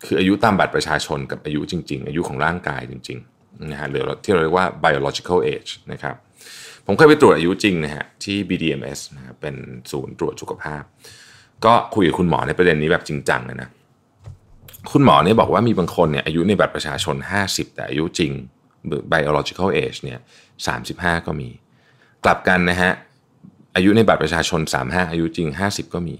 [0.05, 6.15] คืออายุตามบัตรประชาชนกับอายุจริง ๆ อายุของร่างกายจริงๆนะฮะหรือที่เราเรียกว่า biological age นะครับ
[6.85, 9.55] ผมเคยไปตรวจอายุจริงนะฮะที่ BDMS นะเป็น
[9.91, 10.83] ศูนย์ตรวจสุขภาพ
[11.65, 13.69] ก็คุยกับคุณหมอในประเด็นนี้แบบจริงจังเลยนะ
[14.91, 17.15] คุณหมอเนี่ยบอกว่ามีบางคนเนี่ยอายุในบัตรประชาชน
[17.45, 18.31] 50 แต่อายุจริง
[19.13, 20.19] biological age เนี่ย
[20.73, 21.49] 35 ก็มี
[22.23, 22.91] กลับกันนะฮะ
[23.75, 26.15] อายุในบัตรประชาชน 35 อายุจริง 50 ก็มี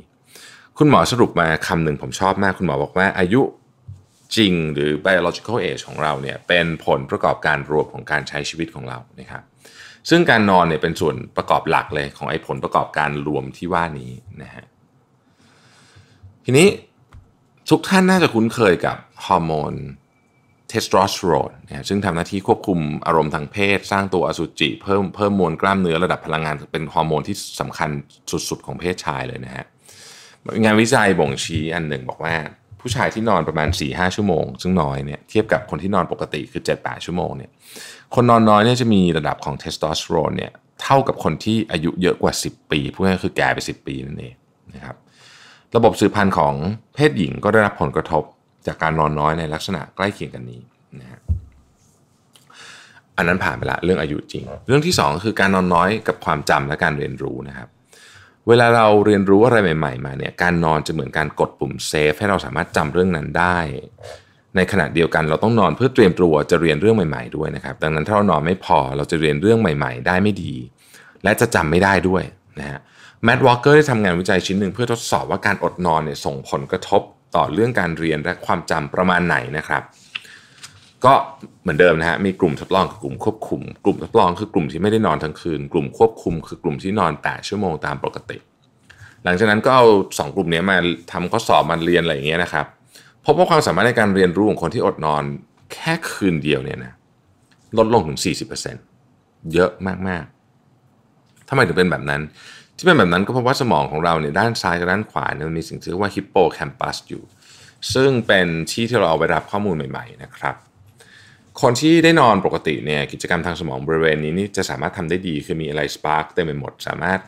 [0.78, 3.41] คุณหมอสรุปมาคำหนึ่งผมชอบมาก คุณหมอบอกว่าอายุ
[4.36, 9.43] จริงหรือ biological age ของเราเนี่ยเป็นผลประกอบการรวมของการใช้ชีวิตของเรานะครับ
[10.10, 14.12] ซึ่งการนอนเนี่ยเป็นส่วนประกอบหลักเลยของไอ้ผลประกอบการรวมที่ว่านี้
[14.43, 14.66] นะฮะ
[16.45, 16.68] ทีนี้
[17.70, 19.74] ทุกท่านน่าจะคุ้นเคยกับฮอร์โมน
[20.70, 27.89] เทสโทสเตอโรนนะซึ่งทำหน้าที่ควบคุมอารมณ์ทางเพศ สร้างตัวอสุจิ เพิ่มเพิ่มมวลกล้ามเนื้อระดับพลังงานเป็นฮอร์โมนที่สำคัญ
[28.49, 29.65] สุดๆ ของเพศชายเลยนะฮะ
[30.63, 32.36] งานวิจัยบ่งชี้อันหนึ่งบอกว่า
[32.82, 37.51] ผู้ชายที่นอนประมาณ 4-5ชั่วโมง ซึ่งน้อยเนี่ยเทียบกับคนที่นอนปกติคือ 7-8 ชั่วโมงเนี่ย
[38.15, 40.51] คนนอนน้อยเนี่ยจะมีระดับของเทสโทสเตอโรนเนี่ย
[40.84, 44.34] เท่ากับคนที่อายุเยอะกว่า 10 ปีพูดง่ายคือแก่ไป 10 ปีนั่นเอง
[44.76, 44.95] นะครับ
[45.76, 46.53] ระบบสืบพันธุ์ของ
[46.95, 48.24] เพศหญิงก็ได้รับผลกระทบ
[48.68, 50.61] จากการนอนน้อยในลักษณะใกล้เคียงกันนี้
[51.01, 51.22] นะฮะ
[53.18, 57.68] อันนั้นผ่านไปละเรื่องอายุจริง เรื่องที่2คือการนอนน้อยกับความจำและการเรียนรู้นะครับ
[58.47, 63.57] เวลาเราเรียนรู้อะไรใหม่ ๆ มาเนี่ยการนอนจะเหมือนการกดปุ่ม save ให้เราสามารถจำเรื่องนั้นได้
[64.55, 70.53] ในขณะเดียวกันเราต้องนอนเพื่อเตรียมตัวจะเรียนเรื่องใหม่ ๆด้วยนะครับ ดังนั้นถ้าเรานอนไม่พอเราจะเรียนเรื่องใหม่ ๆ ได้ไม่ดี
[71.24, 72.24] และจะจำไม่ได้ด้วย
[72.59, 72.80] นะฮะ
[73.24, 77.01] แมดวอลเกอร์ได้ทำงานวิจัยชิ้นหนึ่งเพื่อทดสอบว่าการอดนอนเนี่ยส่งผลกระทบ
[77.36, 79.84] ต่อเรื่องการเรียนและความจำประมาณไหนนะครับ
[81.06, 81.14] ก็
[81.62, 88.38] เหมือนเดิมนะฮะมีกลุ่มทดลองกับกลุ่มควบคุม กลุ่มทดลองคือกลุ่มที่ไม่ได้นอนทั้งคืน กลุ่มควบคุม คือกลุ่มที่นอน8ชั่วโมงตามปกติ
[89.24, 90.78] หลังจากนั้นก็เอา2กลุ่มนี้มา
[91.12, 92.66] ทำข้อสอบมาเรียนอะไรอย่างเงี้ยนะครับ
[93.26, 95.24] พบว่าความสามารถในการเรียนรู้ของคนที่อดนอน
[95.74, 96.94] แค่คืนเดียวเนี่ยนะ
[97.78, 98.20] ลดลงถึง
[98.86, 99.72] 40%เยอะ
[100.08, 102.22] มากๆทำไมถึงเป็นแบบนั้น
[102.78, 107.24] ที่เป็นแบบนั้นก็เพราะว่าสมองของเราเนี่ยด้านซ้ายกับด้านขวาเนี่ยมันมีสิ่งที่เรียกว่าฮิปโปแคมปัสอยู่
[107.94, 110.56] ซึ่งเป็นที่ที่เราเอาไปรับข้อมูลใหม่ ๆ นะครับ
[111.62, 117.20] คนที่ได้นอนปกติเนี่ยกิจกรรมทางสมองบริเวณนี้นี่จะสามารถทำได้ดีคือมีอะไร spark เต็มไปหมด สามารถ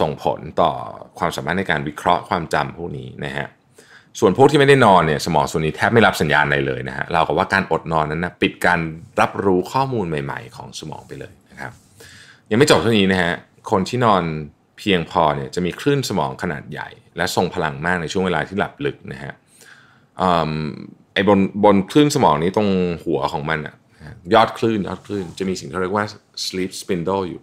[0.00, 0.70] ส่งผลต่อ
[1.18, 3.46] ความสามารถในการวิเคราะห์ความจำพวกนี้นะฮะ
[4.18, 8.80] ส่วนพวกที่ไม่ได้นอนเนี่ยสมองส่วนนี้แทบไม่รับสัญญาณอะไรเลยนะฮะเราก็ว่าการอดนอนนั้นนะปิดการ
[9.20, 11.32] รับรู้ข้อมูลใหม่ ๆ ของสมองไปเลย
[12.50, 13.34] ยังไม่จบเท่านี้นะฮะ
[13.70, 14.22] คนที่นอน
[14.78, 19.32] เพียงพอเนี่ยจะมีคลื่นสมองขนาดใหญ่ และทรงพลังมากในช่วงเวลาที่หลับลึกนะฮะ
[21.14, 22.68] ไอ้บนบนคลื่นสมองนี้ตรง
[23.04, 23.74] หัวของมันอะ
[24.34, 26.06] ยอดคลื่นยอดคลื่นจะมีสิ่งที่เรียกว่า
[26.46, 27.40] sleep spindle อยู่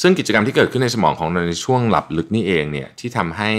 [0.00, 3.50] ซึ่งกิจกรรมที่เกิดขึ้นในสมองของเราในช่วงหลับลึกนี่เองเนี่ยที่ทำให้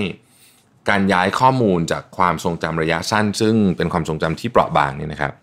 [0.89, 5.34] การย้ายข้อมูลจากความทรงจำระยะสั้น ซึ่งเป็นความทรงจำที่เปราะบางเนี่ยนะครับ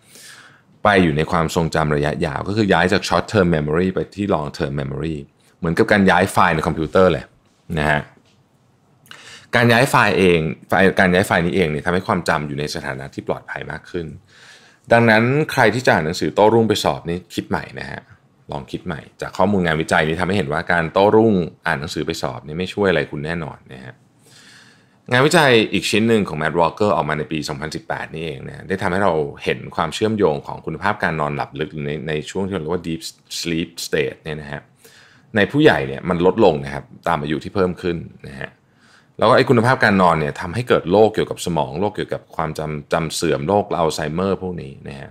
[0.89, 5.15] ไปอยู่ในความทรงจำระยะยาว ก็คือย้ายจาก short term memory ไปที่ long term memory
[5.59, 7.25] เหมือนกับการย้ายไฟล์ในคอมพิวเตอร์เลย
[7.77, 8.01] นะฮะ
[9.55, 14.07] การย้ายไฟล์เองไฟล์การย้ายไฟล์นี้เองเนี่ยทำให้ความจำอยู่ในสถานะที่ปลอดภัยมากขึ้น
[14.91, 18.01] ดังนั้นใครที่จะอ่านหนังสือโต้รุ่งไปสอบนี่คิดใหม่นะฮะ
[18.51, 21.33] ลองคิดใหม่ จากข้อมูลงานวิจัยนี้ทำให้เห็นว่าการโต้รุ่ง
[21.67, 23.95] อ่านหนังสือไปสอบนี่ไม่ช่วยอะไรคุณแน่นอนนะฮะ
[25.11, 27.39] งานวิจัยอีกชิ้นหนึ่งของ Matt Walker ออกมาในปี
[27.77, 33.01] 2018 นี่เองนะได้ทำให้เราเห็นความเชื่อมโยงของคุณภาพการนอนหลับลึกในในช่วงที่เราเรียกว่า deep
[33.39, 34.61] sleep state เนี่ยนะฮะ
[35.35, 37.97] ในผู้ใหญ่เนี่ยมันลดลงนะครับตามอายุที่เพิ่มขึ้น
[38.27, 38.49] นะฮะ
[39.17, 45.09] แล้วก็ไอ้คุณภาพการนอนเนี่ยทำให้เกิดโรคเกี่ยวกับสมองโรคเกี่ยวกับความจำจำเสื่อมโรคอัลไซเมอร์พวกนี้นะฮะ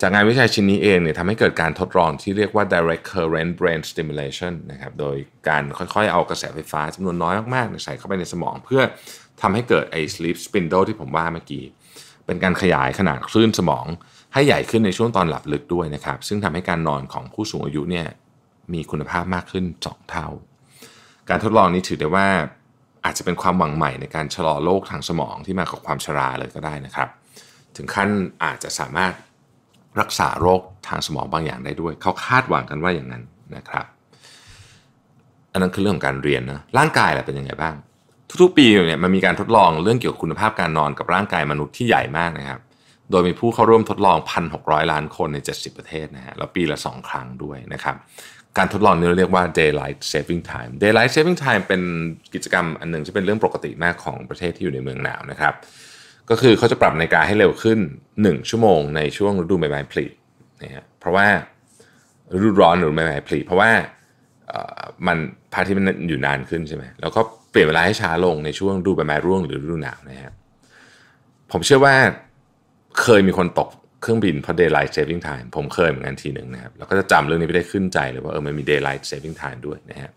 [0.00, 5.16] จากงานวิจัยชิ้นนี้เองเนี่ยทำให้เกิดการทดลองที่เรียกว่า direct current brain stimulation นะครับโดย
[5.48, 8.82] การค่อยๆ เอากระแสไฟฟ้าจำนวนน้อยมากๆใส่เข้าไปในสมองเพื่อ
[9.42, 11.64] ทำให้เกิดไอ้ sleep spindle ที่ผมว่าเมื่อกี้
[12.26, 13.86] เป็นการขยายขนาดคลื่นสมอง
[14.34, 18.06] ให้ใหญ่ขึ้นในช่วงตอนหลับลึกด้วยนะครับ ซึ่งทำให้การนอนของผู้สูงอายุเนี่ย
[18.72, 20.26] มีคุณภาพมากขึ้น 2 เท่า
[21.28, 22.28] การทดลองนี้ถือได้ว่า
[23.04, 27.08] อาจจะเป็นความหวังใหม่ในการชะลอโรคทางสมองที่มากับความชราเลยก็ได้นะครับ
[27.76, 28.08] ถึงขั้น
[28.44, 29.12] อาจจะสามารถ
[30.00, 33.22] รักษาโรคทางสมองบางอย่างได้ด้วย เขาคาดหวังกันว่าอย่างนั้น
[33.56, 33.86] นะครับ
[35.52, 37.74] อันนั้นคือเรื่องของการเรียนนะร่างกายแหละเป็นยังไงบ้าง
[38.42, 42.60] ทุกๆปีเนี่ยมันมีการทดลองเรื่องเกี่ยวกับคุณภาพการนอนกับร่างกายมนุษย์ที่ใหญ่มากนะครับ
[43.10, 44.18] โดยมีผู้เข้าร่วมทดลอง
[44.54, 47.96] 1,600 ล้านคนใน 70 ประเทศนะฮะแล้วปีละ 2 ครั้งด้วยนะครับ
[48.58, 51.82] การทดลองนี้เรียกว่า daylight saving time daylight saving time เป็น
[52.34, 55.54] กิจกรรมอันหนึ่งที่เป็นเรื่องปกติมากของประเทศที่อยู่ในเมืองหนาวนะครับ
[56.30, 57.78] ก็คือเขาจะปรับนาฬิกาให้เร็วขึ้น
[58.14, 60.06] 1 ชั่วโมงในช่วงฤดูใบไม้ผลิ
[60.62, 61.26] นะฮะเพราะว่า
[62.32, 63.70] ฤดูร้อนหรือใบไม้ผลิเพราะว่า
[65.06, 65.18] มัน
[65.52, 67.20] พระอาทิตย์มันอยู่นานขึ้นใช่ไหมแล้วก็
[67.50, 70.32] เปลี่ยนเวลาให้ช้าลงในช่วงดูใบไม้ร่วงหรือฤดูหนาวนะฮะ
[71.52, 71.94] ผมเชื่อว่า
[73.02, 73.68] เคยมีคนตก
[74.02, 80.10] เครื่องบินเพราะ daylight saving time ผมเคยเหมือนกันทีหนึ่งนะครับแล้วก็จะจำเรื่องนี้ไปได้ขึ้นใจเลยว่าเออมันมี daylight saving time ด้วยนะฮะ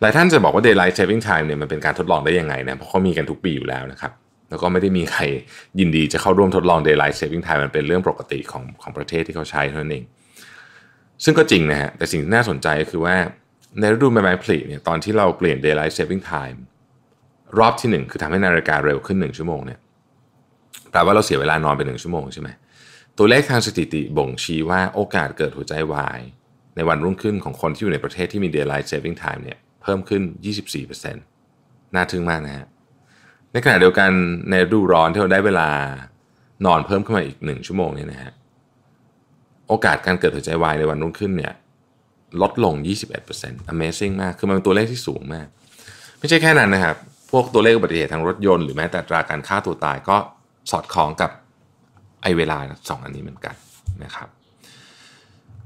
[0.00, 4.12] หลายท่านจะบอกว่า daylight saving time เนี่ยมันเป็นการทดลองได้ยังไงนะเพราะเขามีกันทุกปีอยู่แล้วนะครับ
[4.50, 5.22] แล้วก็ไม่ได้มีใคร
[5.80, 10.04] ยินดีจะเข้าร่วมทดลอง daylight saving time มันเป็นเรื่องปกติของของประเทศที่เขาใช้เท่านั้นเอง
[11.24, 13.16] ซึ่งก็จริงนะฮะแต่สิ่งที่น่าสนใจก็คือว่า
[13.80, 16.58] ในฤดูใบไม้ผลิเนี่ยตอนที่เราเปลี่ยน daylight saving time
[17.58, 19.78] รอบที่ 1 คือทำให้นาฬิกาเร็วขึ้น 1 ชั่วโมงเนี่ย
[20.90, 22.48] แปลว่าเราเสียเวลานอนไป1ชั่วโมงใช่ไหม
[23.18, 26.20] ตัวเลขทางสถิติบ่งชี้ว่าโอกาสเกิดหัวใจวาย
[26.76, 30.22] ในวันรุ่งขึ้นของคนที่อยู่ในประเทศที่มี daylight saving time เนี่ยเพิ่มขึ้น
[30.88, 31.14] 24%
[31.94, 32.66] น่าทึ่งมากนะฮะ
[33.52, 34.10] ในขณะเดียวกัน
[34.50, 35.68] ในฤดูร้อนที่เราได้เวลา
[36.66, 38.32] นอนเพิ่มขึ้นมาอีก1ชั่วโมงเนี่ยนะฮะ
[39.68, 41.52] โอกาสการเกิดหัวใจวายในวันรุ่งขึ้นเนี่ย
[42.42, 42.74] ลดลง
[43.22, 45.46] 21% Amazing มาก คือมันเป็นตัวเลขที่สูงมาก
[46.18, 46.96] ไม่ใช่แค่นั้นนะครับ
[47.30, 50.16] พวกตัวเลขอุบัติเหตุทางรถยนต์หรือแม้แต่ตราการฆ่าตัวตายก็
[50.70, 51.30] สอดคล้องกับ
[52.22, 52.58] ไอเวลา
[52.88, 53.54] สองอันนี้เหมือนกัน
[54.04, 54.28] นะครับ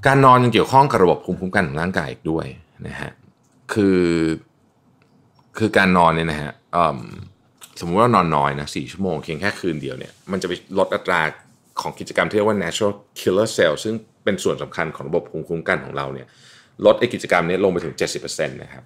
[0.07, 2.47] การนอนยังเกี่ยวข้องกับระบบภูมิคุ้มกันของร่างกายอีกด้วย
[2.87, 3.11] นะฮะ
[3.73, 4.03] คือ
[5.59, 6.53] คือการนอนเนี่ยนะฮะ
[7.81, 11.21] สมมุติว่านอนน้อยนะสี่ชั่วโมงเพียงแค่คืนเดียวเนี่ยมันจะไปลดอัตรา
[11.81, 13.95] ของกิจกรรมที่เรียกว่า natural killer cell ซึ่ง
[14.25, 16.27] เป็นส่วนสำคัญของระบบภูมิคุ้มกันของเราเนี่ย
[16.87, 18.85] ลดไอกิจกรรมนี้ลงไปถึง 70%นะครับ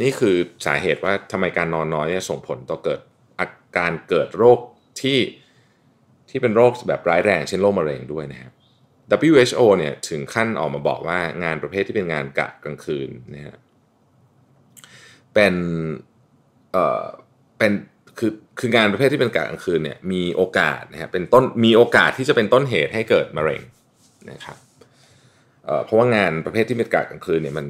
[0.00, 0.36] นี่คือ
[0.66, 3.00] สาเหตุว่าทำไมการนอนน้อยส่งผลต่อเกิด
[3.40, 4.58] อาการเกิดโรค
[5.00, 5.18] ที่
[6.30, 8.52] ที่เป็นโรคแบบร้ายแรงเช่นโรคมะเร็งด้วยนะครับ
[9.30, 13.56] WHO เนี่ยถึงขั้นออกมาบอกว่างานประเภทที่เป็นงานกะกลางคืนนะฮะ
[15.34, 15.54] เป็น
[16.72, 17.04] เอ่อ
[17.58, 17.72] เป็น
[18.18, 23.62] คือคืองานประเภทที่เป็นกะกลางคืนเนี่ยมีโอกาสนะฮะเป็นต้นมีโอกาสที่จะเป็นต้นเหตุให้เกิดมะเร็ง
[24.30, 24.56] นะครับ
[25.84, 27.66] เพราะว่างานประเภทที่เป็นกะกลางคืนเนี่ยมัน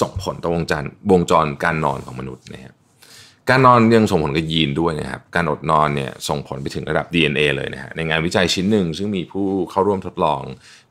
[0.00, 2.74] ส่งผลต่อวงจรวงจรการนอนของมนุษย์นะครับ
[3.50, 10.40] การนอนยังส่งผลกับยีนด้วยนะครับ การอดนอนเนี่ยส่งผลไปถึงระดับ DNA เลยนะฮะในงานวิจัยชิ้นหนึ่งซึ่งมีผู้เข้าร่วมทดลอง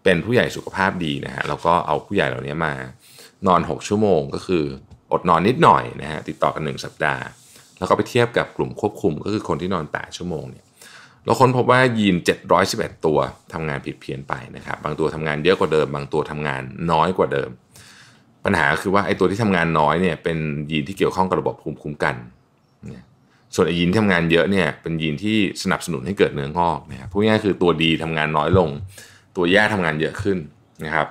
[0.04, 2.74] เป็นผู้ใหญ่สุขภาพดีนะฮะแล้วก็เอาผู้ใหญ่เหล่านี้มา
[3.48, 4.64] นอน 6 ชั่วโมง ก็คือ
[5.12, 7.24] อดนอนนิดหน่อยนะฮะติดต่อกัน 1 สัปดาห์
[7.78, 10.66] แล้วก็ไปเทียบกับกลุ่มควบคุมก็คือคนที่นอน 8 ชั่วโมงเนี่ย
[11.26, 12.16] เราค้นพบว่ายีน
[12.60, 13.18] 711 ตัว
[13.54, 16.62] ทำงานผิดเพี้ยนไปนะครับ บางตัวทำงานเยอะกว่าเดิม บางตัวทำงาน
[16.92, 17.50] น้อยกว่าเดิม
[18.46, 20.38] ปัญหาคือว่าไอ้ตัวที่ทำงานน้อยเนี่ยเป็น
[20.72, 22.16] ยีนที่เกี่ยวข้องกับระบบภูมิคุ้มกัน
[23.56, 28.70] ส่วนไอ้ยีนที่ทำงานเยอะเนี่ยเป็นยีนที่สนับสนุนให้เกิดเนื้องอกนะครับพูดง่ายๆคือตัวดีทำงานน้อยลง
[29.36, 30.38] ตัวแย่ทำงานเยอะขึ้น
[30.86, 31.08] นะครับ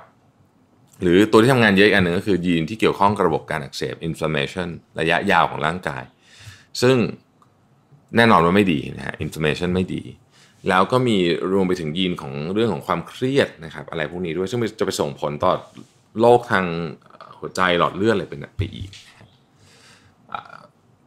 [1.02, 4.68] หรือตัวที่ทำงานเยอะอีกอันหนึ่งก็คือยีนที่เกี่ยวข้องกับระบบการอักเสบ inflammation
[5.00, 6.02] ระยะยาวของร่างกาย
[6.82, 6.96] ซึ่ง
[8.16, 10.02] แน่นอนว่าไม่ดีนะฮะ inflammation ไม่ดี
[10.68, 11.16] แล้วก็มี
[11.52, 15.52] รวมไปถึงยีนของเรื่องของความเครียดนะครับ อะไรพวกนี้ด้วยซึ่งจะไปส่งผลต่อ
[16.20, 16.64] โรคทาง
[17.38, 18.90] หัวใจหลอดเลือดอะไรเป็นไปอีก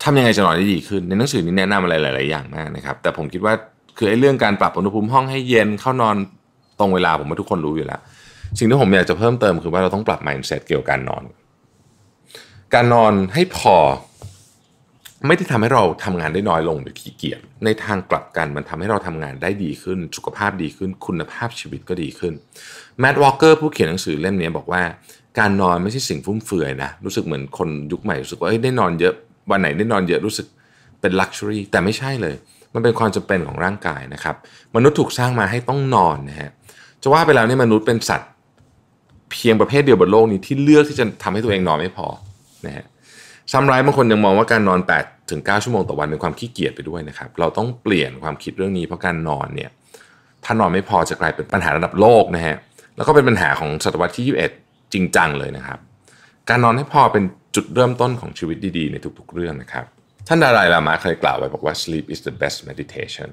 [0.04, 3.54] ทำยังไงจะนอนได้ดีขึ้น ในหนังสือนี้แนะนำอะไรหลาย ๆ อย่างมากนะครับ แต่ผมคิดว่า
[3.98, 6.16] คือไอ้เรื่องการปรับอุณหภูมิห้องให้เย็นเข้านอน
[6.80, 8.02] ตรงเวลาผมว่าทุกคนรู้อยู่แล้ว
[8.58, 11.24] สิ่งที่ผมอยากจะเพิ่มเติมคือว่าเราต้องปรับ mindset เกี่ยวกับการนอน
[12.74, 13.76] การนอนให้พอ
[15.28, 22.34] ไม่ได้ทำให้เราทำงานได้น้อยลงหรือขี้เกียจในทางกลับกันมันทำให้เราทำงานได้ดีขึ้น สุขภาพดีขึ้น คุณภาพชีวิตก็ดีขึ้น
[23.00, 24.84] แมดวอลเกอร์ผู้เขียนหนังสือเล่มนี้บอกว่า
[25.40, 29.14] การนอนไม่ใช่สิ่งฟุ่มเฟือยนะรู้สึกเหมือนคนยุคใหม่รู้สึกว่าได้นอนเยอะ
[29.52, 30.48] วันไหนได้นอนเยอะรู้สึก
[31.02, 32.36] เป็นลักชัวรี่แต่ไม่ใช่เลย
[32.74, 34.36] มันเป็นความจำเป็นของร่างกายนะครับ
[34.76, 36.50] มนุษย์ถูกสร้างมาให้ต้องนอนนะฮะ
[37.02, 38.30] จะว่าไปแล้วนี่มนุษย์เป็นสัตว์
[39.32, 42.08] เพียงประเภทเดียวบนโลกนี้ที่เลือกที่จะทำให้ตัวเองนอนไม่พอ
[42.66, 42.86] นะฮะ
[43.52, 49.70] ซ้ำร้ายบางคนยังมองว่าการนอน8ถึง9ชั่วโมงต่อวันเป็นความขี้เกียจไปด้วยนะครับ เราต้องเปลี่ยนความคิดเรื่องนี้เพราะการนอนเนี่ย
[50.46, 52.56] ถ้านอนไม่พอจะกลายเป็นปัญหาระดับโลกนะฮะ
[52.96, 54.26] แล้วก็เป็นปัญหาของศตวรรษที่
[54.60, 55.80] 21 จริงจังเลยนะครับ
[56.50, 57.24] การนอนให้พอเป็น
[57.56, 59.86] จุดเริ่มต้นของชีวิตดีๆ ในทุกๆเรื่องนะครับ
[60.28, 63.30] ท่านดารายลามาเคยกล่าวไว้บอกว่า sleep is the best meditation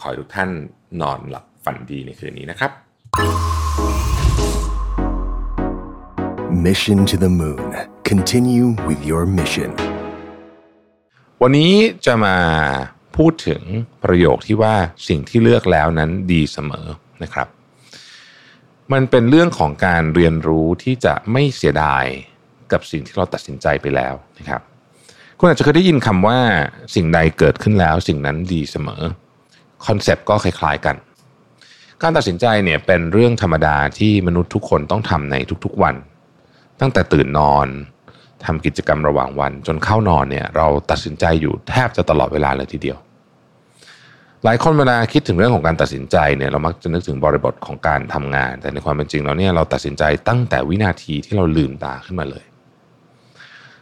[0.00, 0.50] ขอให้ทุกท่าน
[1.02, 2.70] นอนหลับฝันดีในคืนนี้นะครับ
[6.52, 7.74] Mission to the Moon.
[8.04, 9.70] Continue with your mission.
[11.42, 11.72] วันนี้
[12.06, 12.36] จะมา
[13.16, 13.62] พูดถึง
[14.04, 14.74] ประโยคที่ว่า
[15.08, 16.86] สิ่งที่เลือกแล้วนั้นดีเสมอ
[17.22, 17.48] นะครับ
[18.92, 22.04] มันเป็นเรื่องของการเรียนรู้ที่จะไม่เสียดาย
[22.72, 24.60] กับสิ่งที่เราตัดสินใจไปแล้วนะครับ
[25.38, 26.38] คุณอาจจะเคยได้ยินคำว่า
[26.94, 29.02] สิ่งใดเกิดขึ้นแล้วสิ่งนั้นดีเสมอ
[29.86, 30.96] คอนเซปต์ก็คล้ายๆกัน
[32.02, 35.96] การตัดสินใจเนี่ยเป็นเรื่องธรรมดาที่มนุษย์ทุกคนต้องทำในทุกๆวัน
[36.82, 37.66] ตั้งแต่ตื่นนอน
[38.46, 42.98] ทำกิจกรรมระหว่างวัน จนเข้านอนเนี่ยเราตัดสินใจอยู่แทบจะตลอดเวลาเลยทีเดียว
[44.44, 52.44] หลายคนเวลาคิดถึงเรื่องของการตัดสินใจเนี่ยเรามักจะนึกถึงบริบทของการทำงาน แต่ในความเป็นจริงแล้วเนี่ยเราตัดสินใจตั้งแต่วินาทีที่เราลืมตาขึ้นมาเลย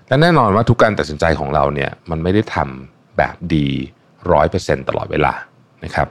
[0.09, 3.69] และแน่นอนว่าทุกการตัดสินใจของเราเนี่ยมันไม่ได้ทำแบบดี
[4.33, 5.33] ร้อยเปอร์เซ็นตตลอดเวลา
[5.85, 6.09] นะครับ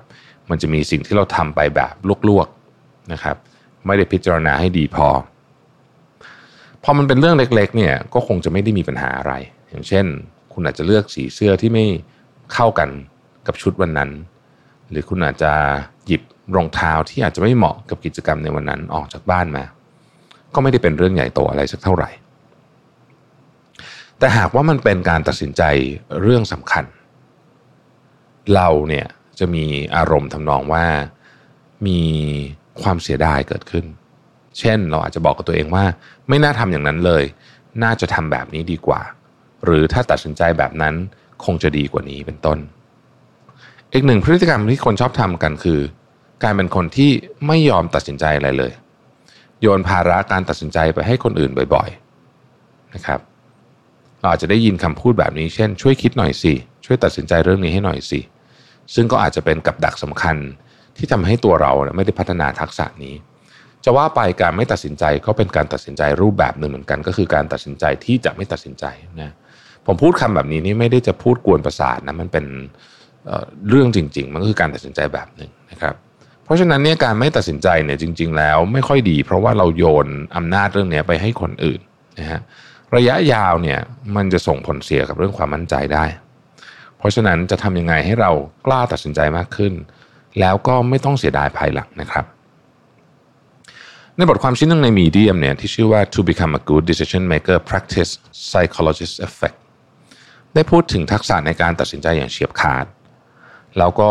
[0.50, 1.94] มันจะมีสิ่งที่เราทำไปแบบ
[2.30, 3.36] ลวกๆนะครับ
[3.86, 5.39] ไม่ได้พิจารณาให้ดีพอพ
[6.90, 9.34] อมันเป็นเรื่องเล็ก ๆ เนี่ยก็คงจะไม่ได้มีปัญหาอะไร
[9.70, 10.06] อย่างเช่น
[10.54, 11.86] คุณอาจจะเลือกสีเสื้อที่ไม่
[12.54, 12.90] เข้ากัน
[13.48, 14.10] กับชุดวันนั้น
[14.90, 15.52] หรือคุณอาจจะ
[16.08, 16.22] หยิบ
[16.56, 19.64] รองเท้าที่อาจจะไม่เหมาะกับกิจกรรมในวันนั้นออกจากบ้านมา
[20.54, 22.10] ก็ไม่ได้เป็นเรื่องใหญ่โตอะไรสักเท่าไหร่
[24.20, 25.64] แต่หากว่ามันเป็นการตัดสินใจ
[26.22, 26.86] เรื่องสำคัญ
[28.56, 29.08] เราเนี่ย
[29.40, 29.66] จะมี
[29.96, 30.86] อารมณ์ทำนองว่า
[31.88, 32.02] มี
[32.82, 33.86] ความเสียดายเกิดขึ้น
[34.60, 35.86] เช่น เราอาจจะบอกกับตัวเองว่า
[36.30, 37.24] ไม่น่าทำอย่างนั้นเลย
[37.84, 39.02] น่าจะทำแบบนี้ดีกว่า
[39.66, 40.96] หรือถ้าตัดสินใจแบบนั้น
[41.46, 42.58] คงจะดีกว่านี้เป็นต้น
[43.94, 45.80] อีกหนึ่งพฤติกรรมที่คนชอบทำกันคือ
[46.44, 47.12] การเป็นคนที่
[47.48, 48.72] ไม่ยอมตัดสินใจอะไรเลย
[49.62, 53.20] โยนภาระการตัดสินใจไปให้คนอื่นบ่อยๆนะครับ
[54.20, 56.54] เราอาจจะได้ยินคำพูดแบบนี้ เช่น ช่วยคิดหน่อยสิ
[56.86, 58.20] ช่วยตัดสินใจเรื่องนี้ให้หน่อยสิ
[58.94, 60.38] ซึ่งก็อาจจะเป็นกับดักสำคัญ
[60.98, 63.14] ที่ทำให้ตัวเราไม่ได้พัฒนาทักษะนี้
[63.92, 68.86] จะว่าไปการไม่ตัดสินใจก็เป็นการตัดสินใจรูปแบบหนึ่งเหมือนกัน ก็คือการตัดสินใจที่จะไม่ตัดสินใจ
[69.22, 69.32] นะ
[69.86, 72.46] ผมพูดคำแบบนี้นี่ไม่ได้จะพูดกวนประสาทนะมันเป็น
[73.70, 75.96] เรื่องจริง ๆ มันก็คือการตัดสินใจแบบหนึ่งนะครับ
[76.44, 81.80] เพราะฉะนั้นเนี่ยการไม่ตัดสินใจเนี่ยจริง ๆ แล้วไม่ค่อยดี เพราะว่าเราโยนอำนาจเรื่องนี้ไปให้คนอื่น
[82.20, 82.40] นะฮะ
[82.96, 83.80] ระยะยาวเนี่ย
[84.16, 86.06] มันจะส่งผลเสียกับเรื่องความมั่นใจได้
[86.98, 88.32] เพราะฉะนั้นจะทำยังไงให้เรา
[88.66, 89.74] กล้าตัดสินใจมากขึ้น
[90.40, 92.26] แล้วก็ไม่ต้องเสียดายภายหลังนะครับ
[94.20, 98.12] ในบทความชิ้นหนึ่งในมีเดียมเนี่ยที่ชื่อว่า to become a good decision maker practice
[98.50, 99.58] psychologist effect
[100.54, 102.86] ได้พูดถึงทักษะในการตัดสินใจอย่างเฉียบขาด
[103.78, 104.10] แล้วก็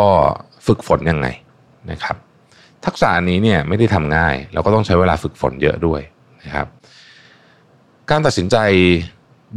[0.67, 1.27] ฝึกฝนยังไง
[1.91, 2.17] นะครับ
[2.87, 6.01] ทักษะนี้เนี่ยไม่ได้ทำง่ายเราก็ต้องใช้เวลาฝึกฝนเยอะด้วย
[6.45, 6.67] นะครับ
[8.11, 8.57] การตัดสินใจ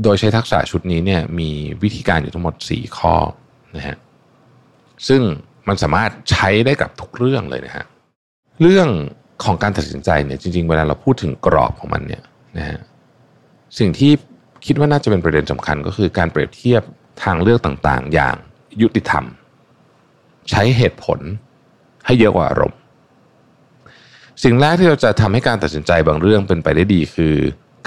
[0.03, 1.49] โดยใช้ทักษะชุดนี้เนี่ยมี
[1.84, 3.15] วิธีการอยู่ทั้งหมด 4 ข้อ
[3.75, 3.97] นะฮะ
[5.07, 5.21] ซึ่ง
[5.67, 7.85] มันสามารถใช้ได้กับทุกเรื่องเลยนะฮะ
[8.61, 8.89] เรื่อง
[9.43, 12.23] ของการตัดสินใจเนี่ยจริง ๆ เวลาเราพูดถึงกรอบของมันเนี่ย
[12.57, 12.80] นะฮะ
[13.80, 14.11] สิ่งที่
[14.65, 16.81] คิดว่าน่าจะเป็นประเด็นสำคัญก็คือการเปรียบเทียบ
[17.23, 18.35] ทางเลือกต่างๆ อย่าง
[18.81, 19.26] ยุติธรรม
[20.49, 21.19] ใช้เหตุผล
[22.05, 22.77] ให้เยอะกว่าอารมณ์
[24.43, 27.35] สิ่งแรกที่เราจะทำให้การตัดสินใจบางเรื่องเป็นไปได้ดีคือ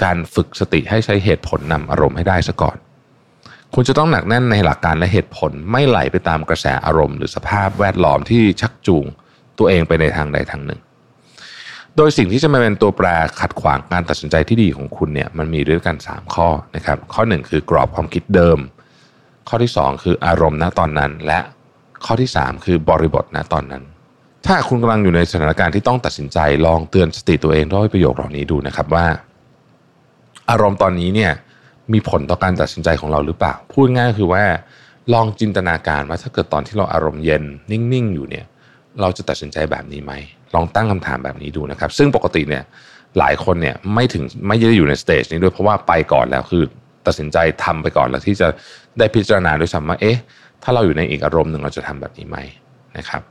[0.03, 2.77] การฝึกสติให้ใช้เหตุผลนำอารมณ์ให้ได้ซะก่อน
[3.73, 9.05] คุณจะต้องหนักแน่นในหลักการและเหตุผลไม่ไหลไปตามกระแสอารมณ์ หรือสภาพแวดล้อมที่ชักจูง
[9.57, 10.79] ตัวเองไปในทางใดทางหนึ่ง
[11.97, 13.07] โดยสิ่งที่จะมาเป็นตัวแปร
[13.39, 18.57] ขัดขวางการตัดสินใจที่ดีของคุณเนี่ยมันมีด้วยกัน 3 ข้อนะครับข้อ 1 คือกรอบความคิดเดิม
[19.49, 21.39] ข้อที่ 2 คืออารมณ์ณตอนนั้น และ
[22.05, 23.83] ข้อที่ 3 คือบริบทณตอนนั้น
[24.45, 29.05] ถ้าคุณกำลังอยู่ในสถานการณ์ที่ต้องตัดสินใจลองเตือนสติตัวเองด้วยประโยคเหล่านี้ดูนะครับว่า
[30.49, 31.31] อารมณ์ตอนนี้เนี่ย
[31.93, 34.43] มีผลต่อการตัดสินใจของเราหรือเปล่า พูดง่ายคือว่า
[35.13, 38.45] ลองจินตนาการว่าถ้าเกิดตอนที่เราอารมณ์เย็นนิ่งๆ อยู่เนี่ย
[39.01, 40.13] เราจะตัดสินใจแบบนี้ไหม
[40.55, 42.63] ลองตั้งคำถามแบบนี้ดูนะครับ ซึ่งปกติเนี่ย
[43.19, 46.63] หลายคนเนี่ยไม่ถึงไม่ได้อยู่ในสเตจนี้ด้วยเพราะว่าไปก่อนแล้วคือ
[47.07, 48.47] ตัดสินใจทำไปก่อนแล้วที่จะ
[48.99, 50.17] ได้พิจารณาด้วยซ้ำว่าเอ๊ะ
[50.63, 52.37] ถ้าเราอยู่ในอีกอารมณ์หนึ่งเราจะทำแบบนี้ไหม
[52.97, 53.21] นะครับ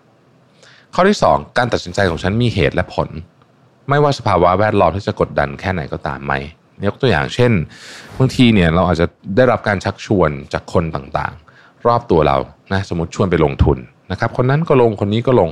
[0.94, 3.08] ข้อที่ 2 การตัดสินใจของฉันมีเหตุและผล
[3.88, 6.32] ไม่ว่าสภาวะแวดล้อมที่จะกดดันแค่ไหนก็ตามไหม
[6.86, 7.52] ยกตัวอย่างเช่น
[8.18, 9.06] บางทีเนี่ยเราอาจจะ
[9.36, 12.36] ได้รับการชักชวนจากคนต่างๆ รอบตัวเรา
[12.72, 13.78] นะสมมติชวนไปลงทุน
[14.10, 15.50] นะครับ คนนั้นก็ลงคนนี้ก็ลง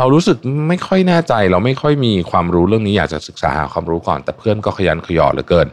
[0.00, 5.68] เรารู้สึกไม่ค่อยแน่ใจ เราไม่ค่อยมีความรู้เรื่องนี้อยากจะศึกษาหาความรู้ก่อน แต่เพื่อนก็ขยันขยอเหลือเกิน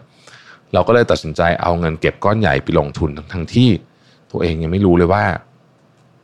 [0.74, 3.70] เราก็เลยตัดสินใจเอาเงินเก็บก้อนใหญ่ไปลงทุนทั้งที่
[4.32, 5.24] ตัวเองยังไม่รู้เลยว่า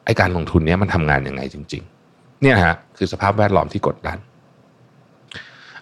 [0.06, 4.18] ไอการลงทุนนี้มันทำงานยังไงจริง ๆ เนี่ยฮะคือสภาพแวดล้อมที่กดดัน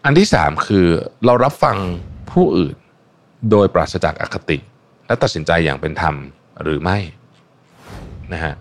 [0.06, 0.88] อันที่สามคือ
[1.26, 1.77] เรารับฟัง
[2.31, 2.76] ผู้อื่น
[3.52, 4.57] โดยปราศจากอคติ
[5.07, 6.15] และตัดสินใจอย่างเป็นธรรม
[6.64, 6.98] หรือไม่
[8.34, 8.53] นะฮะ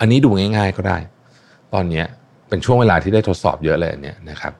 [0.00, 0.98] อันนี้ดูง่าย ๆก็ได้
[1.74, 2.02] ตอนนี้
[2.48, 4.52] เป็นช่วงเวลาที่ได้ทดสอบเยอะเลยเนี่ยนะครับ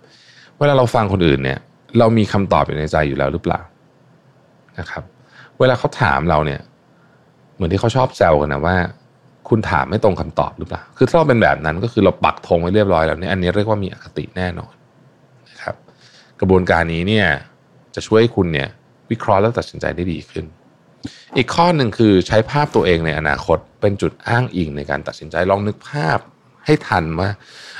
[0.58, 1.58] เวลาเราฟังคนอื่นเนี่ย
[1.98, 3.60] เรามีคำตอบอยู่ในใจอยู่แล้วหรือเปล่า
[4.78, 5.02] นะครับ
[5.58, 6.60] เวลาเขาถามเราเนี่ย
[7.54, 8.76] เหมือนที่เขาชอบแซวกันนะว่า
[9.48, 14.74] คุณถามไม่ตรงคำตอบหรือเปล่า คือถ้าเราเป็นแบบนั้นก็คือเราปักธงไว้เรียบร้อยแล้วเนี่ยอันนี้เรียกว่ามีอคติแน่นอน
[15.50, 15.76] นะครับ
[16.40, 17.26] กระบวนการนี้เนี่ย
[17.94, 18.68] จะช่วยให้คุณเนี่ย
[19.10, 20.44] วิเคราะห์แล้วตัดสินใจได้ดีขึ้น
[21.36, 26.18] อีกข้อหนึ่งคือใช้ภาพตัวเองในอนาคตเป็นจุดอ้างอิงในการตัดสินใจลองนึกภาพ
[26.66, 27.30] ให้ทันว่า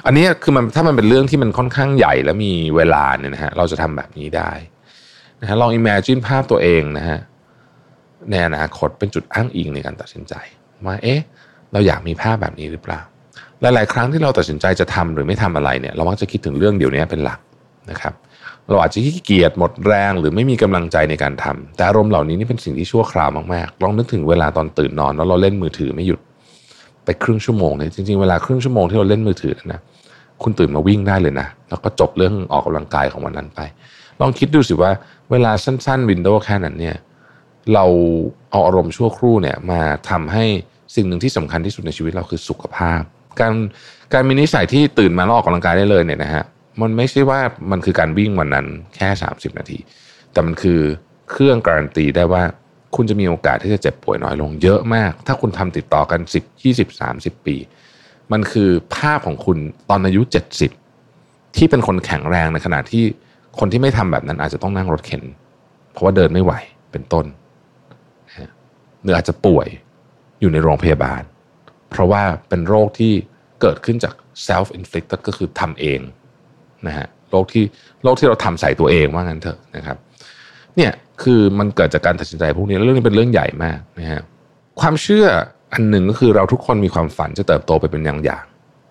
[0.07, 4.51] อันนี้คือมันถ้ามันเป็นเรื่องที่มันค่อนข้างใหญ่และมีเวลาเนี่ยนะฮะเราจะทำแบบนี้ได้
[5.41, 7.19] นะฮะลอง imagine ภาพตัวเองนะฮะ
[8.31, 10.35] ในอนาคตเป็นจุดอ้างอิงในการตัดสินใจ
[10.87, 11.21] ว่าเอ๊ะ
[11.73, 13.01] เราอยากมีภาพแบบนี้หรือเปล่า
[13.61, 17.39] หลาย ๆ ครั้งที่เราตัดสินใจจะทำหรือไม่ทำอะไรเนี่ยเรามักจะคิดถึงเรื่องเดี๋ยวนี้เป็นหลัก
[17.91, 18.15] นะครับ
[18.71, 26.21] เราอาจจะขี้เกียจหมดแรงหรือไม่มีกำลังใจในการทำแต่อารมณ์เหล่านี้นี่เป็นสิ่งที่ชั่วคราวมาก ๆ ลองนึกถึงเวลาตอนตื่นนอนแล้วเราเล่นมือถือไม่หยุด
[27.05, 29.81] ไปครึ่งชั่วโมงเนี่ยจริงๆเวลาครึ่งชั่วโมงที่เราเล่นมือถือนะ
[30.43, 33.61] คุณตื่นมาวิ่งได้เลยนะ แล้วก็จบเรื่องออกกำลังกายของวันนั้นไป
[34.21, 34.91] ลองคิดดูสิว่า
[35.31, 36.97] เวลาสั้นๆวินโดว์แค่นั้นเนี่ย
[37.75, 37.85] เรา
[38.51, 40.45] เอาอารมณ์ชั่วครู่เนี่ยมาทำให้
[40.95, 43.01] สิ่งหนึ่งที่สำคัญที่สุดในชีวิตเราคือสุขภาพ
[43.41, 43.53] การ
[44.13, 46.45] การมีนิสัยที่ตื่นมาออกกำลังกายได้เลยเนี่ยนะฮะ
[46.81, 47.41] มันไม่ใช่ว่า
[47.71, 48.67] มันคือการวิ่งวันนั้น
[48.97, 49.79] แค่ 30 นาที
[50.33, 50.81] แต่มันคือ
[51.31, 52.43] เครื่องการันตีได้ว่า
[52.97, 57.57] คุณจะมีโอกาสที่จะเจ็บป่วยน้อยลงเยอะมาก ถ้าคุณทำติดต่อกัน 10 20 30 ปี
[58.33, 59.59] มันคือภาพของคุณ
[59.91, 60.23] ตอนอายุ
[60.91, 63.05] 70 ที่เป็นคนแข็งแรงในขณะที่
[63.59, 65.23] คนที่ไม่ทำแบบนั้นอาจจะต้องนั่งรถเข็น
[65.93, 66.53] เพราะว่าเดินไม่ไหว
[66.93, 67.27] เป็นต้น
[69.03, 69.69] หรืออาจจะป่วย
[70.41, 71.23] อยู่ในโรงพยาบาล
[71.91, 73.13] เพราะว่าเป็นโรคที่
[73.61, 74.15] เกิดขึ้นจาก
[74.49, 76.01] self inflicted ก็คือทำเอง
[76.87, 77.65] นะฮะโรคที่
[78.03, 80.93] โรคที่เราทำใส่ตัวเองว่างั้นเถอะนะครับเเนี่ย
[81.23, 84.23] คือมันเกิดจากการตัดสินใจพวกนี้แล้วเรื่องนี้เป็นเรื่องใหญ่มากนะฮะ
[84.81, 85.27] ความเชื่อ
[85.73, 88.45] อันหนึ่งก็คือเราทุกคนมีความฝันจะเติบโตไปเป็นอย่างอย่าง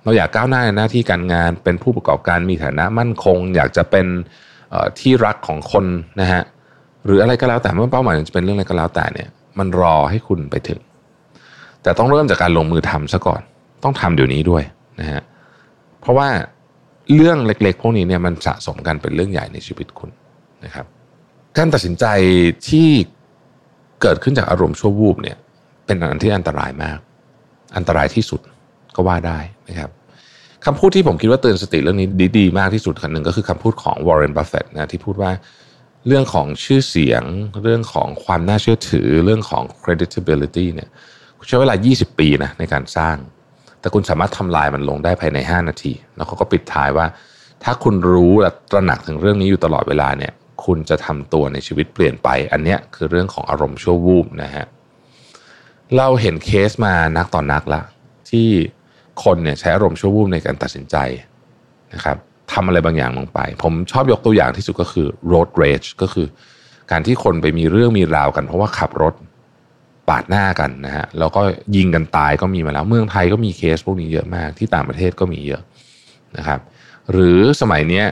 [0.03, 4.07] เราอยากก้าวหน้าในหน้าที่การงานเป็นผู้ประกอบการมีฐานะมั่นคง อยากจะเป็น
[4.99, 5.85] ที่รักของคน
[6.21, 6.41] นะฮะ
[7.05, 9.29] หรืออะไรก็แล้วแต่เมื่อเป้าหมายจะเป็นเรื่องอะไรก็แล้วแต่เนี่ย
[9.59, 10.79] มันรอให้คุณไปถึง
[11.83, 13.41] แต่ต้องเริ่มจากการลงมือทำซะก่อน
[13.83, 14.63] ต้องทำเดี๋ยวนี้ด้วย
[14.99, 15.21] นะฮะ
[16.01, 16.29] เพราะว่า
[17.15, 20.09] เรื่องเล็กๆ พวกนี้เนี่ยมันสะสมกันเป็นเรื่องใหญ่ในชีวิตคุณ
[20.65, 20.85] นะครับ
[21.57, 22.05] การตัดสินใจ
[22.69, 22.89] ที่
[24.01, 25.37] เกิดขึ้นจากอารมณ์ชั่ววูบเนี่ย
[25.85, 26.99] เป็นอันที่อันตรายมาก
[27.77, 28.41] อันตรายที่สุด
[28.95, 29.39] ก็ว่าได้
[29.69, 29.89] นะครับ
[30.65, 32.07] คำพูดที่ผมคิดว่าเตือนสติเรื่องนี้
[32.37, 35.31] ดีๆมากที่สุดอันหนึ่งก็คือคำพูดของ Warren Buffett นะที่พูดว่า
[36.07, 37.23] เรื่องของชื่อเสียง
[37.63, 40.89] เรื่องของความน่าเชื่อถือ เรื่องของ creditability เนี่ย
[41.47, 43.15] ใช้เวลา 20 ปีนะในการสร้าง
[43.79, 47.05] แต่คุณสามารถทำลายมันลงได้ภายใน 5 นาที แล้วเขาก็ปิดท้ายว่า
[47.63, 50.33] ถ้าคุณรู้และตระหนักถึงเรื่องนี้อยู่ตลอดเวลาเนี่ย
[50.65, 54.65] คุณจะทำตัวในชีวิตเปลี่ยนไป อันนี้คือเรื่องของอารมณ์ชั่ววูบนะฮะ
[55.97, 57.81] เราเห็นเคสมานักต่อนนักละ
[58.29, 58.47] ที่
[59.23, 60.95] คนเนี่ยใช้อารมณ์ชั่ววูบในการตัดสินใจ
[61.93, 62.17] นะครับ
[62.53, 66.27] ทำอะไรบางอย่างลงไป ผมชอบยกตัวอย่างที่สุดก็คือ road rage ก็คือ
[66.91, 69.13] การที่คนไปมีเรื่องมีราวกัน เพราะว่าขับรถ
[70.09, 71.41] ปาดหน้ากันนะฮะแล้วก็
[71.75, 75.61] ยิงกันตายก็มีมาแล้ว เมืองไทยก็มีเคสพวกนี้เยอะมากที่ต่างประเทศก็มีเยอะ
[76.37, 76.59] นะครับ
[77.11, 78.03] หรือสมัยนี้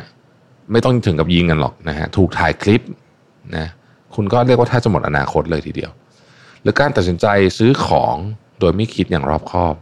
[0.72, 2.82] ไม่ต้องถึงกับยิงกันหรอกนะฮะถูกถ่ายคลิป
[3.58, 3.68] นะ
[4.16, 5.92] คุณก็เรียกว่าถ้าจะหมดอนาคตเลยทีเดียว
[6.62, 7.26] หรือการตัดสินใจ
[7.58, 8.16] ซื้อของ
[8.60, 9.76] โดยไม่คิดอย่างรอบคอบ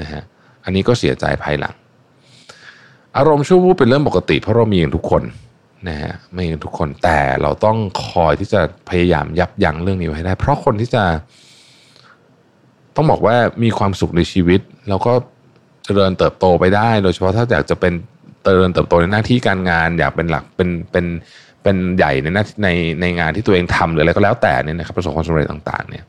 [0.00, 0.22] นะฮะ
[0.64, 1.74] อันนี้ก็เสียใจภายหลัง
[3.16, 5.22] อารมณ์ชั่ววูบเป็นเรื่องปกติ เพราะเรามีกันทุกคน
[5.88, 7.76] นะฮะไม่กันทุกคนแต่เราต้อง
[8.06, 11.04] คอยที่จะพยายามยับยั้งเรื่องนี้ไว้ได้ เพราะคนที่จะ
[12.96, 15.12] ต้องบอกว่ามีความสุขในชีวิต แล้วก็
[15.84, 17.92] เจริญเติบโตไปได้ โดยเฉพาะถ้าอยากจะเป็น
[18.46, 21.06] เจริญเติบโตในหน้าที่การงานอยากเป็นหลักเป็นเป็น
[21.62, 22.68] เป็นใหญ่ในหน้าใน
[23.00, 26.04] ในงานที่ตัวเองทำหรืออะไรก็แล้วแต่เนี่ยนะครับประสบความสำเร็จต่าง ๆ เนี่ย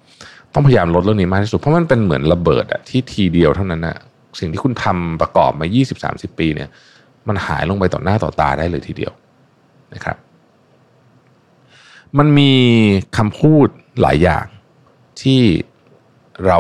[0.54, 3.98] ต้องพยายามลดเรื่องนี้มากที่สุดเพราะมันเป็นเหมือนระเบิดอะที่ทีเดียวเท่านั้นอะ
[4.40, 5.68] สิ่งที่คุณทำประกอบมา
[6.04, 6.70] 20-30 ปีเนี่ย
[7.28, 9.14] มันหายลงไปต่อหน้าต่อตาได้เลยทีเดียว
[9.94, 10.18] นะครับ
[12.18, 12.52] มันมี
[13.18, 13.68] คำพูด
[14.02, 14.46] หลายอย่าง
[15.22, 15.42] ที่
[16.46, 16.60] เรา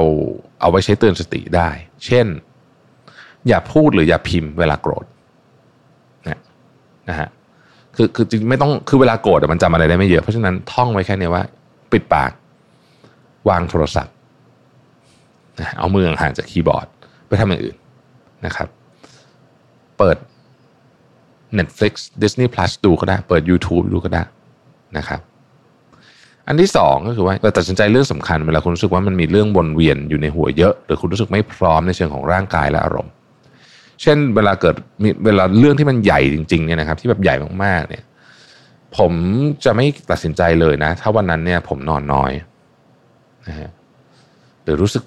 [0.59, 1.69] เอาไว้ใช้เตือนสติได้
[2.05, 2.27] เช่น
[3.47, 5.05] อย่าพูดหรืออย่าพิมพ์เวลาโกรธ
[7.09, 7.29] นะฮะ
[7.95, 11.43] คือคือจริงไม่ต้องคือเวลาโกรธมันจำอะไรได้ไม่เยอะ เพราะฉะนั้นท่องไว้แค่นี้ว่า
[11.91, 12.31] ปิดปาก
[13.49, 14.13] วางโทรศัพท์
[15.79, 16.87] เอามือห่างจากคีย์บอร์ด
[17.27, 17.75] ไปทำอย่างอื่น
[18.45, 18.67] นะครับ
[19.97, 20.17] เปิด
[21.57, 24.21] Netflix Disney Plus ดูก็ได้ เปิด YouTube ดูก็ได้
[24.97, 25.19] นะครับ
[26.47, 33.13] อันที่สองก็คือว่าเราตัดสินใจเรื่องสำคัญเวลาคุณรู้สึกว่ามันมีเรื่องวนเวียนอยู่ในหัวเยอะ หรือคุณรู้สึกไม่พร้อมในเชิงของร่างกายและอารมณ์
[34.01, 38.03] เช่นเวลาเกิดมีเวลาเรื่องที่มันใหญ่จริงๆเนี่ยนะครับ ที่แบบใหญ่มากๆเนี่ย
[38.97, 39.13] ผม
[39.65, 42.31] จะไม่ตัดสินใจเลยนะ ถ้าวันนั้นเนี่ย ผมนอนน้อย
[43.47, 43.69] นะฮะ
[44.63, 45.03] หรือรู้สึก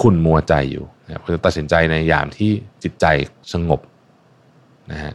[0.00, 2.50] ขุ่นมัวใจอยู่นะผมจะตัดสินใจในยามที่
[2.82, 3.06] จิตใจ
[3.52, 3.80] สงบ
[4.92, 5.12] นะฮะ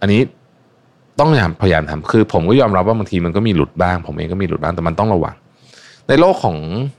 [0.00, 0.20] อันนี้
[1.18, 1.30] ต้อง
[1.62, 5.34] พยายามทำคือ ผมก็ยอมรับว่าบางทีมันก็มีหลุดบ้าง ผมเองก็มีหลุดบ้างแต่มันต้องระวัง
[6.08, 6.56] ในโลกของ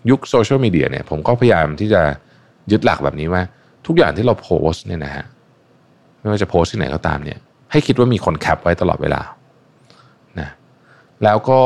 [0.09, 2.01] ยุคโซเชียลมีเดียเนี่ย ผมก็พยายามที่จะ
[2.71, 3.41] ยึดหลักแบบนี้ว่า
[3.87, 5.25] ทุกอย่างที่เราโพสเนี่ยนะฮะ
[6.19, 7.39] ไม่ว่าจะโพสที่ไหนก็ตามเนี่ย
[7.71, 9.21] ให้คิดว่ามีคนแคปไว้ตลอดเวลา
[10.39, 10.49] นะ
[11.23, 11.59] แล้วก็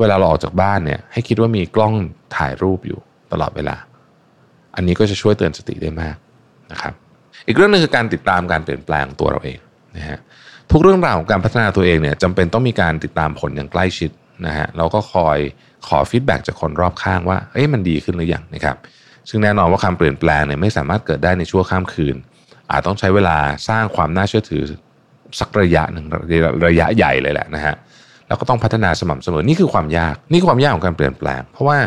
[0.00, 1.94] เวลาเราออกจากบ้านเนี่ย ให้คิดว่ามีกล้อง
[2.36, 2.98] ถ่ายรูปอยู่
[3.32, 3.76] ตลอดเวลา
[4.74, 6.16] อันนี้ก็จะช่วยเตือนสติได้มาก
[6.72, 6.94] นะครับ
[7.46, 9.58] อีกเรื่องนึงคือการติดตามการเปลี่ยนแปลงตัวเราเอง
[9.96, 10.18] นะฮะ
[10.70, 14.10] ทุกเรื่องราวของการพัฒนาตัวเองเนี่ยจำเป็นต้องมีการติดตามผลอย่างใกล้ชิด
[14.46, 15.38] นะฮะเราก็คอย
[15.86, 18.76] ขอฟีดแบ็จากคนรอบข้างว่าเอ้ยมันดีขึ้นหรือยังนะครับ
[19.28, 22.16] ซึ่งแน่นอนว่าความเปลี่ยนแปลงเนี่ยไม่สามารถเกิดได้ในชั่วข้ามคืน
[22.70, 23.36] อาจต้องใช้เวลา
[23.68, 24.62] สร้างความน่าเชื่อถือ
[25.38, 26.06] สักระยะหนึ่ง
[26.66, 27.74] ระยะใหญ่เลยแหละนะฮะ
[28.26, 31.78] แล้วก็ต้องพัฒนาสม่ำเสมอนี่คือความยาก นี่คือความยากของการเปลี่ยนแปลง เพราะว่า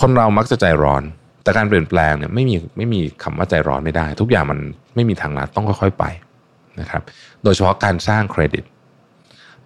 [0.00, 1.02] คนเรามักจะใจร้อน
[1.42, 4.58] แต่การเปลี่ยนแปลงเนี่ยไม่มีไม่มีคำว่าใจร้อนไม่ได้ ทุกอย่างมัน
[4.94, 6.04] ไม่มีทางลัดต้องค่อยๆไป
[6.80, 7.02] นะครับ
[7.42, 8.64] โดยเฉพาะการสร้างเครดิต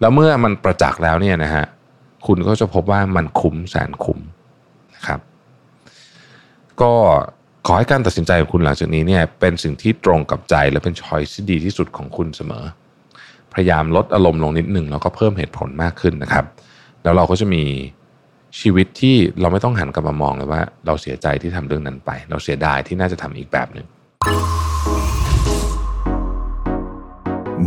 [0.00, 1.64] แล้วเมื่อมันประจักษ์แล้วเนี่ยนะฮะ
[2.26, 4.20] คุณก็จะพบว่ามันคุ้มแสนคุ้ม
[4.94, 5.20] นะครับ
[6.82, 6.94] ก็
[7.66, 12.64] ขอให้การตัดสินใจของคุณหลังจากนี้เนี่ยเป็นสิ่งที่ตรงกับใจและเป็นช้อยที่ดีที่สุดของคุณเสมอ
[13.54, 16.44] พยายามลดอารมณ์ลงนิดหนึ่งแล้วก็เพิ่มเหตุผลมากขึ้นนะครับ
[17.02, 17.64] แล้วเราก็จะมี
[18.60, 23.86] ชีวิตที่เราไม่ต้องหันกลับมามองเลยว่า เราเสียใจที่ทำเรื่องนั้นไป เราเสียดายที่น่าจะทำอีกแบบหนึ่ง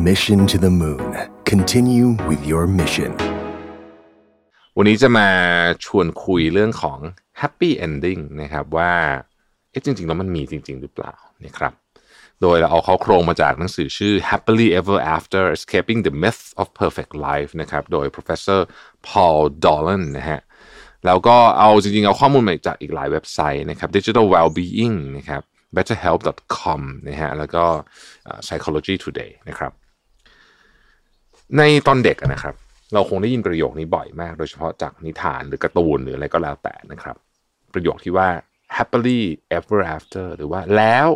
[0.08, 1.10] Mission to the Moon.
[1.52, 3.12] Continue with your mission.
[4.78, 5.30] วันนี้จะมา
[5.86, 7.00] ชวนคุยเรื่องของ
[7.42, 8.92] happy ending นะครับว่า
[9.72, 11.74] เอ๊ะจริงๆแล้วมันมีจริง ๆ หรือเปล่านะครับ
[12.42, 18.60] โดยเราเอาเขาโครงมาจากหนังสือชื่อ Happily Ever After Escaping the Myth of Perfect Life นะครับโดย professor
[19.08, 20.42] Paul Dolan นะฮะ
[21.06, 25.42] แล้วก็เอาจริงๆ เอาข้อมูลมาจากอีกหลายเว็บไซต์นะครับ Digital Wellbeing นะครับ
[25.76, 27.64] betterhelp.com นะฮะแล้วก็
[28.46, 29.72] Psychology Today นะครับ
[31.58, 32.56] ในตอนเด็กนะครับ
[32.94, 37.18] เราคงได้ยินประโยคนี้บ่อยมาก โดยเฉพาะจากนิทานหรือการ์ตูนหรืออะไรก็แล้วแต่นะครับ
[37.76, 38.30] ประโยคที่ว่า
[38.78, 39.22] happily
[39.58, 41.08] ever after หรือว่าแล้ว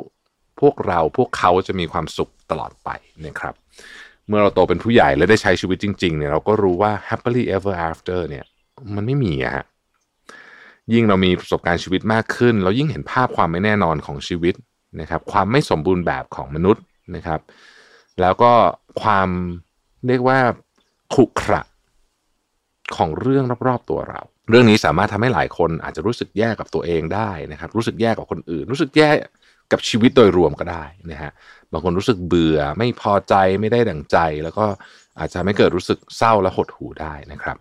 [0.59, 2.89] พวกเราพวกเขาจะมีความสุขตลอดไป
[3.25, 3.53] นะครับ
[4.27, 8.45] เมื่อเราโตเป็นผู้ใหญ่และได้ใช้ชีวิตจริงๆเนี่ยเราก็รู้ว่า happily ever after เนี่ย
[8.95, 9.65] มันไม่มีอะ
[10.93, 14.55] ยิ่งเรามีประสบการณ์ชีวิตมากขึ้น เรายิ่งเห็นภาพความไม่แน่นอนของชีวิต
[14.99, 16.83] นะครับความไม่สมบูรณ์แบบของมนุษย์
[17.15, 17.39] นะครับ
[18.21, 18.51] แล้วก็
[19.01, 19.29] ความ
[20.07, 20.39] เรียกว่า
[21.13, 21.61] ขรุขระ
[22.95, 29.09] ของเรื่องรอบๆตัวเรา เรื่องนี้สามารถทำให้หลายคนอาจจะรู้สึกแย่กับตัวเองได้นะครับ รู้สึกแย่กับคนอื่น รู้สึกแย่
[29.71, 31.31] กับชีวิตโดยรวมก็ได้นะฮะ
[31.71, 34.65] บางคนรู้สึกเบื่อไม่พอใจไม่ได้ดั่งใจ แล้วก็
[35.19, 37.57] อาจจะไม่เกิดรู้สึกเศร้าและหดหู่ได้นะครับ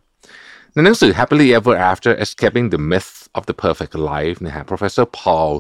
[0.73, 5.53] ในหนังสือ Happily Ever After Escaping the Myth of the Perfect Life นะฮะ professor Paul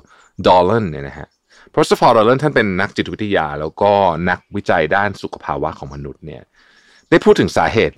[0.46, 1.28] Dolan เนี่ยนะฮะ
[1.72, 3.92] professor Paul Dolan ท่านเป็นนักจิตวิทยา แล้วก็
[4.30, 6.42] นักวิจัยด้านสุขภาวะของมนุษย์เนี่ย
[7.10, 7.96] ได้พูดถึงสาเหตุ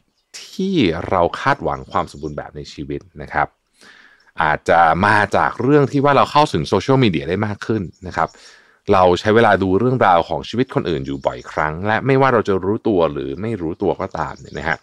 [0.51, 0.75] ที่
[1.09, 3.49] เราคาดหวังความสมบูรณ์แบบในชีวิตนะครับ
[4.43, 8.29] อาจจะมาจากเรื่องที่ว่าเราเข้าถึงโซเชียลมีเดียได้มากขึ้นนะครับ
[8.93, 14.79] เราใช้เวลาดูเรื่องราวของชีวิตคนอื่นอยู่บ่อยครั้ง และไม่ว่าเราจะรู้ตัวหรือไม่รู้ตัวก็ตามเนี่ยนะฮะ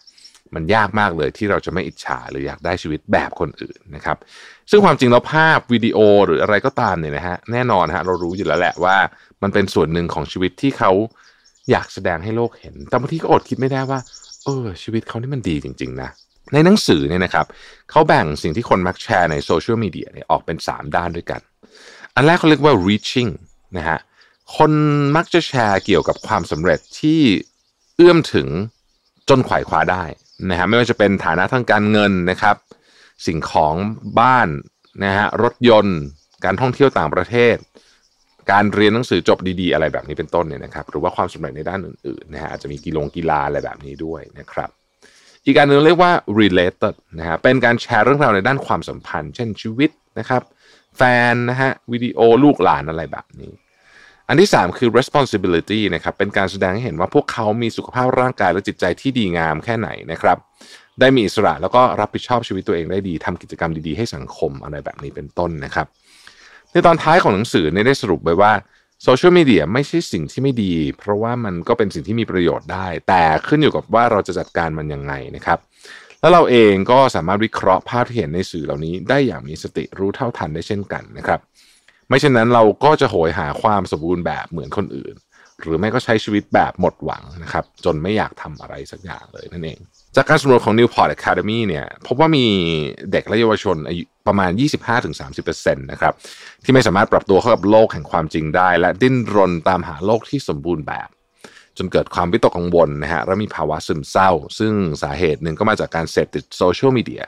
[0.56, 4.18] มันยากมากเลยที่เราจะไม่อิจฉาหรืออยากได้ชีวิตแบบคนอื่นนะครับ
[4.70, 8.98] ซึ่งความจริงแล้วภาพวิดีโอหรืออะไรก็ตามเนี่ยนะฮะแน่นอนฮะเรารู้อยู่แล้วแหละว่า
[9.42, 10.92] มันเป็นส่วนหนึ่งของชีวิตที่เขา
[11.72, 14.00] อยากแสดงให้โลกเห็น แต่บางทีก็อดคิดไม่ได้ว่า
[14.48, 16.10] เออชีวิตเขานี่มันดีจริง ๆ นะ
[16.54, 17.46] ในหนังสือเนี่ยนะครับ
[17.92, 21.42] เขาแบ่งสิ่งที่คนมักแชร์ในโซเชียลมีเดียเนี่ยออกเป็น 3 ด้านด้วยกัน
[22.16, 23.32] อันแรกเขาเรียกว่า reaching
[23.78, 24.00] นะฮะ
[24.58, 24.72] คน
[25.16, 27.22] มักจะแชร์เกี่ยวกับความสำเร็จที่
[27.96, 28.48] เอื้อมถึง
[29.30, 30.04] จนขวายคว้าได้
[30.50, 32.56] นะฮะไม่ว่าจะเป็นฐานะทางการเงินนะครับ
[33.26, 33.76] สิ่งของ
[34.20, 34.48] บ้าน
[35.04, 36.00] นะฮะรถยนต์
[36.46, 37.56] การท่องเที่ยวต่างประเทศ
[38.52, 44.70] การเรียนหนังสือจบดีๆ อะไรแบบนี้เป็นต้นเนี่ยนะครับหรือว่าความสำเร็จในด้านอื่นๆนะฮะอาจจะมีกีฬงกีฬาอะไรแบบนี้ด้วยนะครับ
[45.46, 50.42] อีกการหนึ่งเรียกว่า related นะฮะเป็นการแชร์เรื่องราวในด้านความสัมพันธ์ เช่นชีวิตนะครับ
[50.98, 51.02] แฟ
[51.32, 53.52] นนะฮะวิดีโอลูกหลานอะไรแบบนี้
[54.28, 60.38] อันที่ 3 คือ responsibility นะครับเป็นการแสดงให้เห็นว่าพวกเขามีสุขภาพร่างกายและจิตใจที่ดีงามแค่ไหนนะครับ
[61.00, 65.88] ได้มีอิสระแล้วก็รับผิดชอบชีวิตตัวเองได้ดีทำกิจกรรมดีๆให้สังคมอะไรแบบนี้เป็นต้นนะครับ
[66.72, 68.54] ในตอนท้ายของหนังสือเนี่ยได้สรุปไว้ว่า
[69.04, 75.60] โซเชียลมีเดียไม่ใช่สิ่งที่ไม่ดี เพราะว่ามันก็เป็นสิ่งที่มีประโยชน์ได้ แต่ขึ้นอยู่กับว่าเราจะจัดการมันยังไงนะครับ
[76.22, 81.40] แล้วเราเองก็สามารถวิเคราะห์ภาพที่เห็นในสื่อเหล่านี้ ได้อย่างมีสติรู้เท่าทันได้เช่นกันนะครับ
[82.10, 85.16] ไม่เช่นนั้นเราก็จะโหยหาความสมบูรณ์แบบเหมือนคนอื่น
[85.62, 89.80] หรือไม่ก็ใช้ชีวิตแบบหมดหวังนะครับ จนไม่อยากทำอะไรสักอย่างเลยนั่นเอง
[90.16, 92.46] จากการสำรวจของ Newport Academy เนี่ยพบว่ามี
[93.12, 94.52] เด็กและเยาวชนอายุ ประมาณ
[95.18, 96.14] 25-30%นะครับ
[96.64, 101.10] ที่ไม่สามารถปรับตัวเข้ากับโลกแห่งความจริงได้ และดิ้นรนตามหาโลกที่สมบูรณ์แบบ
[101.78, 104.30] จนเกิดความวิตกกังวลนะฮะและมีภาวะซึมเศร้า
[104.60, 104.74] ซึ่ง
[105.04, 107.24] สาเหตุหนึ่งก็มาจากการเสพติดโซเชียลมีเดีย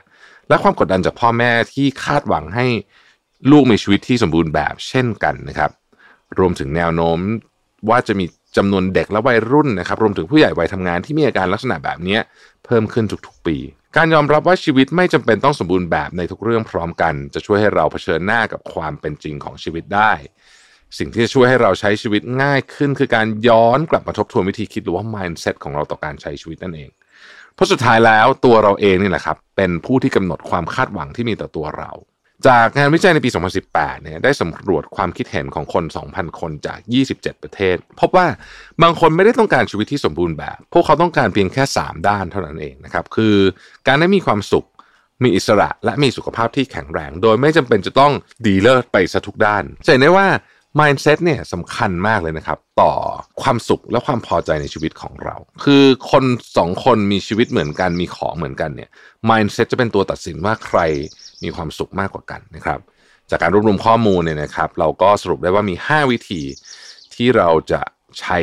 [0.49, 2.65] และความกดดันจากพ่อแม่ที่คาดหวังให้
[3.51, 5.71] ลูกมีชีวิตที่สมบูรณ์แบบเช่นกันนะครับ
[6.39, 7.19] รวมถึงแนวโน้ม
[7.89, 8.26] ว่าจะมี
[8.57, 12.17] จำนวนเด็กและวัยรุ่นนะครับรวมถึงผู้ใหญ่วัยทำงานที่มีอาการลักษณะแบบนี้
[12.65, 13.57] เพิ่มขึ้นทุกๆปี
[13.98, 20.11] การยอมรับว่าชีวิตไม่จำเป็นต้องสมบูรณ์แบบในทุกเรื่องพร้อมกัน จะช่วยให้เราเผชิญหน้ากับความเป็นจริงของชีวิตได้
[20.98, 26.90] สิ่งที่จะช่วยให้เราใช้ชีวิตง่ายขึ้น คือการย้อนกลับมาทบทวนวิธีคิดหรือว่า mindset ของเราต่อการใช้ชีวิตนั่นเอง
[27.56, 31.91] เพราะสุดท้ายแล้วตัวเราเองนี่แหละครับ เป็นผู้ที่กำหนดความคาดหวังที่มีต่อตัวเรา
[32.48, 33.30] จากงานวิจัยในปี
[33.66, 36.80] 2018 เนี่ยได้สำรวจความคิดเห็นของคน 2,000 คนจาก
[37.11, 38.28] 27 ประเทศ พบว่า
[38.82, 43.36] บางคนไม่ได้ต้องการชีวิตที่สมบูรณ์แบบ พวกเขาต้องการเพียงแค่ 3 ด้านเท่านั้นเองนะครับ คือ
[43.88, 44.68] การได้มีความสุข
[45.24, 48.14] มีอิสระ และมีสุขภาพที่แข็งแรง โดยไม่จำเป็นจะต้อง
[48.45, 50.28] ดีเลิศไปซะทุกด้านจะเห็นได้ว่า
[50.79, 52.91] mindset เนี่ยสำคัญมากเลยนะครับ ต่อ
[53.41, 56.23] ความสุขและความพอใจในชีวิตของเรา คือคน
[56.57, 58.89] สองคนมีชีวิตเหมือนกันมีของเหมือนกันเนี่ย
[59.29, 60.79] mindset จะเป็นตัวตัดสินว่าใคร
[61.43, 62.79] มีความสุขมากกว่ากันนะครับ
[63.29, 66.41] จากการรวบรวมข้อมูลเนี่ยนะครับ เราก็สรุปได้ว่ามี 5 วิธี
[67.15, 67.81] ที่เราจะ
[68.19, 68.39] ใช้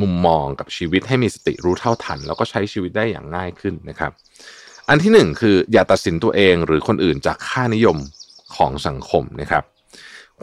[0.00, 4.12] มุมมองกับชีวิตให้มีสติรู้เท่าทัน แล้วก็ใช้ชีวิตได้อย่างง่ายขึ้นนะครับ
[4.88, 7.98] อันที่หนึ่งคืออย่าตัดสินตัวเองหรือคนอื่นจากค่านิยม
[8.56, 9.64] ของสังคมนะครับ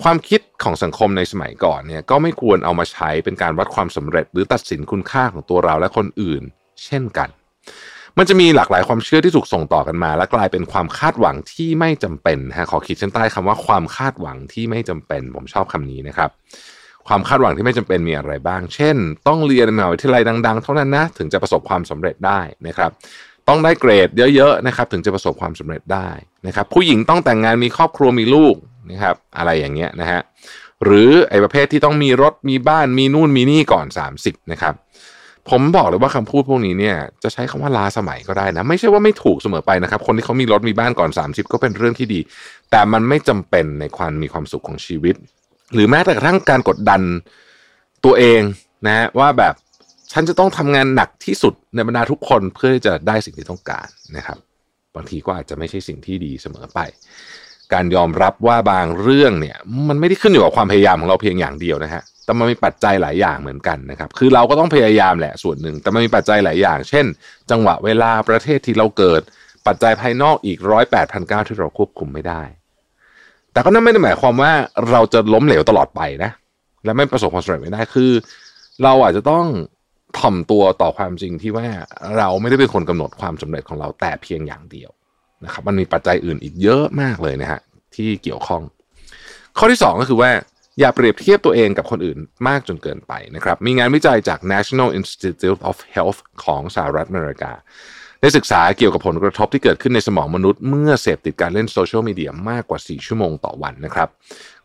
[0.04, 6.44] ความคิดของสังคมในสมัยก่อนเนี่ยก็ไม่ควรเอามาใช้เป็นการวัดความสำเร็จ หรือตัดสินคุณค่าของตัวเราและคนอื่น
[6.86, 7.30] เช่นกัน
[8.18, 16.30] มันจะมีหลากหลายความเชื่อที่ถูกส่งต่อกันมา และกลายเป็นความคาดหวังที่ไม่จำเป็นฮะขอขีดเส้นใต้คำว่าความคาดหวังที่ไม่จำเป็น ผมชอบคำนี้นะครับ
[17.08, 18.96] ความคาดหวังที่ไม่จำเป็นมีอะไรบ้าง เช่น
[19.28, 22.92] ต้องเรียนในมหาวิทยาลัยดัง ๆ เท่านั้นนะถึงจะประสบความสำเร็จได้นะครับ
[23.48, 26.10] ต้องได้เกรดเยอะๆนะครับถึงจะประสบความสำเร็จได้
[26.48, 28.56] นะครับ ผู้หญิงต้องแต่งงานมีครอบครัวมีลูก
[28.92, 30.22] นะครับอะไรอย่างเงี้ยนะฮะ
[30.84, 33.86] หรือไอ้ประเภทที่ต้องมีรถมีบ้านมีนู่นมีนี่ก่อน
[34.20, 34.74] 30นะครับ
[35.50, 42.20] ผมบอกเลยว่าคำพูดพวกนี้เนี่ยจะใช้คำว่าล้าสมัยก็ได้นะ ไม่ใช่ว่าไม่ถูกเสมอไปนะครับ คนที่เขามีรถมีบ้านก่อน 30 ก็เป็นเรื่องที่ดี
[42.72, 45.16] แต่มันไม่จำเป็นในความมีความสุขของชีวิต
[45.74, 47.02] หรือแม้แต่กระทั่งการกดดัน
[48.06, 48.42] ตัวเอง
[48.86, 49.54] นะฮะว่าแบบ
[50.12, 53.88] ฉันจะต้องทำงานหนักที่สุดในบรรดาทุกคนเพื่อจะได้สิ่งที่ต้องการ
[54.18, 54.38] นะครับ
[54.96, 56.80] บางทีก็อาจจะไม่ใช่สิ่งที่ดีเสมอไป
[57.74, 67.06] การยอมรับว่าบางเรื่องเนี่ย มันไม่ได้ขึ้นอยู่กับความพยายามของเราเพียงอย่างเดียวนะฮะแต่มันมีปัจจัยหลายอย่างเหมือนกันนะครับ คือเราก็ต้องพยายามแหละส่วนหนึ่ง แต่มันมีปัจจัยหลายอย่าง เช่น
[67.52, 69.22] จังหวะเวลาประเทศที่เราเกิด
[69.68, 72.42] ปัจจัยภายนอกอีกร้อยแปดพันเก้าที่เราควบคุมไม่ได้
[73.54, 74.52] แต่ก็นั่นไม่ได้หมายความว่า
[74.90, 76.32] เราจะล้มเหลวตลอดไปนะ
[76.86, 78.12] และไม่ประสบความสำเร็จไม่ได้คือ
[78.84, 79.46] เราอาจจะต้อง
[80.20, 81.68] ถ่อมตัวต่อความจริงที่ว่า
[82.18, 84.90] เราไม่ได้เป็นคนกำหนดความสำเร็จของเราแต่เพียงอย่างเดียว
[85.46, 87.60] นะครับมันมีปัจจัยอื่นอีกเยอะมากเลยนะฮะ
[87.96, 88.62] ที่เกี่ยวข้อง
[89.58, 90.32] ข้อที่ 2 ก็คือว่า
[90.80, 92.18] อย่าเปรียบเทียบตัวเองกับคนอื่น
[92.48, 97.52] มากจนเกินไปนะครับ มีงานวิจัยจาก National Institute of Health ของสหรัฐอเมริกา
[98.22, 104.08] ได้ศึกษาเกี่ยวกับผลกระทบที่เกิดขึ้นในสมองมนุษย์เมื่อเสพติดการเล่นโซเชียลมีเดียมากกว่า 4 ชั่วโมงต่อวันนะครับ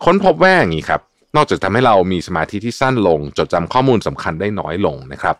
[0.04, 1.00] ค้นพบว่าอย่างนี้ครับ
[1.36, 5.36] นอกจากทำให้เรามีสมาธิที่สั้นลง จดจำข้อมูลสำคัญได้น้อยลงนะครับ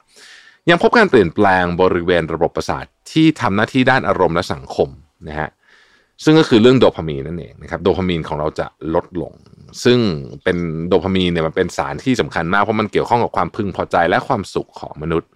[0.71, 4.89] ยังพบการเปลี่ยนแปลงบริเวณระบบประสาทที่ทำหน้าที่ด้านอารมณ์และสังคม
[5.29, 5.49] นะฮะ
[6.25, 9.33] ซึ่งก็คือเรื่องโดพามีนนั่นเองนะครับโดพามีนของเราจะลดลง
[9.85, 9.99] ซึ่ง
[10.45, 10.57] เป็น
[10.89, 15.29] โดพามีนเนี่ยมันเป็นสารที่สำคัญมากเพราะมันเกี่ยวข้องกับความพึงพอใจและความสุขของมนุษย์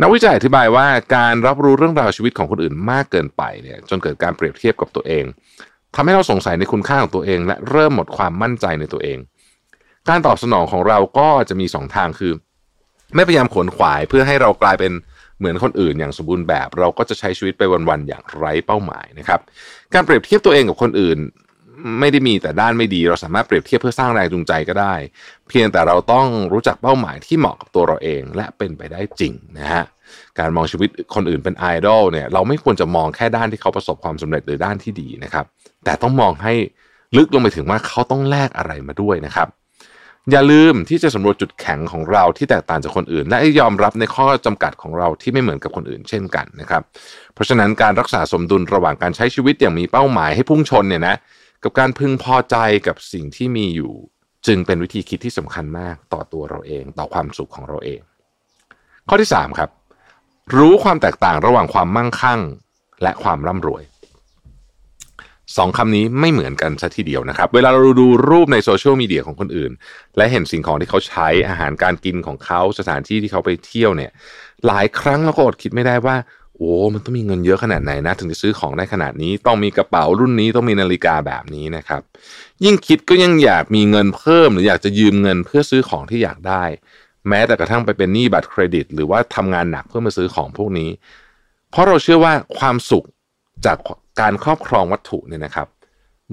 [0.00, 0.86] นักวิจัยอธิบายว่า
[1.16, 5.24] การรับรู้เรื่องราวชีวิตของคนอื่นมากเกินไปเนี่ยจนเกิดการเปรียบเทียบกับตัวเอง
[5.94, 9.18] ทำให้เราสงสัยในคุณค่าของตัวเอง และเริ่มหมดความมั่นใจในตัวเอง
[10.08, 12.32] การตอบสนองของเราก็จะมีสองทางคือ
[13.14, 14.92] ไม่พยายามขวนขวายเพื่อให้เรากลายเป็น
[15.42, 19.40] เหมือนคนอื่นอย่างสมบูรณ์แบบ เราก็จะใช้ชีวิตไปวันๆอย่างไร้เป้าหมายนะครับ
[19.94, 21.18] การเปรียบเทียบตัวเองกับคนอื่น
[22.00, 24.94] ไม่ได้มีแต่ด้านไม่ดี เราสามารถเปรียบเทียบเพื่อสร้างแรงจูงใจก็ได้
[25.48, 29.84] เพียงแต่เราต้องรู้จักเป้าหมายที่เหมาะกับตัวเราเองและเป็นไปได้จริงนะฮะ
[30.38, 35.44] การมองชีวิตคนอื่นเป็นไอดอลเนี่ยเราไม่ควรจะมองแค่ด้านที่เขาประสบความสำเร็จหรือด้านที่ดีนะครับ
[35.84, 36.52] แต่ต้องมองให้
[37.16, 39.48] ลึกลงไปถึงว่าเขาต้องแลกอะไรมาด้วยนะครับ
[40.30, 46.82] อย่าลืมที่จะสำรวจจุดแข็งของเราที่แตกต่างจากคนอื่น และยอมรับในข้อจำกัดของเราที่ไม่เหมือนกับคนอื่นเช่นกันนะครับ
[47.34, 51.16] เพราะฉะนั้นการรักษาสมดุลระหว่างการใช้ชีวิตอย่างมีเป้าหมายให้พุ่งชนเนี่ยนะ
[51.62, 53.92] กับการพึงพอใจกับสิ่งที่มีอยู่
[54.46, 58.00] จึงเป็นวิธีคิดที่สำคัญมากต่อตัวเราเองต่อความสุขของเราเอง
[59.08, 59.70] ข้อที่3ครับ
[60.56, 62.40] รู้ความแตกต่างระหว่างความมั่งคั่ง
[63.02, 63.82] และความร่ำรวย
[65.56, 69.72] สองคำนี้ไม่เหมือนกันซะทีเดียวนะครับ เวลาเราดูรูปในโซเชียลมีเดียของคนอื่น
[70.16, 74.10] และเห็นสิ่งของที่เขาใช้อาหารการกินของเขาสถานที่ที่เขาไปเที่ยวเนี่ย
[74.66, 76.16] หลายครั้งเราก็อดคิดไม่ได้ว่า
[76.56, 82.02] โอ้มันต้องมีเงินเยอะขนาดไหนนะถึงจะซื้อของได้ขนาดนี้ ต้องมีกระเป๋ารุ่นนี้ต้องมีนาฬิกาแบบนี้นะครับ
[82.64, 86.64] ยิ่งคิดก็ยังอยากมีเงินเพิ่ม หรืออยากจะยืมเงินเพื่อซื้อของที่อยากได้
[87.28, 90.90] แม้แต่กระทั่งไปเป็นหนี้บัตรเครดิต หรือว่าทำงานหนักเพื่อมาซื้อของพวกนี้
[91.70, 93.04] เพราะเราเชื่อว่าความสุข
[93.66, 93.78] จาก
[94.20, 95.68] การครอบครองวัตถุเนี่ยนะครับ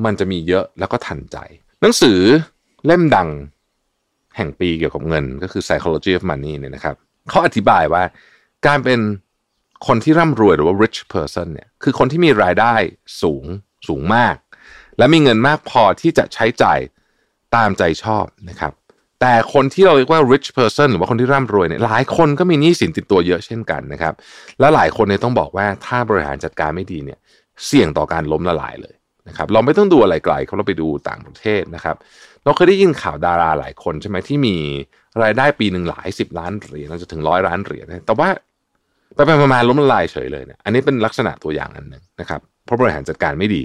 [0.06, 1.38] มันจะมีเยอะแล้วก็ทันใจ
[1.82, 2.20] หนังสือ
[2.86, 3.30] เล่มดัง
[4.36, 6.96] แห่งปีเกี่ยวกับเงินก็คือ psychology of money เนี่ยนะครับ
[7.30, 8.04] เขาอธิบายว่า
[8.68, 9.00] การเป็น
[9.88, 12.74] คนที่ร่ำรวยหรือว่า rich person เนี่ยคือคนที่มีรายได้
[13.22, 13.44] สูง
[13.88, 14.36] สูงมาก
[14.98, 16.80] และมีเงินมากพอที่จะใช้จ่าย
[17.56, 18.74] ตามใจชอบนะครับ
[19.22, 24.14] แต่คนที่เราเรียกว่า rich person หรือว่าคนที่ร่ำรวยเนี่ยหลายคนก็มีหนี้สินติดตัวเยอะเช่นกันนะครับ
[24.60, 27.20] และหลายคนเนี่ยต้องบอกว่าถ้าบริหารจัดการไม่ดีเนี่ย
[27.68, 28.96] เสี่ยงต่อการล้มละลายเลย
[29.28, 31.96] นะครับเราไม่ต้องดูอะไรไกลเขาเราไปดูต่างประเทศนะครับ
[32.44, 34.56] เราเคยได้ยินข่าวดาราหลายคนใช่ไหมที่มี
[35.24, 38.30] รายได้ปีหนึ่งหลายสิบล้านเหรียญเราจะถึงร้อยล้านเหรียญแต่ว่า
[39.16, 43.62] ไปไปมาล้มละลายเฉยเลยเนี่ยอันนี้เป็นลักษณะตัวอย่างอันหนึ่งนะครับเพราะบริหารจัดการไม่ดี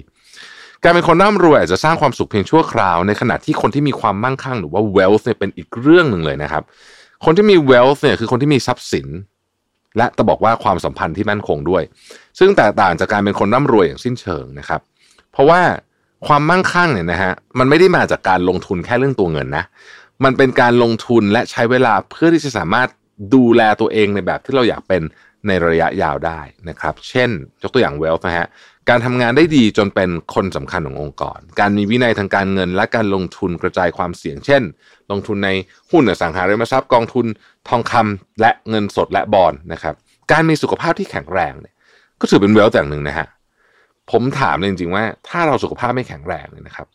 [0.83, 6.63] การเป็นคนร่ำรวยอาจจะสร้างความสุขเพียงชั่วคราว ในขณะที่คนที่มีความมั่งคั่งหรือว่า wealth เนี่ยเป็นอีกเรื่องหนึ่งเลยนะครับ
[7.25, 9.07] คนที่มี wealth เนี่ยคือคนที่มีทรัพย์สิน
[9.97, 11.83] และจะบอกว่าความสัมพันธ์ที่มั่นคงด้วย
[12.39, 14.81] ซึ่งแตกต่างจากการเป็นคนร่ำรวยอย่างสิ้นเชิงนะครับ
[15.33, 15.61] เพราะว่า
[16.27, 19.65] ความมั่งคั่งเนี่ยนะฮะมันไม่ได้มาจากการลงทุนแค่เรื่องตัวเงินนะ
[20.25, 22.89] มันเป็นการลงทุนและใช้เวลาเพื่อที่จะสามารถ
[23.35, 25.03] ดูแลตัวเองในแบบที่เราอยากเป็น
[25.47, 27.31] ในระยะยาวได้นะครับ เช่น
[27.63, 28.49] ยกตัวอย่าง wealth นะฮะ
[28.89, 34.63] การทำงานได้ดีจนเป็นคนสำคัญขององค์กร การมีวินัยทางการเงิน และการลงทุนกระจายความเสี่ยง เช่น
[35.11, 35.51] ลงทุนใน
[35.91, 37.27] หุ้นอสังหาริมทรัพย์กองทุน
[37.69, 39.95] ทองคำและเงินสดและบอลนะครับ
[40.33, 41.75] การมีสุขภาพที่แข็งแรงเนี่ย
[42.21, 43.27] ก็ถือเป็น wealth อย่างหนึ่งนะฮะ
[44.11, 46.87] ผมถามเลยจริงๆว่าถ้าเราสุขภาพไม่แข็งแรงเนี่ยนะครับ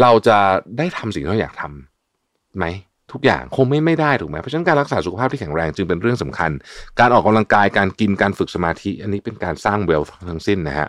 [0.00, 0.38] เราจะ
[0.78, 2.66] ได้ทำสิ่งที่เราอยากทำไหม
[3.12, 6.50] ทุกอย่างคงไม่ไม่ได้ถูกไหมเพราะฉะนั้นการรักษาสุขภาพที่แข็งแรงจึงเป็นเรื่องสำคัญ
[7.00, 10.88] การออกกำลังกายการกินการฝึกสมาธิ อันนี้เป็นการสร้างเวลทั้งสิ้นนะฮะ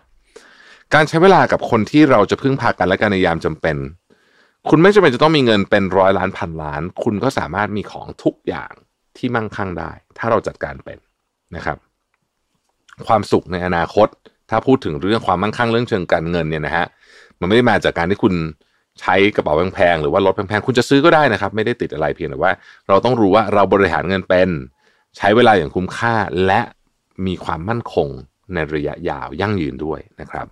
[0.93, 3.75] การใช้เวลากับคนที่เราจะพึ่งพากันและกันในยามจำเป็น
[4.69, 8.71] คุณไม่จำเป็นจะต้องมีเงินเป็นร้อยล้านพันล้าน คุณก็สามารถมีของทุกอย่าง
[9.17, 10.97] ที่มั่งคั่งได้ ถ้าเราจัดการเป็น
[11.55, 11.77] นะครับ
[13.07, 14.07] ความสุขในอนาคต
[14.49, 16.85] ถ้าพูดถึงเรื่องความมั่งคั่งเรื่องเชิงการเงินเนี่ยนะฮะ
[17.39, 18.33] มันไม่ได้มาจากการที่คุณ
[19.01, 22.51] ใช้กระเป๋าแพงๆหรือว่ารถแพงๆคุณจะซื้อก็ได้นะครับ ไม่ได้ติดอะไรเพียงแต่ว่า
[22.87, 24.49] เราต้องรู้ว่าเราบริหารเงินเป็น
[25.17, 26.15] ใช้เวลาอย่างคุ้มค่า
[26.45, 26.61] และ
[27.25, 28.07] มีความมั่นคง
[28.53, 30.47] ในระยะยาวยั่งยืนด้วยนะครับ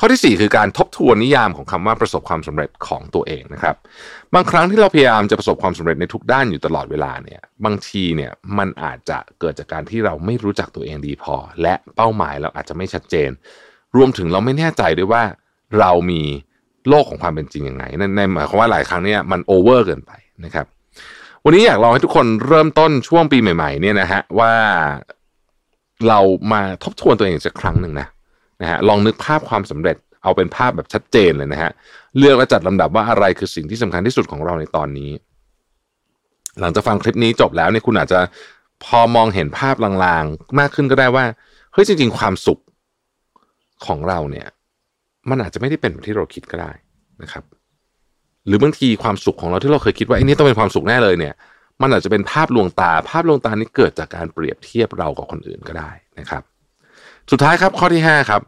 [0.00, 3.76] ข้อที่ 4 คือการทบทวนนิยามของคำว่าประสบความสำเร็จของตัวเองนะครับ
[4.34, 13.30] บางครั้งที่เราพยายามจะประสบความสำเร็จในทุกด้านอยู่ตลอดเวลาเนี่ยบางทีเนี่ยมันอาจจะเกิดจากการที่เราไม่รู้จักตัวเองดีพอ และเป้าหมายเราอาจจะไม่ชัดเจน
[13.96, 15.22] รวมถึงเราไม่แน่ใจด้วยว่า
[15.78, 16.22] เรามี
[16.88, 20.12] โลกของความเป็นจริงยังไงในในหมายความว่าหลายครั้งเนี่ยมันโอเวอร์เกินไป
[20.44, 20.66] นะครับ
[21.44, 24.52] วันนี้อยากลองให้ทุกคนเริ่มต้นช่วงปีใหม่ ๆ เนี่ยนะฮะว่า
[26.08, 26.20] เรา
[26.52, 28.06] มาทบทวนตัวเองสักครั้งหนึ่งนะ
[28.62, 31.70] นะฮะลองนึกภาพความสำเร็จเอาเป็นภาพแบบชัดเจนเลยนะฮะ
[32.16, 35.10] เลือกและจัดลำดับว่าอะไรคือสิ่งที่สำคัญที่สุดของเราในตอนนี้
[36.60, 38.20] หลังจากฟังคลิปนี้จบแล้วเนี่ยคุณอาจจะ
[38.84, 41.24] พอมองเห็นภาพลางๆ มากขึ้นก็ได้ว่า
[41.72, 42.58] เฮ้ยจริง ๆ ความสุข
[43.86, 44.46] ของเราเนี่ย
[45.30, 46.72] มันอาจจะไม่ได้เป็นแบบที่เราคิดก็ได้
[47.22, 47.44] นะครับ
[48.46, 51.34] หรือบางทีความสุขของเราที่เราเคยคิดว่าไอ้นี่ต้องเป็นความสุขแน่เลยเนี่ย
[51.82, 56.42] มันอาจจะเป็นภาพลวงตา ภาพลวงตานี้เกิดจากการเปรียบเทียบเรากับคนอื่นก็ได้นะครับ
[57.30, 58.42] สุดท้ายครับข้อที่ 5 ครับ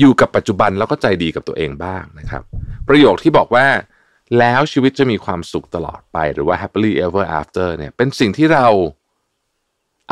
[0.00, 2.42] อยู่กับปัจจุบันแล้วก็ใจดีกับตัวเองบ้างนะครับ
[2.88, 3.66] ประโยคที่บอกว่า
[4.38, 8.66] แล้วชีวิตจะมีความสุขตลอดไปหรือว่า happily ever after เนี่ยเป็นสิ่งที่เรา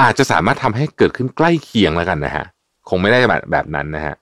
[0.01, 2.47] อาจจะสามารถทำให้เกิดขึ้นใกล้เคียงแล้วกันนะฮะ
[2.89, 4.15] คงไม่ได้แบบแบบนั้นนะฮะ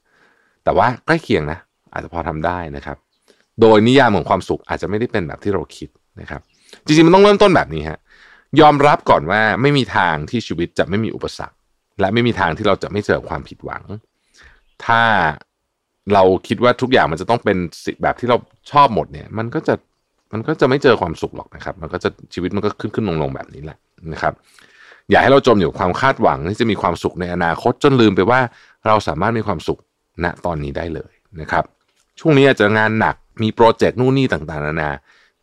[0.65, 1.59] แต่ว่าใกล้เคียงนะ
[1.93, 2.97] อาจจะพอทำได้นะครับ
[3.61, 5.89] โดยนิยามของความสุขอาจจะไม่ได้เป็นแบบที่เราคิด
[6.21, 6.41] นะครับ
[6.85, 7.99] จริงๆมันต้องเริ่มต้นแบบนี้ฮะ
[8.61, 11.57] ยอมรับก่อนว่าไม่มีทางที่ชีวิตจะไม่มีอุปสรรค
[12.01, 13.83] และไม่มีทางที่เราจะไม่เจอความผิดหวัง
[14.85, 15.03] ถ้า
[16.15, 17.57] เราคิดว่าทุกอย่างมันจะต้องเป็น
[18.03, 18.37] แบบที่เรา
[18.73, 19.75] ชอบหมดเนี่ย มันก็จะ
[20.33, 23.79] มันก็จะไม่เจอความสุขหรอกนะครับ มันก็จะชีวิตมันก็ขึ้นขึ้นลงลงแบบนี้แหละ
[24.13, 24.35] นะครับ
[25.11, 28.41] อย่าให้เราจมอยู่ความคาดหวังที่จะมีความสุขในอนาคตจนลืมไปว่า
[28.87, 29.79] เราสามารถมีความสุข
[30.25, 31.65] ณตอนนี้ได้เลยนะครับ
[32.21, 34.91] ช่วงนี้อาจจะงานหนักมีโปรเจกต์นู่นนี่ต่างๆนานา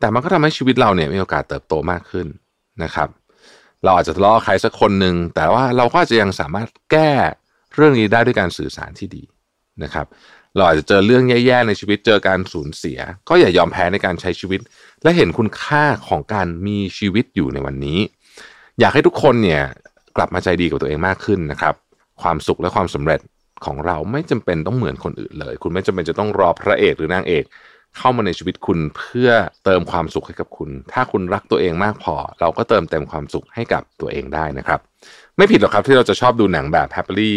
[0.00, 2.26] แต่มันก็ทำให้ชีวิตเราเนี่ยมีโอกาสเติบโตมากขึ้น
[2.82, 3.08] นะครับ
[3.84, 7.12] เราอาจจะทะเลาะใครสักคนหนึ่งแต่ว่าเราก็จะยังสามารถแก้
[7.74, 9.22] เรื่องนี้ได้ด้วยการสื่อสารที่ดี
[9.82, 10.06] นะครับ
[10.56, 12.98] เราอาจจะเจอเรื่องแย่ๆในชีวิตเจอการสูญเสีย
[13.28, 14.60] ก็อย่ายอมแพ้ในการใช้ชีวิต
[15.02, 17.98] และเห็นคุณค่าของการมีชีวิตอยู่ในวันนี้
[18.80, 19.62] อยากให้ทุกคนเนี่ย
[20.16, 21.74] กลับมาใจดีกับตัวเองมากขึ้นนะครับ
[22.22, 23.20] ความสุขและความสำเร็จ
[23.64, 27.44] ของเราไม่จำเป็นต้องเหมือนคนอื่นเลย คุณไม่จำเป็นจะต้องรอพระเอกหรือนางเอก
[27.96, 29.30] เข้ามาในชีวิตคุณเพื่อ
[29.64, 34.80] เติมความสุขให้กับคุณ ถ้าคุณรักตัวเองมากพอ เราก็เติมเต็มความสุขให้กับตัวเองได้นะครับ
[35.36, 37.32] ไม่ผิดหรอกครับที่เราจะชอบดูหนังแบบ happily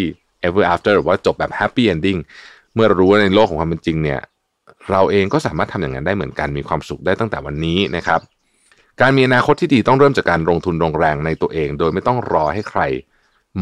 [0.47, 2.19] ever after หรือว่าจบแบบ happy ending
[2.73, 4.19] เมื่อรู้ว่าในโลกของความเป็นจริงเนี่ย
[4.89, 8.21] เราเองก็สามารถทำอย่างนั้นได้เหมือนกันมีความสุขได้ตั้งแต่วันนี้นะครับ
[9.01, 12.81] การมีอนาคตที่ดีต้องเริ่มจากการลงทุนลงแรงในตัวเอง โดยไม่ต้องรอให้ใคร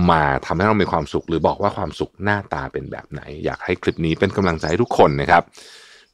[0.09, 5.43] มาทำให้เรามีความสุข หรือบอกว่าความสุขหน้าตาเป็นแบบไหน อยากให้คลิปนี้เป็นกำลังใจให้ทุกคนนะครับ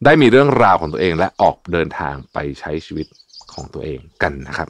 [0.03, 3.07] ได้มีเรื่องราวของตัวเองและออกเดินทางไปใช้ชีวิต
[3.53, 4.69] ของตัวเองกันนะครับ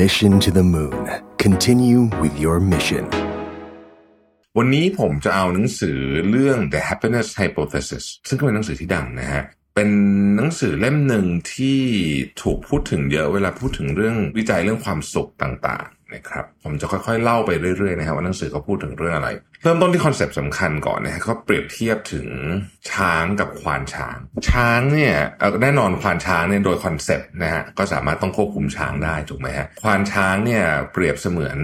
[0.00, 1.02] Mission to the Moon.
[1.44, 3.04] Continue with your mission.
[4.58, 5.98] วันนี้ผมจะเอาหนังสือ
[6.30, 9.42] เรื่อง The Happiness Hypothesis ซึ่งก็เป็นหนังสือที่ดังนะฮะ
[9.74, 9.90] เป็น
[10.36, 11.80] หนังสือเล่มหนึ่งที่
[12.42, 19.28] ถูกพูดถึงเยอะเวลาพูดถึงเรื่องวิจัยเรื่องความสุขต่างๆ นะครับผมจะค่อยๆเล่าไปเรื่อยๆนะครับว่าหนังสือเขาพูดถึงเรื่องอะไร
[19.62, 22.28] เริ่มต้นที่คอนเซปต์สำคัญก่อนนะฮะเขาเปรียบเทียบถึง
[22.92, 24.16] ช้างกับควานช้าง
[24.50, 25.14] ช้างเนี่ย
[25.62, 31.58] แน่นอนควาญช้างเนี่ยโดยคอนเซปต์นะฮะก็สามารถต้องควบคุมช้างได้ถูกไหมฮะควาญช้างเนี่ยเปรียบเสมือน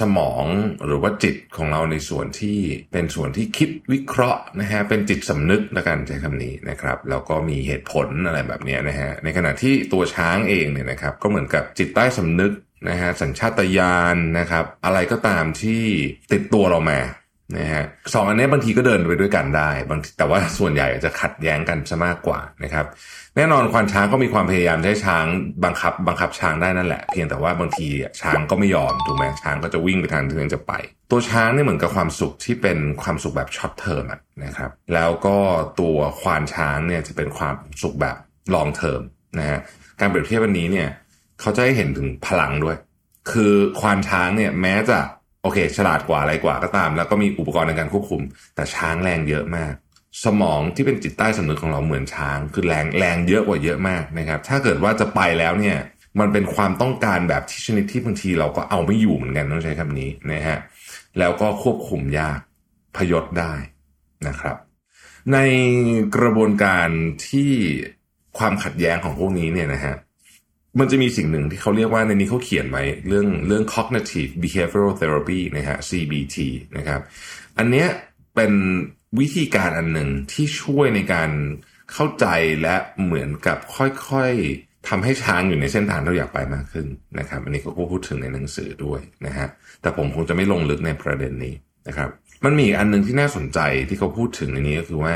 [0.00, 0.44] สมอง
[0.86, 2.58] หรือว่าจิตของเราในส่วนที่
[2.92, 12.52] เป็นส่วนที่คิดวิเคราะห์นะฮะเป็นจิตสำนึกละกันใช้คำนี้นะครับแล้วก็มีเหตุผลอะไรแบบนี้นะฮะในขณะที่ตัวช้างเองเนี่ยนะครับก็เหมือนกับจิตใต้สำนึก
[12.88, 15.82] นะฮะสัญชาตญาณนะครับ อะไรก็ตามที่
[16.32, 17.00] ติดตัวเรามา
[17.58, 17.84] นะฮะ
[18.14, 22.86] สองอันนี้บางทีก็เดินไปด้วยกันได้บ้างแต่ว่าส่วนใหญ่จะขัดแย้งกันซะมากกว่านะครับ
[23.36, 25.24] แน่นอนควานช้างก็มีความพยายามให้ช้าง
[25.64, 27.88] บังคับ บังคับช้างได้นั่นแหละ เพียงแต่ว่าบางที
[28.20, 30.72] ช้างก็ไม่ยอมถูกไหมช้างก็จะวิ่งไปทางที่ตัวเองจะไป
[31.10, 34.04] ตัวช้างนี่เหมือนกับความสุขที่เป็นความสุขแบบ short term
[34.44, 35.36] นะครับ แล้วก็
[35.80, 38.16] ตัวควานช้างเนี่ยจะเป็นความสุขแบบ
[38.54, 39.00] long term
[39.38, 39.60] นะฮะ
[40.00, 40.88] การเปรียบเทียบวันนี้เนี่ย
[41.40, 42.76] เขาจะให้เห็นถึงพลังด้วย
[43.30, 44.98] คือควานช้างเนี่ยแม้จะ
[45.42, 48.22] โอเค ฉลาดกว่าอะไรกว่าก็ตาม แล้วก็มีอุปกรณ์ในการควบคุม
[48.54, 49.72] แต่ช้างแรงเยอะมาก
[50.24, 55.78] สมองที่เป็นจิตใต้สำนึกของเราเหมือนช้าง คือแรงแรงเยอะกว่าเยอะมากนะครับ ถ้าเกิดว่าจะไปแล้วเนี่ย
[56.20, 60.58] มันเป็นความต้องการแบบที่ชนิดที่บางทีเราก็เอาไม่อยู่เหมือนกันต้องใช้คำนี้นะฮะ
[61.18, 62.38] แล้วก็ควบคุมยาก
[62.96, 63.52] พยศได้
[64.28, 64.56] นะครับ
[65.32, 65.38] ใน
[66.16, 66.88] กระบวนการ
[67.28, 67.52] ที่
[68.38, 69.94] ความขัดแย้งของพวกนี้เนี่ยนะฮะ
[70.80, 76.36] มันจะมีสิ่งหนึ่งที่เขาเรียกว่าในนี้เขาเขียนไว้เรื่องเรื่อง cognitive behavioral therapy นะฮะ CBT
[76.76, 77.00] นะครับ
[77.58, 77.88] อันเนี้ย
[78.34, 78.52] เป็น
[79.18, 81.30] วิธีการอันหนึ่งที่ช่วยในการ
[81.92, 82.26] เข้าใจ
[82.62, 86.86] และเหมือนกับค่อยๆทำให้ช้างอยู่ในเส้นทางที่เราอยากไปมากขึ้น
[87.18, 89.48] นะครับ อันนี้เขาก็พูดถึงในหนังสือด้วยนะฮะ
[89.82, 91.54] แต่ผมคงจะไม่ลงลึกในประเด็นนี้
[91.88, 92.08] นะครับ
[92.44, 93.58] มันมีอีกอันหนึ่งที่น่าสนใจ
[93.88, 95.14] ที่เขาพูดถึงในนี้ก็คือว่า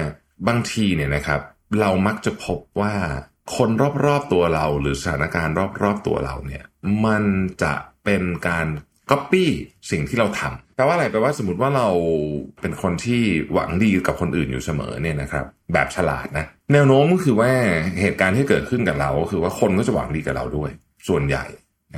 [0.49, 1.41] บางทีเนี่ยนะครับ
[1.81, 2.95] เรามักจะพบว่า
[3.57, 3.71] คน
[4.07, 6.65] รอบๆตัวเราหรือสถานการณ์รอบๆตัวเราเนี่ย
[7.05, 7.25] มัน
[7.63, 7.75] จะ
[8.05, 8.67] เป็นการ
[9.11, 9.51] ก๊อปปี้
[9.91, 11.89] สิ่งที่เราทำแปลว่าอะไรแปลว่าสมมติว่าเรา
[12.61, 13.23] เป็นคนที่
[13.53, 17.51] หวังดีกับคนอื่นอยู่เสมอเนี่ยนะครับ แบบฉลาดนะ แนวโน้มก็คือว่า
[18.01, 20.71] เหตุการณ์ที่เกิดขึ้นกับเราก็คือว่าคนก็จะหวังดีกับเราด้วย
[21.09, 21.45] ส่วนใหญ่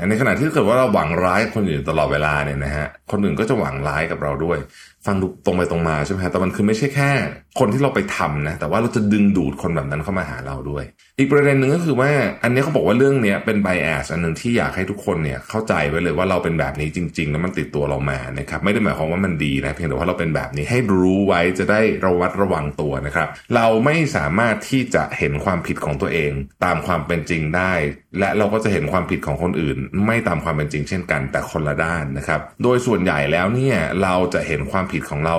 [0.08, 4.58] ในขณะที่เกิดว่าเราหวังร้ายกับคนอื่นตลอดเวลาเนี่ยนะฮะคนอื่นก็จะหวังร้ายกับเราด้วย
[5.06, 7.10] ฟังดูตรงไปตรงมาใช่ไหมฮะแต่มันคือไม่ใช่แค่
[7.58, 10.84] คนที่เราไปทำนะ แต่ว่าเราจะดึงดูดคนแบบนั้นเข้ามาหาเราด้วย
[11.18, 12.10] อีกประเด็นหนึ่งก็คือว่า
[12.42, 26.32] อันนี้เขาบอกว่าเรื่องนี้เป็นไบแอสอันหนึ่งที่อยากให้ทุกคนเนี่ยเข้าใจไว้เลยว่าเราเป็นแบบนี้จริง ๆ แล้วมันติดตัวเรามานะครับ ไม่ได้หมายความว่ามันดีนะ เพียงแต่ว่าเราเป็นแบบนี้ให้รู้ไว้จะได้ระวัดระวังตัวนะครับ เราไม่สามารถที่จะเห็นความผิดของตัวเอง
[26.64, 27.72] ตามความเป็นจริงได้
[28.18, 35.36] และเราก็จะเห็นความผิดของคนอื่น ไม่ตามความเป็นจริงเช่นกัน แต่คนละด้านนะครับ โดยส่วนใหญ่แล้วเนี่ยเราจะเห็นความผิดของเรา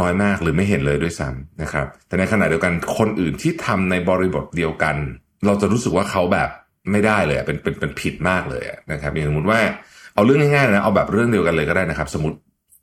[0.00, 4.96] น้อยมากหรือไม่เห็นเลยด้วยซ้ำนะครับ แต่ในขณะเดียวกันคนอื่นที่ทำในบริบทเดียวกัน
[5.46, 6.48] เราจะรู้สึกว่าเขาแบบ
[6.90, 9.60] ไม่ได้เลยเป็นเป็นเป็นผิดมากเลยนะครับอย่างสมมติว่า
[10.14, 12.36] เอาเรื่องง่ายๆนะเอาแบบเรื่องเดียวกันเลยก็ได้นะครับ สมมติ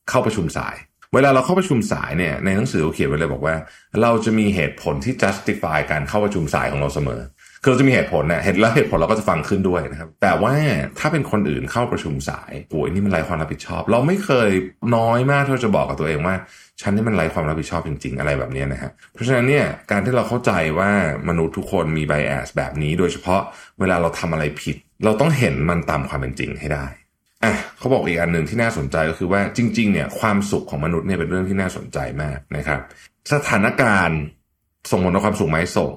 [0.10, 0.76] เข้าประชุมสาย
[1.14, 3.56] เวลาเราเข้าประชุมสายเนี่ยในหนังสือเขาเขียนไว้เลยบอกว่า
[4.02, 7.22] เราจะมีเหตุผลที่ justify การเข้าประชุมสายของเราเสมอ
[7.62, 10.54] คือเราจะมีเหตุผลนะเหตุแล้วเหตุผลเราก็จะฟังขึ้นด้วยนะครับ แต่ว่า
[11.00, 14.50] ถ้าเป็นคนอื่นเข้าประชุมสายโอ้ยนี่มันไร้ความรับผิดชอบ เราไม่เคย
[14.96, 16.36] น้อยมากที่จะบอกกับตัวเองว่า
[16.82, 20.90] ฉันนี่มันไร้ความรับผิดชอบจริง ๆ อะไรแบบนี้นะฮะเพราะฉะนั้นเนี่ยการที่เราเข้าใจว่า
[21.30, 23.42] มนุษย์ทุกคนมีไบแอสแบบนี้ โดยเฉพาะ
[23.80, 26.86] เวลาเราทำอะไรผิด เราต้องเห็นมันตามความเป็นจริงให้ได้
[27.44, 32.80] อะเขาบอกอีกอันหนึ่งที่น่าสนใจก็คือว่าจริง ๆ เนี่ยความสุขของมนุษย์เนี่ยเป็นเรื่องที่น่าสนใจมากนะครับ
[33.34, 34.20] สถานการณ์
[34.92, 35.92] ส่งผลต่อความสุขไหมส่ง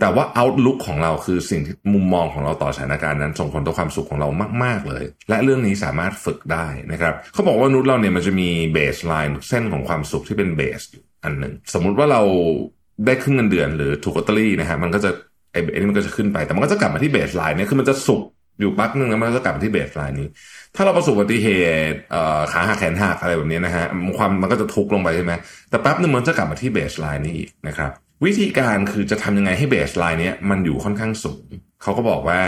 [0.00, 4.28] แต่ว่า outlook ของเราคือสิ่งที่มุมมองของเราต่อสถานการณ์นั้นส่งผลต่อความสุขของเรา
[4.64, 12.22] มากๆเลย และเรื่องนี้สามารถฝึกได้นะครับเขาบอกว่ามนุษย์เราเนี่ยมันจะมี baseline เส้นของความสุขที่เป็น base อยู่อันหนึ่งสมมุติว่าเรา
[13.06, 15.10] ได้ขึ้นเงินเดือนหรือถูกลอตเตอรี่นะฮะมันก็จะ
[15.52, 18.22] ไอ้ไอ้นี่มันก็จะขึ้นไปแต่มันก็จะกลับมาที่ baseline เนี่ยคือมันจะสุข
[18.60, 20.28] อยู่พักหนึ่งแล้วมันก็จะกลับมาที่ baseline นี้
[20.74, 21.48] ถ้าเราประสบอุบัติเห
[21.90, 21.98] ตุ
[22.52, 23.86] ขาหักแขนหักอะไรแบบนี้นะฮะ
[24.18, 25.32] ความมันก็จะทุกข์ลงไปใช่ไหม
[25.70, 27.90] แต่แป๊บหนึ่งมันจะกลับมาที่ baseline นี้อีกนะครับ
[28.24, 31.44] วิธีการคือจะทำยังไงให้ baseline เนี้ยมันอยู่ค่อนข้างสูง
[31.82, 32.40] เขาก็บอกว่า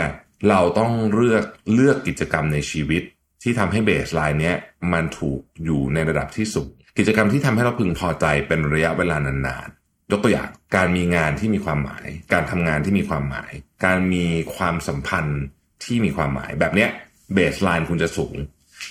[0.49, 3.03] เราต้องเลือกเลือกกิจกรรมในชีวิต
[3.43, 4.55] ที่ทำให้เบสไลน์เนี้ย
[4.93, 13.51] มันถูกอยู่ในระดับที่สูงกิจกรรมที่ทำให้เราพึงพอใจเป็นระยะเวลานานๆยกตัวอย่างการมีงานที่มีความหมาย การทำงานที่มีความหมาย
[13.85, 14.25] การมี
[14.55, 15.41] ความสัมพันธ์
[15.83, 16.89] ที่มีความหมายแบบเนี้ย
[17.33, 18.35] เบสไลน์คุณจะสูง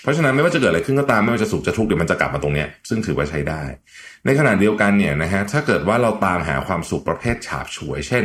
[0.02, 3.62] เพราะฉะนั้นไม่ว่าจะเกิดอะไรขึ้นก็ตามไม่ว่าจะสุขจะทุกข์เดี๋ยวมันจะกลับมาตรงเนี้ยซึ่งถือว่าใช้ได้
[4.24, 8.24] ในขณะเดียวกันเนี่ยนะฮะถ้าเกิดว่าเราตามหาความสุขประเภทฉาบฉวย เช่น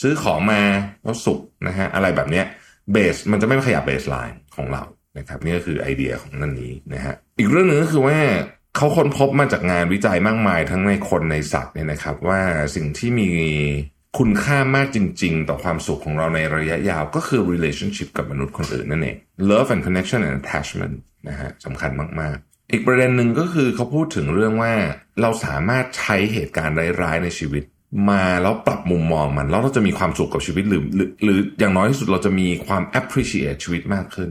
[0.00, 0.62] ซื้อของมา
[1.02, 2.46] แล้วสุขนะฮะอะไรแบบเนี้ย
[2.92, 4.82] เบสมันจะไม่ขยับเบสไลน์ของเรา
[5.18, 8.18] นะครับนี่ก็คือไอเดียของนั่นนี้นะฮะอีกเรื่องหนึ่งก็คือว่า
[8.76, 12.40] เขาค้นพบมาจากงานวิจัยมากมายทั้งในคนในสัตว์เนี่ยนะครับ ว่า
[12.74, 13.30] สิ่งที่มี
[14.18, 19.16] คุณค่ามากจริง ๆ ต่อความสุขของเราในระยะยาวก็คือ relationship กับมนุษย์คนอื่นนั่นเอง
[19.50, 20.94] love and connection and attachment
[21.28, 24.72] นะฮะสำคัญมาก ๆ อีกประเด็นหนึ่งก็คือเขาพูดถึงเรื่องว่า
[25.22, 27.64] เราสามารถใช้เหตุการณ์ร้ายๆในชีวิต
[28.10, 34.30] มาแล้วปรับมุมมองมันแล้วเราจะมีความสุขกับชีวิตหรือหรือรออย่างน้อยที่สุดเราจะมีความ appreciate ชีวิตมากขึ้น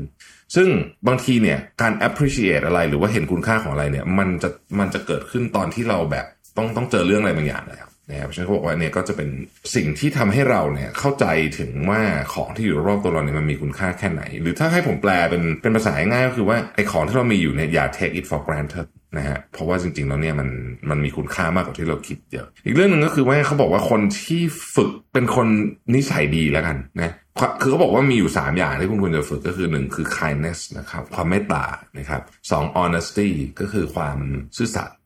[0.56, 0.68] ซึ่ง
[1.08, 4.50] บางทีเนี่ยการ appreciate อะไรหรือว่าเห็นคุณค่าของอะไรเนี่ยมันจะ
[4.80, 6.26] มันจะเกิดขึ้นตอนที่เราแบบ
[6.58, 9.30] ต้องต้องเจอเรื่องอะไรบางอย่างแล้ว นะครับฉันก็บอกว่าเนี่ยก็จะเป็น
[9.76, 11.26] สิ่งที่ทำให้เราเนี่ยเข้าใจ
[11.60, 12.02] ถึงว่า
[12.34, 20.50] ของที่อยู่รอบตัวเราเนี่ยมันมีคุณค่าแค่ไหน หรือถ้าให้ผมแปลเป็นเป็นภาษาง่ายก็คือว่าไอ้ของที่เรามีอยู่เนี่ยอย่า take it for granted นะฮะเพราะว่าจริงๆแล้วเนี่ยมัน
[20.90, 24.42] มันมีคุณค่ามากกว่าที่เราคิดเยอะอีกเรื่องหนึ่งก็คือว่าเขาบอกว่าคนที่
[24.76, 25.48] ฝึกเป็นคน
[25.96, 27.14] นิสัยดีแล้วกันนะ
[27.62, 31.64] คือเขาบอกว่ามีอยู่ 3 อย่างที่คุณควรจะฝึกก็คือ 1 คือ kindness นะครับความเมตตา
[31.98, 32.22] นะครับ
[32.52, 34.18] สอง honesty ก็คือความ
[34.58, 34.98] ซื่อสัตย์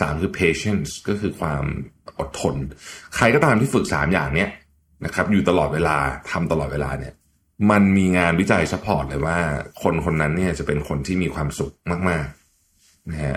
[0.00, 1.64] สามคือ patience ก็คือความ
[2.18, 2.54] อดทน
[3.16, 4.50] ใครก็ตามที่ฝึกสามอย่างเนี้ย
[5.04, 5.96] นะครับอยู่ตลอดเวลา
[6.30, 7.12] ทำตลอดเวลาเนี่ย
[7.70, 9.38] มันมีงานวิจัย support เลยว่า
[9.82, 11.72] คนคนนั้นเนี่ยจะเป็นคนที่มีความสุข
[12.08, 13.36] มากๆนะฮะ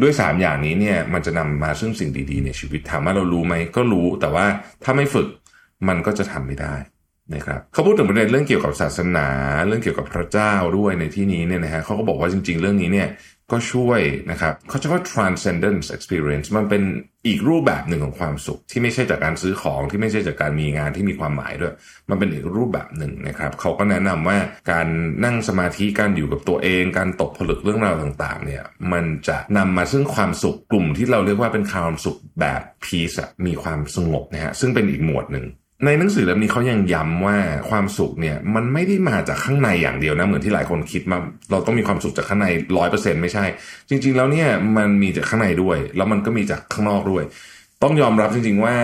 [0.00, 4.46] ด้วยสามอย่างนี้เนี่ยมันจะนำมาซึ่งสิ่งดีๆ ในชีวิตถามว่าเรารู้ไหมก็รู้แต่ว่า
[4.84, 5.28] ถ้าไม่ฝึก
[5.88, 6.74] มันก็จะทำไม่ได้
[7.34, 9.28] นะครับเขาพูดถึงประเด็นเรื่องเกี่ยวกับศาสนา
[9.66, 13.08] เรื่องเกี่ยวกับพระเจ้าด้วยในที่นี้เนี่ยนะฮะเขาก็บอกว่าจริง ๆ เรื่องนี้เนี่ย
[13.52, 14.00] ก็ช่วย
[14.30, 16.82] นะครับเขาจะว่า transcendence experience มันเป็น
[17.26, 21.74] อีกรูปแบบหนึ่งของความสุข ที่ไม่ใช่จากการซื้อของที่ไม่ใช่จากการมีงานที่มีความหมายด้วย
[22.10, 24.38] มันเป็นอีกรูปแบบหนึ่งนะครับเขาก็แนะนำว่า
[24.72, 24.86] การ
[25.24, 33.16] นั่งสมาธิการอยู่กับตัวเอง การตกผลึกเรื่องราวต่างๆ เนี่ยมันจะนำมาซึ่งความสุขกลุ่มที่เราเรียกว่าเป็นความสุขแบบ peace
[33.46, 35.46] มีความสงบนะฮะซึ่งเป็นอีกหมวดหนึ่ง
[35.84, 37.38] ในหนังสือเล่มนี้เขายังย้ำว่า
[37.70, 41.18] ความสุขเนี่ยมันไม่ได้มาจากข้างในอย่างเดียวนะเหมือนที่หลายคนคิดมา
[41.50, 42.46] เราต้องมีความสุขจากข้างใน
[42.78, 43.44] ร้อยเปอร์เซ็นไม่ใช่
[43.88, 47.24] จริง ๆ แล้วเนี่ยมันมีจากข้างในด้วย แล้วมันก็มีจากข้างนอกด้วย
[47.82, 48.76] ต้องยอมรับจริง ๆ ว่า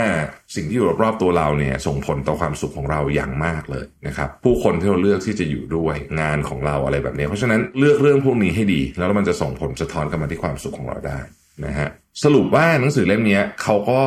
[0.55, 11.19] สิ่งที่อยู่รอบๆตัวเราเนี่ยส่งผลต่อความสุขของเราอย่างมากเลยนะครับผู้คนที่เราเลือกที่จะอยู่ด้วยงานของเราอะไรแบบนี้ เพราะฉะนั้นเลือกเรื่องพวกนี้ให้ดี แล้วมันจะส่งผลสะท้อนกลับมาที่ความสุขของเราได้
[11.65, 11.89] นะฮะ
[12.23, 14.01] สรุปว่าหนังสือเล่มนี้เขาก็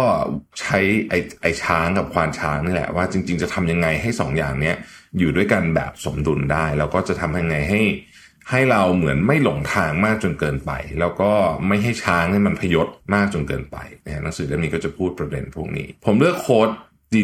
[0.60, 4.76] ใช้ไอ้ไอช้างกับควานช้างนี่แหละว่าจริง ๆ จะทำยังไงให้สองอย่างเนี้ย
[5.18, 7.82] อยู่ด้วยกันแบบสมดุลได้ แล้วก็จะทำยังไงให้
[8.50, 11.32] ให้เราเหมือนไม่หลงทางมากจนเกินไป แล้วก็
[11.68, 16.70] ไม่ให้ช้างให้มันพยศมากจนเกินไปนะหนังสือเล่มนี้ก็จะพูดประเด็นพวกนี้ ผมเลือกโค้ด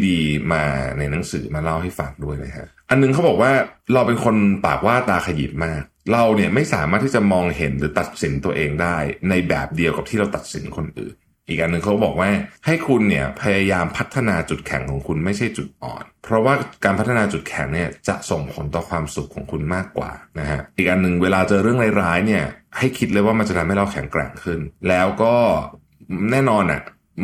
[0.07, 0.63] ดีๆ มา
[0.97, 3.51] ในหนังสือมาเล่าให้ฟังด้วยนะฮะอันนึงเขาบอกว่า
[3.93, 4.35] เราเป็นคน
[4.65, 5.81] ปากว่าตาขยิบมาก
[6.11, 8.97] เราเนี่ยไม่สามารถที่จะมองเห็นหรือตัดสินตัวเองได้
[9.29, 11.15] ในแบบเดียวกับที่เราตัดสินคนอื่น
[11.47, 12.29] อีกอันหนึ่งเขาบอกว่า
[12.65, 16.53] ให้คุณเนี่ยพยายามพัฒนาจุดแข็งของคุณไม่ใช่จุดอ่อน เพราะว่า
[16.83, 22.43] การพัฒนาจุดแข็งเนี่ยจะส่งผลต่อความสุขของคุณมากกว่านะฮะอีกอันหนึ่งเวลาเจอเรื่องร้ายๆเนี่ย
[22.77, 24.59] ให้คิดเลยว่ามันจะทำให้เราแข็งแกร่งขึ้น
[24.89, 25.35] แล้วก็
[26.31, 26.81] แน่นอนอะ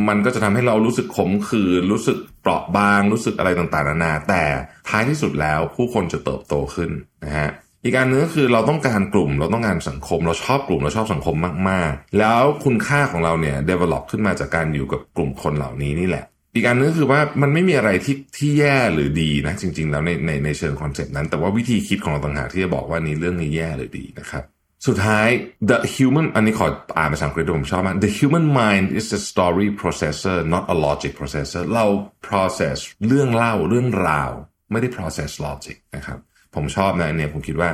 [0.07, 4.43] มันก็จะทำให้เรารู้สึกขมขื่นรู้สึกเปราะบางรู้สึกอะไรต่างๆนานาแต่
[4.89, 6.91] ท้ายที่สุดแล้วผู้คนจะเติบโตขึ้น
[7.23, 7.49] นะฮะ
[7.87, 11.35] อีกการนึงก็คือเราต้องการกลุ่ม เราต้องการสังคม เราชอบกลุ่มเราชอบสังคม
[11.69, 24.43] มากๆ แล้วคุณค่าของเราเนี่ย develop ขึ้นมาจากการอยู่กับกลุ่มคนเหล่านี้นี่แหละ อีกอันนึงคือว่ามันไม่มีอะไรที่ที่แย่หรือดีนะ จริง ๆ แล้วในในในเชิงคอนเซปต์นั้น แต่ว่าวิธีคิดของเราต่างหากที่จะบอกว่านี้เรื่องนี้แย่หรือดีนะครับ
[24.87, 25.27] สุดท้าย
[25.69, 31.85] the human อันนี้ขออ่านภาษาอังกฤษผมชอบมาก the human mind is a story processor not a logic processor เรา
[32.27, 32.77] process
[33.07, 34.31] เรื่องเล่าเรื่องราว
[34.71, 36.19] ไม่ได้ process logic นะครับ
[36.57, 37.69] ผมชอบนะอันเนี่ยผมคิดว่า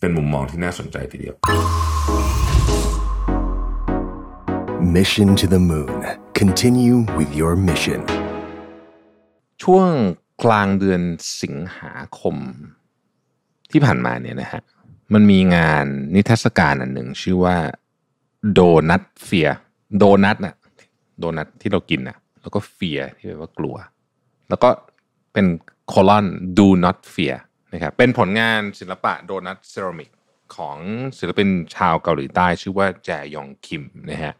[0.00, 1.34] เป็นมุมมองที่น่าสนใจทีเดียว
[4.96, 5.96] Mission to the Moon.
[6.40, 8.00] Continue with your mission.
[9.62, 9.88] ช่วง
[10.44, 11.02] กลางเดือน
[11.42, 12.36] สิงหาคม
[13.70, 14.62] ที่ผ่านมาเนี่ยนะฮะ
[15.14, 17.56] มันมีงานนิทรรศการอันหนึ่งชื่อว่า
[18.52, 19.48] โดนัทเฟีย
[19.98, 20.54] โดนัทน่ะ
[21.18, 23.76] โดนัทที่เรากินน่ะแล้วก็เฟียที่แปลว่ากลัว
[24.48, 24.68] แล้วก็
[25.32, 25.46] เป็น
[25.88, 26.26] โคลอน
[26.58, 27.36] do not fear
[27.72, 30.10] นะครับเป็นผลงานศิลปะโดนัทเซรามิก
[30.56, 30.78] ของ
[31.18, 34.34] ศิลปินชาวเกาหลีใต้ ชื่อว่าแจยองคิมนะฮะ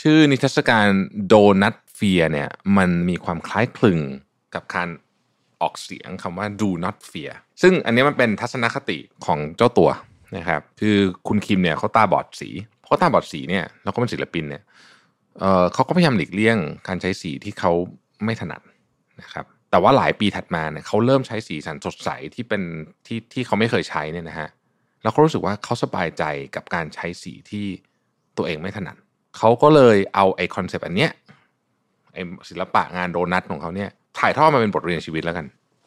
[0.00, 0.86] ชื่อนิทรรศการ
[1.26, 3.98] โดนัทเฟียเนี่ยมันมีความคล้ายคลึง
[4.54, 4.88] กับการ
[5.60, 7.32] ออกเสียงคำว่า do not fear
[7.62, 9.90] ซึ่งอันนี้มันเป็นทัศนคติของเจ้าตัว
[10.36, 10.96] นะครับคือ
[11.28, 12.48] คุณคิมเนี่ยเขาตาบอดสี
[12.82, 14.62] เพราะตาบอดสีเนี่ยแล้วก็เป็นศิลปินเนี่ย
[15.38, 16.58] เเขาก็พยายามหลีกเลี่ยง
[16.88, 17.72] การใช้สีที่เขา
[18.24, 18.60] ไม่ถนัด
[19.20, 22.62] นะครับ แต่ว่าหลายปีถัดมาเนี่ยเขาเริ่มใช้สีสันสดใสที่เป็น
[23.06, 24.48] ที่ที่เขาไม่เคยใช้เนี่ยนะฮะ
[25.02, 26.24] แล้วเขารู้สึกว่าเขาสบายใจ
[26.56, 27.66] กับการใช้สีที่
[28.36, 28.96] ตัวเองไม่ถนัด
[29.38, 31.10] เขาก็เลยเอาไอคอนเซปต์อันเนี้ย
[32.14, 32.18] ไอ
[32.48, 35.46] ศิลปะงานโดนัทของเขาเนี่ยถ่ายทอดมาเป็นบทเรียนชีวิตแล้วกัน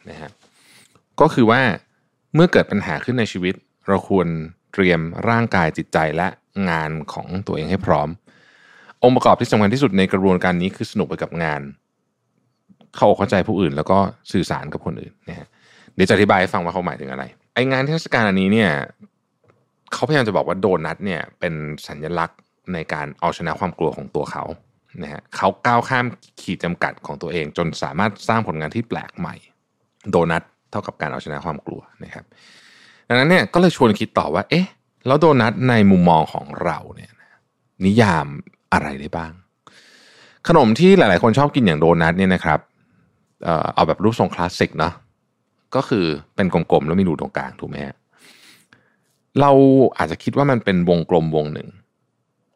[0.09, 0.29] นะฮะ
[1.21, 1.61] ก็คือว่า
[2.35, 3.53] เมื่อเกิดปัญหาขึ้นในชีวิต
[3.87, 4.27] เราควร
[4.73, 6.27] เตรียมร่างกายจิตใจและ
[6.69, 8.09] งานของตัวเองให้พร้อม
[9.03, 11.61] องค์ประกอบที่สำคัญที่สุดในกระบวนการนี้คือสนุกไปกับงาน
[12.95, 13.97] เข้าอกเข้าใจผู้อื่น แล้วก็
[14.31, 15.47] สื่อสารกับคนอื่นนะฮะ
[15.95, 17.23] เดี๋ยวจะอธิบายให้ฟังว่าเขาหมายถึงอะไร
[17.53, 18.71] ไองานเทศกาลอันนี้เนี่ย
[19.93, 21.53] เขาพยายามจะบอกว่าโดนัทเนี่ยเป็น
[21.87, 22.39] สัญลักษณ์
[22.73, 24.43] ในการเอาชนะความกลัวของตัวเขา
[25.03, 26.05] นะฮะเขาก้าวข้าม
[26.41, 29.35] ขีดจำกัดของตัวเอง จนสามารถสร้างผลงานที่แปลกใหม่
[30.11, 32.25] โดนัทเท่ากับการเอาชนะความกลัวนะครับ
[33.07, 34.65] ดังนั้นเนี่ยก็เลยชวนคิดต่อว่า เอ๊ะ
[35.07, 37.11] แล้วโดนัทในมุมมองของเราเนี่ย
[37.85, 38.27] นิยาม
[38.73, 39.33] อะไรได้บ้าง
[40.47, 42.59] ขนมที่หลาย ๆ คนชอบกินอย่างโดนัทเนี่ยนะครับ
[43.75, 44.93] เอาแบบรูปทรงคลาสสิกเนาะ
[45.75, 46.05] ก็คือ
[46.35, 47.95] เป็นกลมๆแล้วมีรูตรงกลางถูกไหมฮะ
[49.41, 49.51] เรา
[49.97, 51.69] อาจจะคิดว่ามันเป็นวงกลมวงหนึ่ง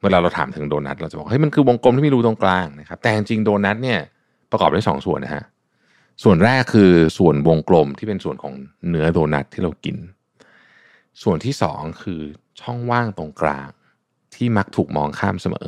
[0.04, 4.00] เวลาเราถามถึงโดนัทเราจะบอกเฮ้ยมันคือวงกลมที่มีรูตรงกลางนะครับแต่จริงโดนัทเนี่ย
[4.52, 5.44] ประกอบด้วยสองส่วนนะฮะ
[6.24, 8.54] ส่วนแรกคือส่วนวงกลมที่เป็นส่วนของ
[8.90, 9.98] เนื้อโดนัทที่เรากิน
[11.24, 12.22] ส่วนที่สองคือ
[12.62, 13.70] ช่องว่างตรงกลาง
[14.36, 15.68] ที่มักถูกมองข้ามเสมอ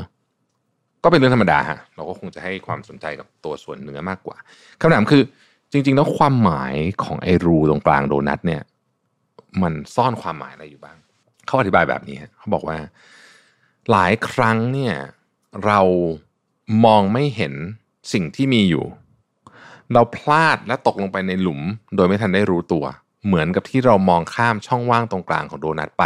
[1.03, 4.37] ก็เป็นเรื่องธรรมดาฮะเราก็คงจะให้ความสนใจกับตัวส่วนเนื้อมากกว่า
[4.81, 5.23] คำถามคือ
[5.71, 6.73] จริง ๆ แล้วความหมาย
[7.03, 8.61] ของไอ้รูตรงกลางโดนัทเนี่ย
[9.61, 10.97] มันซ่อนความหมายอะไรอยู่บ้าง
[11.45, 12.77] เขาอธิบายแบบนี้ฮะเขาบอกว่า
[13.91, 14.95] หลายครั้งเนี่ย
[15.65, 15.79] เรา
[16.85, 17.53] มองไม่เห็น
[18.13, 18.85] สิ่งที่มีอยู่
[19.93, 21.61] เราพลาดและตกลงไปในหลุม
[21.95, 22.85] โดยไม่ทันได้รู้ตัว
[23.25, 26.03] เหมือนกับที่เรามองข้ามช่องว่างตรงกลางของโดนัทไป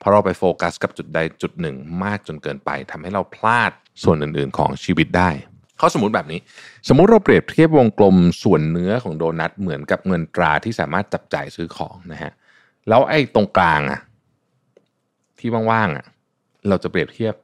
[0.00, 3.72] เพราะเราไปโฟกัสกับจุดใดจุดหนึ่งมากจนเกินไปทำให้เราพลาด
[4.02, 5.30] ส่วนอื่นๆของชีวิตได้
[5.78, 6.40] เขาสมมติแบบนี้
[6.88, 12.32] สมมุติเราเปรียบเทียบวงกลมส่วนเนื้อของโดนัทเหมือนกับเงินตราที่สามารถจับจ่ายซื้อของนะฮะ
[12.88, 14.00] แล้วไอ้ตรงกลางอะ
[15.38, 16.06] ที่ว่างๆอะ
[16.68, 17.34] เราจะเปรียบเทียบ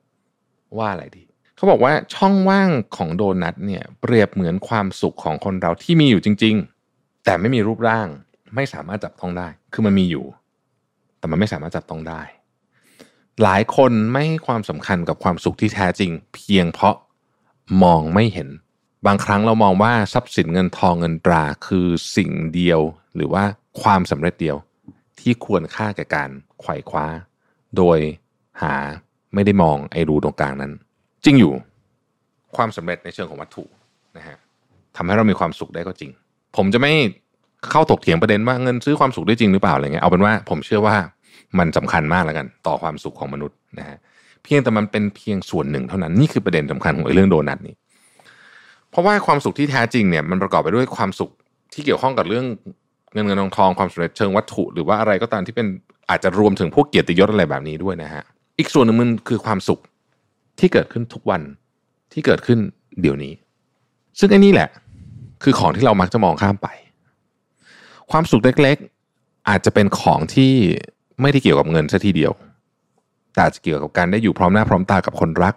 [0.79, 1.25] ว่าอะไรดี
[1.57, 6.55] เขาบอกว่าช่องว่างของโดนัทเนี่ยเปรียบเหมือนความสุขของคนเราที่มีอยู่จริง
[6.91, 8.09] ๆ แต่ไม่มีรูปร่าง
[8.55, 10.25] ไม่สามารถจับต้องได้ คือมันมีอยู่
[11.19, 12.23] แต่มันไม่สามารถจับต้องได้
[13.43, 16.97] หลายคนไม่ให้ความสำคัญกับความสุขที่แท้จริง เพียงเพราะ
[17.83, 18.49] มองไม่เห็น
[19.07, 21.87] บางครั้งเรามองว่าทรัพย์สินเงินทองเงินตราคือ
[22.17, 22.81] สิ่งเดียว
[23.17, 23.45] หรือว่า
[23.83, 24.57] ความสำเร็จเดียว
[25.21, 26.31] ที่ควรค่าแก่การ
[26.61, 27.07] ไขว่คว้า
[27.77, 27.99] โดย
[28.63, 28.75] หา
[29.35, 30.73] ไม่ได้มองไอ้รูตรงกลางนั้น
[31.25, 31.53] จริงอยู่
[32.57, 33.65] ความสำเร็จในเชิงของวัตถุ
[34.17, 34.37] นะฮะ
[34.97, 36.11] ทำให้เรามีความสุขได้ก็จริง
[36.57, 36.93] ผมจะไม่
[37.71, 40.97] เข้าถกเถียงประเด็นว่าเงินซื้อความสุขได้จริงหรือเปล่าอะไรเงี้ยเอาเป็นว่าผมเชื่อว่า
[41.59, 43.99] มันสำคัญมากแล้วกัน ต่อความสุขของมนุษย์นะฮะ
[44.43, 47.75] เพียงแต่มันเป็นเพียงส่วนหนึ่งเท่านั้นนี่คือประเด็นสำคัญของเรื่องโดนัทนี้
[48.91, 51.31] เพราะว่าความสุขที่แท้จริงเนี่ยมันประกอบไปด้วยความสุข
[51.73, 52.47] ที่เกี่ยวข้องกับเรื่อง
[53.13, 55.67] เงินเงินทองทองความสำเร็จเชิงวัตถุ หรือว่าอะไรก็ตามที่เป็น
[56.11, 58.25] อาจจะรวมถึงพวกเกียรติยศอะไรแบบนี้ด้วยนะฮะ
[58.59, 59.81] อีกส่วนหนึ่งมันคือความสุข
[60.59, 61.43] ที่เกิดขึ้นทุกวัน
[62.13, 62.59] ที่เกิดขึ้น
[63.01, 63.33] เดี๋ยวนี้
[64.19, 64.69] ซึ่งไอ้นี่แหละ
[65.43, 66.69] คือของที่เรามักจะมองข้ามไป
[68.11, 70.53] ความสุขเล็กๆ อาจจะเป็นของที่
[71.23, 72.33] ไม่ได้เกี่ยวกับเงินซะทีเดียว
[73.35, 75.55] แต่จจะเกี่ยวกับการได้อยู่พร้อมหน้าพร้อมตากับคนรัก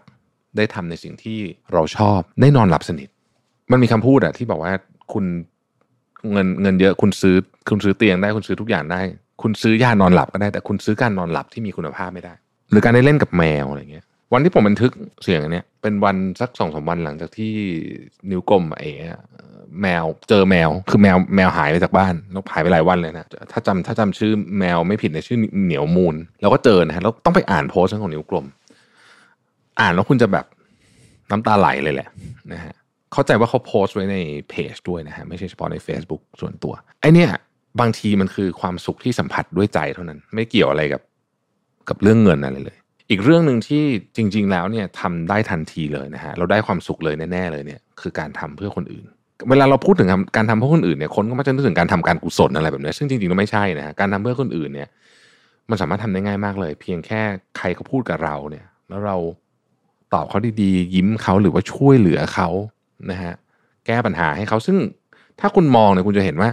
[0.58, 1.40] ได้ทำในสิ่งที่
[1.74, 3.10] เราชอบ ได้นอนหลับสนิท
[3.72, 4.74] มันมีคำพูดอะที่บอกว่า
[5.14, 5.26] คุณ
[6.32, 7.36] เงินเงินเยอะคุณซื้อ
[7.70, 9.02] คุณซื้อเตียงได้คุณซื้อทุกอย่างได้
[9.42, 12.34] คุณซื้อยานอนหลับก็ได้แต่คุณซื้อการนอนหลับที่มีคุณภาพไม่ได้
[12.72, 14.92] หรือการได้เล่นกับแมวอะไรเงี้ย วันที่ผมบันทึก
[15.24, 17.54] เสียงอันเนี้ยเป็นวันสักสองสามวันหลังจากที่
[18.30, 18.90] นิ้วกลมไอ้
[19.82, 28.46] แมวเจอแมวคือแมวแมวหายไปจากบ้านแล้วหายไปหลายวันเลยนะถ้าจำถ้าจำชื่อแมวไม่ผิดในยชื่อเหนียวมูลแล้วก็เจอนะฮะแล้วต้องไปอ่านโพสต์ของนิ้วกลม
[29.80, 30.46] อ่านแล้วคุณจะแบบ
[31.32, 32.10] น้ำตาไหลเลยแหละ
[32.54, 32.74] นะฮะ
[33.14, 34.18] เข้าใจว่าเขาโพสต์ไว้ใน
[34.50, 37.30] เพจด้วยนะฮะไม่ใช่เฉพาะใน Facebook ส่วนตัวไอเนี้ย
[37.80, 41.02] บางทีมันคือความสุขที่สัมผัสด้วยใจเท่านั้น ไม่เกี่ยวอะไรกับ
[41.90, 42.78] กับเรื่องเงินอะไรเลย
[43.10, 43.84] อีกเรื่องหนึ่งที่
[44.16, 49.06] จริง ๆ แล้วเนี่ยทำได้ทันทีเลยนะฮะเราได้ความสุขเลยแน่ๆเลยเนี่ยคือการทำเพื่อคนอื่น
[49.50, 50.08] เวลาเราพูดถึง
[50.38, 54.88] การทำเพื่อคนอื่นเนี่ยคนก็มักจะนึกถึงการทำการกุศลอะไรแบบนี้ซึ่งจริงๆแล้วไม่ใช่นะฮะการทำเพื่อคนอื่นเนี่ย
[55.70, 57.22] มันสามารถทำได้ง่ายมากเลย เพียงแค่
[57.58, 59.18] ใครเขาพูดกับเราเนี่ย แล้วเรา
[60.14, 62.50] ตอบเขาดีๆยิ้มเขาหรือว่าช่วยเหลือเขา
[63.12, 63.34] นะฮะ
[63.86, 64.78] แก้ปัญหาให้เขาซึ่ง
[65.40, 66.50] ถ้าคุณมองเนี่ยคุณจะเห็นว่า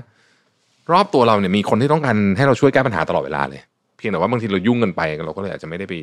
[0.92, 3.62] รอบตัวเราเนี่ยมีคนที่ต้องการให้เราช่วยแก้ปัญหาตลอดเวลาเลย
[3.96, 5.94] เพียงแต่ว่าบางทีเรายุ่งกันไปเราก็เลยอาจจะไม่ได้ไป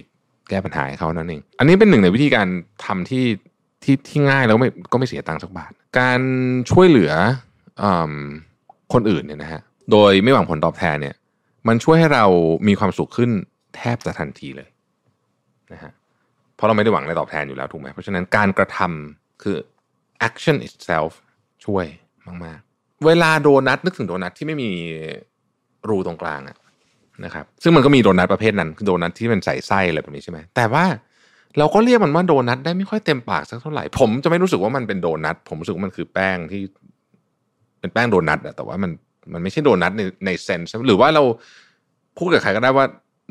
[0.50, 2.48] แก้ปัญหาให้เขานั่นเอง อันนี้เป็นหนึ่งในวิธีการ
[2.86, 3.26] ทำที่
[3.84, 6.22] ที่ที่ง่ายแล้วไม่ก็ไม่เสียตังค์สักบาท การ
[6.72, 7.12] ช่วยเหลือ
[7.84, 7.86] อ
[8.94, 9.62] คนอื่นเนี่ยนะฮะ
[9.92, 11.16] โดยไม่หวังผลตอบแทนเนี่ย
[11.68, 12.26] มันช่วยให้เรา
[12.68, 13.32] มีความสุขขึ้น
[13.76, 14.70] แทบจะทันทีเลย
[15.74, 15.92] นะฮะ
[16.56, 19.56] เพราะเราไม่ได้หวังอะไรตอบแทนอยู่แล้วถูกไหม เพราะฉะนั้นการกระทำคือ
[20.28, 21.12] action itself
[21.66, 21.86] ช่วย
[22.46, 24.70] มาก ๆ เวลาโดนัทนึกถึงโดนัทที่ไม่มี
[25.90, 26.58] รูตรงกลางอะ
[27.26, 30.86] นะครับซึ่งมันก็มีโดนัทประเภทนั้นคือโดนัทที่เป็นใส่ไส้อะไรแบบนี้ใช่ไหมแต่ว่า
[31.58, 36.62] เราก็เรียกมันว่าโดนัทได้ไม่ค่อยเต็มปากสักเท่าไหร่ ผมจะไม่รู้สึกว่ามันเป็นโดนัทผมรู้สึกว่ามันคือแป้งที่
[37.80, 38.92] เป็นแป้งโดนัทอะแต่ว่ามัน
[39.34, 41.24] มันไม่ใช่โดนัทในในเซนส์หรือว่าเรา
[42.18, 42.86] พูดกับใครก็ได้ว่า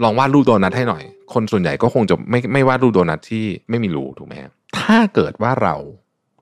[0.04, 1.02] ลองวาดรูปโดนัทให้หน่อย
[1.34, 4.34] คนส่วนใหญ่ก็คงจะไม่ไม่วาดรูปโดนัทที่ไม่มีรูถูกไหม
[4.78, 5.74] ถ้าเกิดว่าเรา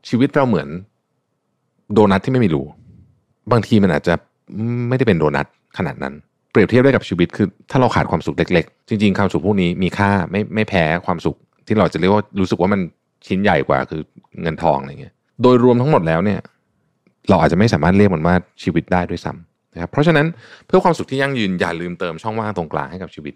[0.08, 0.68] ชีวิตเราเหมือน
[1.94, 2.62] โดนัทที่ไม่มีรู
[3.52, 4.14] บางทีมันอาจจะ
[4.88, 5.46] ไม่ได้เป็นโดนัท
[5.78, 6.14] ขนาดนั้น
[6.50, 11.36] เปรียบเทียบได้กับชีวิตคือ ถ้าเราขาดความสุขเล็ก ๆ จริง ๆ ความสุขพวกนี้มีค่าไม่ไม่แพ้ความสุข
[11.66, 12.80] ที่เราจะเรียกว่ารู้สึกว่ามัน
[13.26, 14.02] ชิ้นใหญ่กว่าคือ
[14.42, 16.40] เงินทองอะไรเงี้ย โดยรวมทั้งหมดแล้วเนี่ย
[17.28, 20.26] เราอาจจะไม่สามารถเรียกมันว่าชีวิตได้ด้วยซ้ำนะครับเพราะฉะนั้น
[20.66, 23.34] เพื่อความสุขที่ยั่งยืนอย่าลืมเติมช่องว่างตรงกลางให้กับชีวิต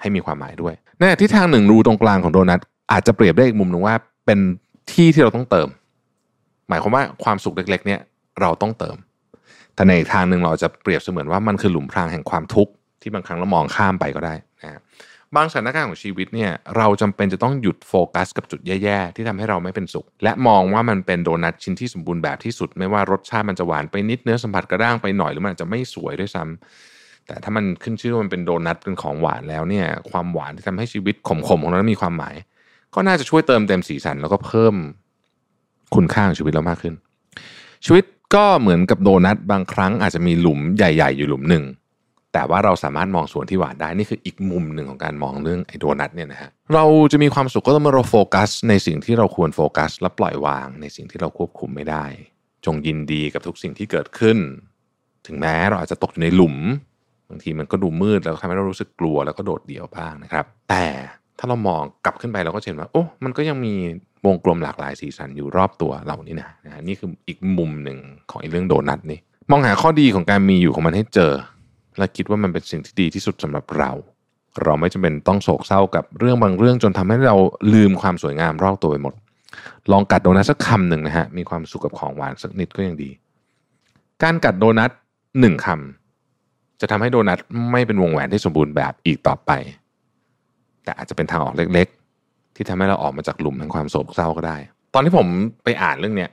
[0.00, 2.60] ให้มีความหมายด้วยในที่ทางหนึ่งรูตรงกลางของโดนัท
[2.92, 3.94] อาจจะเปรียบได้อีกมุมหนึ่งว่า
[4.26, 4.38] เป็น
[4.92, 5.68] ที่ที่เราต้องเติม
[6.68, 8.00] หมายความว่าความสุขเล็ก ๆ เนี่ย
[8.40, 8.96] เราต้องเติม
[9.74, 12.72] แต่ในทางหนึ่งเราจะเปรียบเสมือนว่ามันคือหลุมพรางแห่งความทุกข์
[13.02, 14.80] ที่บางครั้งเรามองข้ามไปก็ได้นะ
[15.36, 32.34] บางสถานการณ์ของชีวิตเนี่ยเราจำเป็นจะต้องหยุดโฟกัสกับจุดแย่ๆ ที่ทำให้เราไม่เป็นสุข และมองว่ามันเป็นโดนัทชิ้นที่สมบูรณ์แบบที่สุด ไม่ว่ารสชาติมันจะหวานไปนิดเนื้อสัมผัสกระด้างไปหน่อยหรือมันอาจจะไม่สวยด้วยซ้ำแต่ถ้ามันขึ้นชื่อว่ามันเป็นโดนัทเป็นของหวานแล้วเนี่ยความหวานที่ทำให้ชีวิตขมๆของเรามีความหมาย
[32.94, 34.74] ก็น่าจะช่วยเติมเต็มสีสันแล้วก็เพิ่ม
[35.94, 36.94] คุณค่าของชีวิตเรามากขึ้น
[37.84, 38.04] ชีวิต
[38.34, 41.64] ก็เหมือนกับโดนัทบางครั้งอาจจะมีหลุมใหญ่ ๆ อยู่หลุมหนึ่ง
[42.32, 52.04] แต่ว่าเราสามารถมองส่วนที่หวานได้นี่คืออีกมุมหนึ่งของการมองเรื่องไอ้โดนัทเนี่ยนะฮะเราจะมีความสุขก็ต้องมื่อเราโฟกัส ในสิ่งที่เราควรโฟกัส และปล่อยวางในสิ่งที่เราควบคุมไม่ได้
[52.66, 54.38] จงยินดีกับทุกสิ่งที่เกิดขึ้น
[55.26, 56.56] ถึงแม้เราอาจจะตกอยู่ในหลุม
[57.28, 60.86] บางทีมันก็ดูมืดแล้วทำให้เรารู้สึกกลัวแล้วก็โดดเดี่ยวบ้างนะครับ แต่
[61.38, 63.74] ถ้าเรามองกลับขึ้นไปเราก็เห็นว่าโอ้มันก็ยังมี
[64.26, 67.98] วงกลมหลากหลายสีสันอยู่รอบตัวเรานี่นะนะนี่คืออีกมุมหนึ่ง
[68.30, 69.20] ของไอ้เรื่องโดนัทนี่
[69.50, 71.32] มองหาข้อดีของการมีอยู่ของมันให้เจอ
[71.98, 73.90] และคิดว่ามันเป็นสิ่งที่ดีที่สุดสำหรับเรา
[74.62, 77.36] เราไม่จำเป็นต้องโศกเศร้ากับเรื่องบางเรื่องจนทำให้เรา
[77.74, 79.14] ลืมความสวยงามรอบตัวไปหมด
[79.90, 83.10] ลองกัดโดนัทสักคำหนึ่งนะฮะมีความสุขกับของหวานสักนิดก็ยังดี
[84.22, 84.90] การกัดโดนัท
[85.40, 87.38] หนึ่งคำจะทำให้โดนัท
[87.72, 89.50] ไม่เป็นวงแหวนที่สมบูรณ์แบบอีกต่อไป
[90.84, 91.88] แต่อาจจะเป็นทางออกเล็ก
[92.56, 94.56] ที่ทำให้เราออกมาจากหลุมแห่งความโศกเศร้าก็ได้
[94.94, 95.26] ตอนที่ผม
[95.64, 96.30] ไปอ่านเรื่องเนี้ย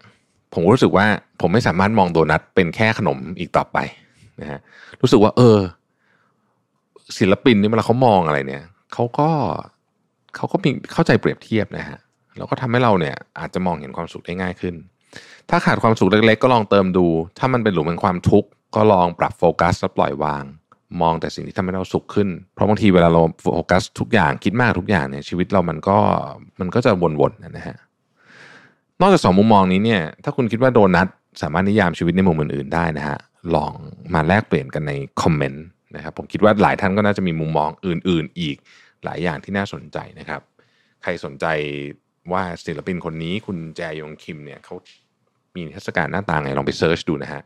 [0.53, 1.05] ผมรู้สึกว่า
[1.41, 3.77] ผมไม่สามารถมองโดนัทเป็นแค่ขนมอีกต่อไป
[4.41, 4.59] นะฮะ
[5.01, 5.57] รู้สึกว่า เออ
[7.17, 8.63] ศิลปินนี่เวลาเขามองอะไรเนี่ย
[8.93, 9.29] เขาก็
[10.35, 11.99] เขาก็มีเข้าใจเปรียบเทียบนะฮะ
[12.37, 14.75] แล้วก็ทำให้เราเนี่ย อาจจะมองเห็นความสุขได้ง่ายขึ้น
[15.49, 17.05] ถ้าขาดความสุขเล็กๆ ก็ลองเติมดู
[17.39, 20.43] ถ้ามันเป็นหลุมแห่งความทุกข์ก็ลองปรับโฟกัสและปล่อยวาง
[21.01, 25.97] มองแต่สิ่งที่ทำให้เราสุขขึ้น เพราะบางทีเวลาเราโฟกัสทุกอย่างคิดมากทุกอย่างเนี่ยชีวิตเรามันก็
[26.59, 26.91] มันก็จะ
[27.21, 27.77] วนๆนะฮะ
[29.01, 31.07] นอกจากสองมุมมองนี้เนี่ยถ้าคุณคิดว่าโดนัท
[31.41, 33.17] สามารถนิยามชีวิตในมุมอื่นๆได้นะฮะ
[33.55, 33.73] ลอง
[34.13, 38.57] มาแลกเปลี่ยนกันในคอมเมนต์นะครับผมคิดว่าหลายท่านก็น่าจะมีมุมมองอื่น ๆ อีก
[39.03, 40.41] หลายอย่างที่น่าสนใจนะครับ
[41.03, 41.45] ใครสนใจ
[42.31, 44.75] ว่าศิลปินคนนี้คุณแจยงคิมเนี่ยเขา
[45.55, 47.41] มีเทศกาลหน้าตาไงลองไปเซิร์ชดูนะฮะ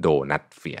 [0.00, 0.80] โดนัทเฟีย